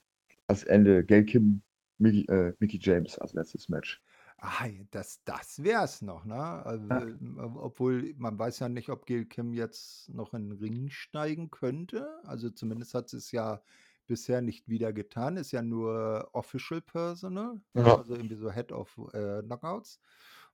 [0.47, 1.63] als Ende Gail Kim,
[1.99, 4.03] Mickey, äh, Mickey James als letztes Match.
[4.39, 6.35] Ah, das, das wäre es noch, ne?
[6.35, 7.07] Also, ja.
[7.07, 7.17] Äh,
[7.57, 12.21] obwohl man weiß ja nicht, ob Gail Kim jetzt noch in den Ring steigen könnte.
[12.25, 13.63] Also zumindest hat sie es ja
[14.07, 15.37] bisher nicht wieder getan.
[15.37, 17.97] Ist ja nur Official Personal, ja.
[17.97, 20.01] also irgendwie so Head of äh, Knockouts.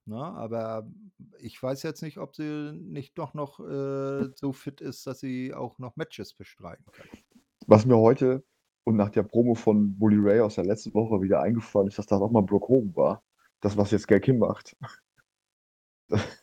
[0.06, 0.16] Ne?
[0.16, 0.88] Aber
[1.38, 5.54] ich weiß jetzt nicht, ob sie nicht doch noch äh, so fit ist, dass sie
[5.54, 7.06] auch noch Matches bestreiten kann.
[7.66, 8.42] Was mir heute
[8.84, 12.06] und nach der Promo von Bully Ray aus der letzten Woche wieder eingefallen ist, dass
[12.06, 13.22] das auch mal Brock Hogan war.
[13.60, 14.76] Das, was jetzt Gag Kim macht.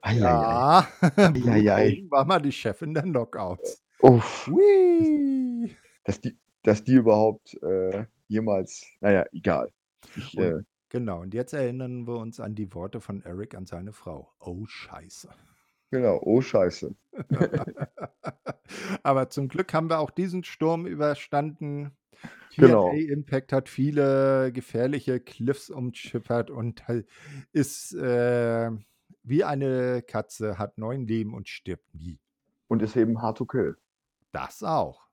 [0.00, 0.20] Eieiei.
[0.20, 2.06] Ja, Eieiei.
[2.08, 3.84] war mal die Chefin der Knockouts.
[4.00, 4.48] Uff.
[6.08, 9.70] Dass die, dass die überhaupt äh, jemals, naja, egal.
[10.16, 13.92] Ich, äh, genau, und jetzt erinnern wir uns an die Worte von Eric an seine
[13.92, 14.32] Frau.
[14.40, 15.28] Oh, Scheiße.
[15.90, 16.94] Genau, oh Scheiße.
[19.02, 21.94] Aber zum Glück haben wir auch diesen Sturm überstanden.
[22.54, 22.92] TNA genau.
[22.92, 26.84] Impact hat viele gefährliche Cliffs umschippert und
[27.52, 28.70] ist äh,
[29.24, 32.18] wie eine Katze, hat neun Leben und stirbt nie.
[32.66, 33.76] Und ist eben hard to kill.
[34.32, 35.07] Das auch.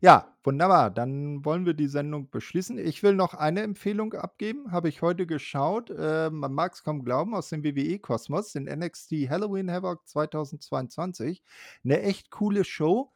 [0.00, 0.90] Ja, wunderbar.
[0.90, 2.78] Dann wollen wir die Sendung beschließen.
[2.78, 5.90] Ich will noch eine Empfehlung abgeben, habe ich heute geschaut.
[5.90, 11.42] Äh, man mag es kaum glauben, aus dem WWE-Kosmos, den NXT Halloween Havoc 2022.
[11.84, 13.12] Eine echt coole Show.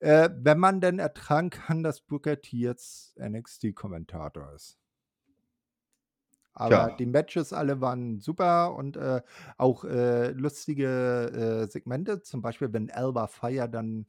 [0.00, 4.78] Äh, wenn man denn ertragen kann, dass Booker T jetzt NXT-Kommentator ist.
[6.54, 6.96] Aber Tja.
[6.96, 9.22] die Matches alle waren super und äh,
[9.56, 12.20] auch äh, lustige äh, Segmente.
[12.20, 14.06] Zum Beispiel, wenn Alba Fire dann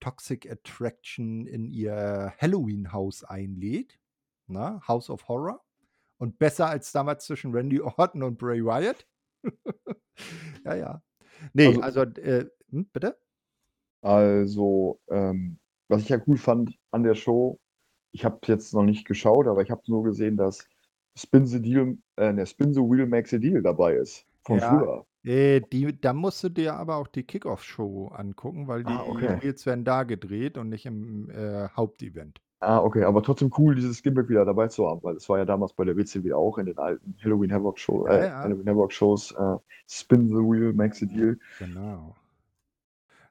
[0.00, 3.98] Toxic Attraction in ihr Halloween-Haus einlädt.
[4.46, 5.62] Na, House of Horror.
[6.18, 9.06] Und besser als damals zwischen Randy Orton und Bray Wyatt.
[10.64, 11.02] ja, ja.
[11.54, 13.16] Nee, Also- also, äh, hm, bitte?
[14.02, 15.58] Also, ähm,
[15.88, 17.58] was ich ja cool fand an der Show,
[18.12, 20.66] ich habe jetzt noch nicht geschaut, aber ich habe nur gesehen, dass
[21.16, 24.26] Spin the Deal, äh, ne, Spin the Wheel Makes a Deal dabei ist.
[24.42, 24.70] Von Ja.
[24.70, 25.06] früher.
[25.24, 29.38] Äh, die, da musst du dir aber auch die Kickoff-Show angucken, weil die Ah, okay.
[29.42, 32.40] Reels werden da gedreht und nicht im äh, Hauptevent.
[32.60, 35.46] Ah, okay, aber trotzdem cool, dieses Gimmick wieder dabei zu haben, weil es war ja
[35.46, 38.42] damals bei der WCW auch in den alten Halloween Havoc Show, Ja, äh, ja.
[38.42, 39.56] Halloween Havoc Shows, äh,
[39.88, 41.38] Spin the Wheel Makes a Deal.
[41.58, 42.14] Genau.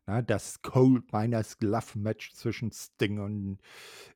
[0.07, 3.59] Na, das Cold Miners Glove Match zwischen Sting und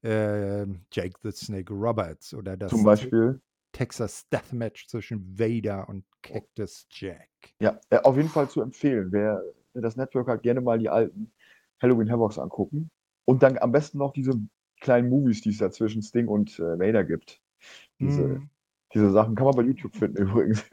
[0.01, 3.39] äh, Jake the Snake Roberts oder das Zum Beispiel.
[3.73, 7.27] Texas Death Match zwischen Vader und Cactus Jack.
[7.59, 9.11] Ja, äh, auf jeden Fall zu empfehlen.
[9.11, 9.41] Wer
[9.73, 11.33] das Network hat, gerne mal die alten
[11.81, 12.89] Halloween Havocs angucken.
[13.25, 14.33] Und dann am besten noch diese
[14.79, 17.41] kleinen Movies, die es da zwischen Sting und äh, Vader gibt.
[17.99, 18.49] Diese, Mhm.
[18.93, 20.63] diese Sachen kann man bei YouTube finden übrigens.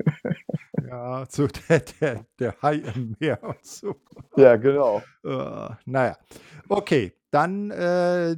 [0.87, 3.97] Ja, so der, der, der Hai im Meer und so.
[4.37, 5.03] ja, genau.
[5.25, 6.19] Äh, naja,
[6.69, 8.37] okay, dann äh,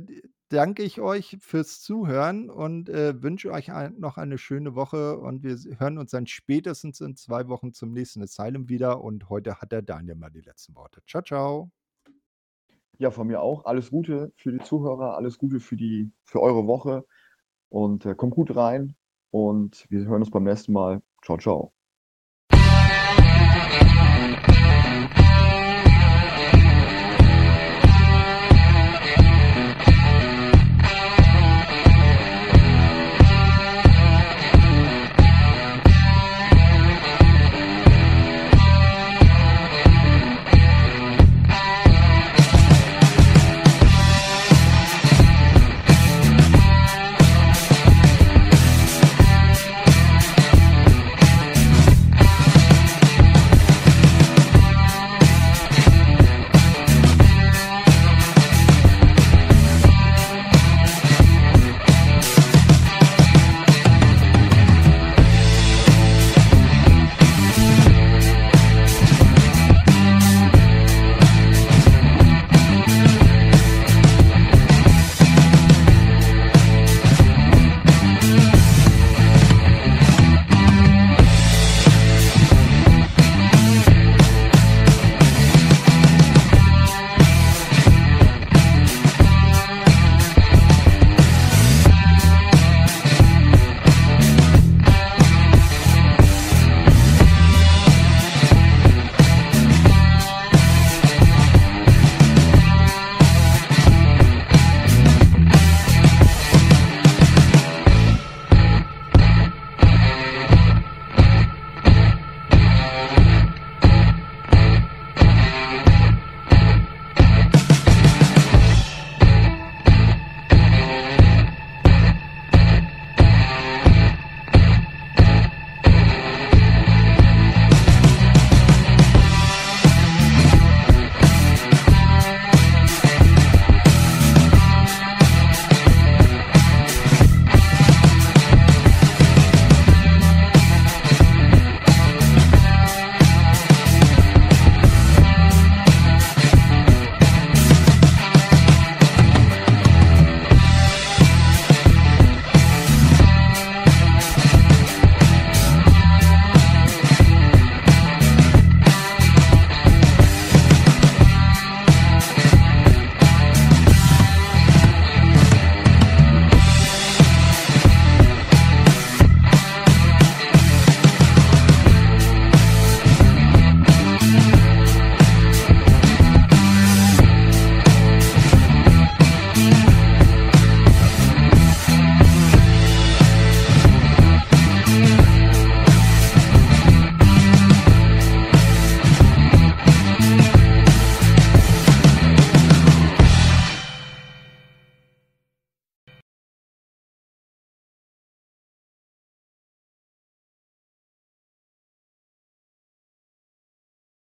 [0.53, 5.43] danke ich euch fürs Zuhören und äh, wünsche euch ein, noch eine schöne Woche und
[5.43, 9.73] wir hören uns dann spätestens in zwei Wochen zum nächsten Asylum wieder und heute hat
[9.73, 11.01] der Daniel mal die letzten Worte.
[11.07, 11.71] Ciao, ciao.
[12.99, 13.65] Ja, von mir auch.
[13.65, 17.07] Alles Gute für die Zuhörer, alles Gute für die, für eure Woche
[17.71, 18.95] und äh, kommt gut rein
[19.31, 21.03] und wir hören uns beim nächsten Mal.
[21.23, 21.73] Ciao, ciao.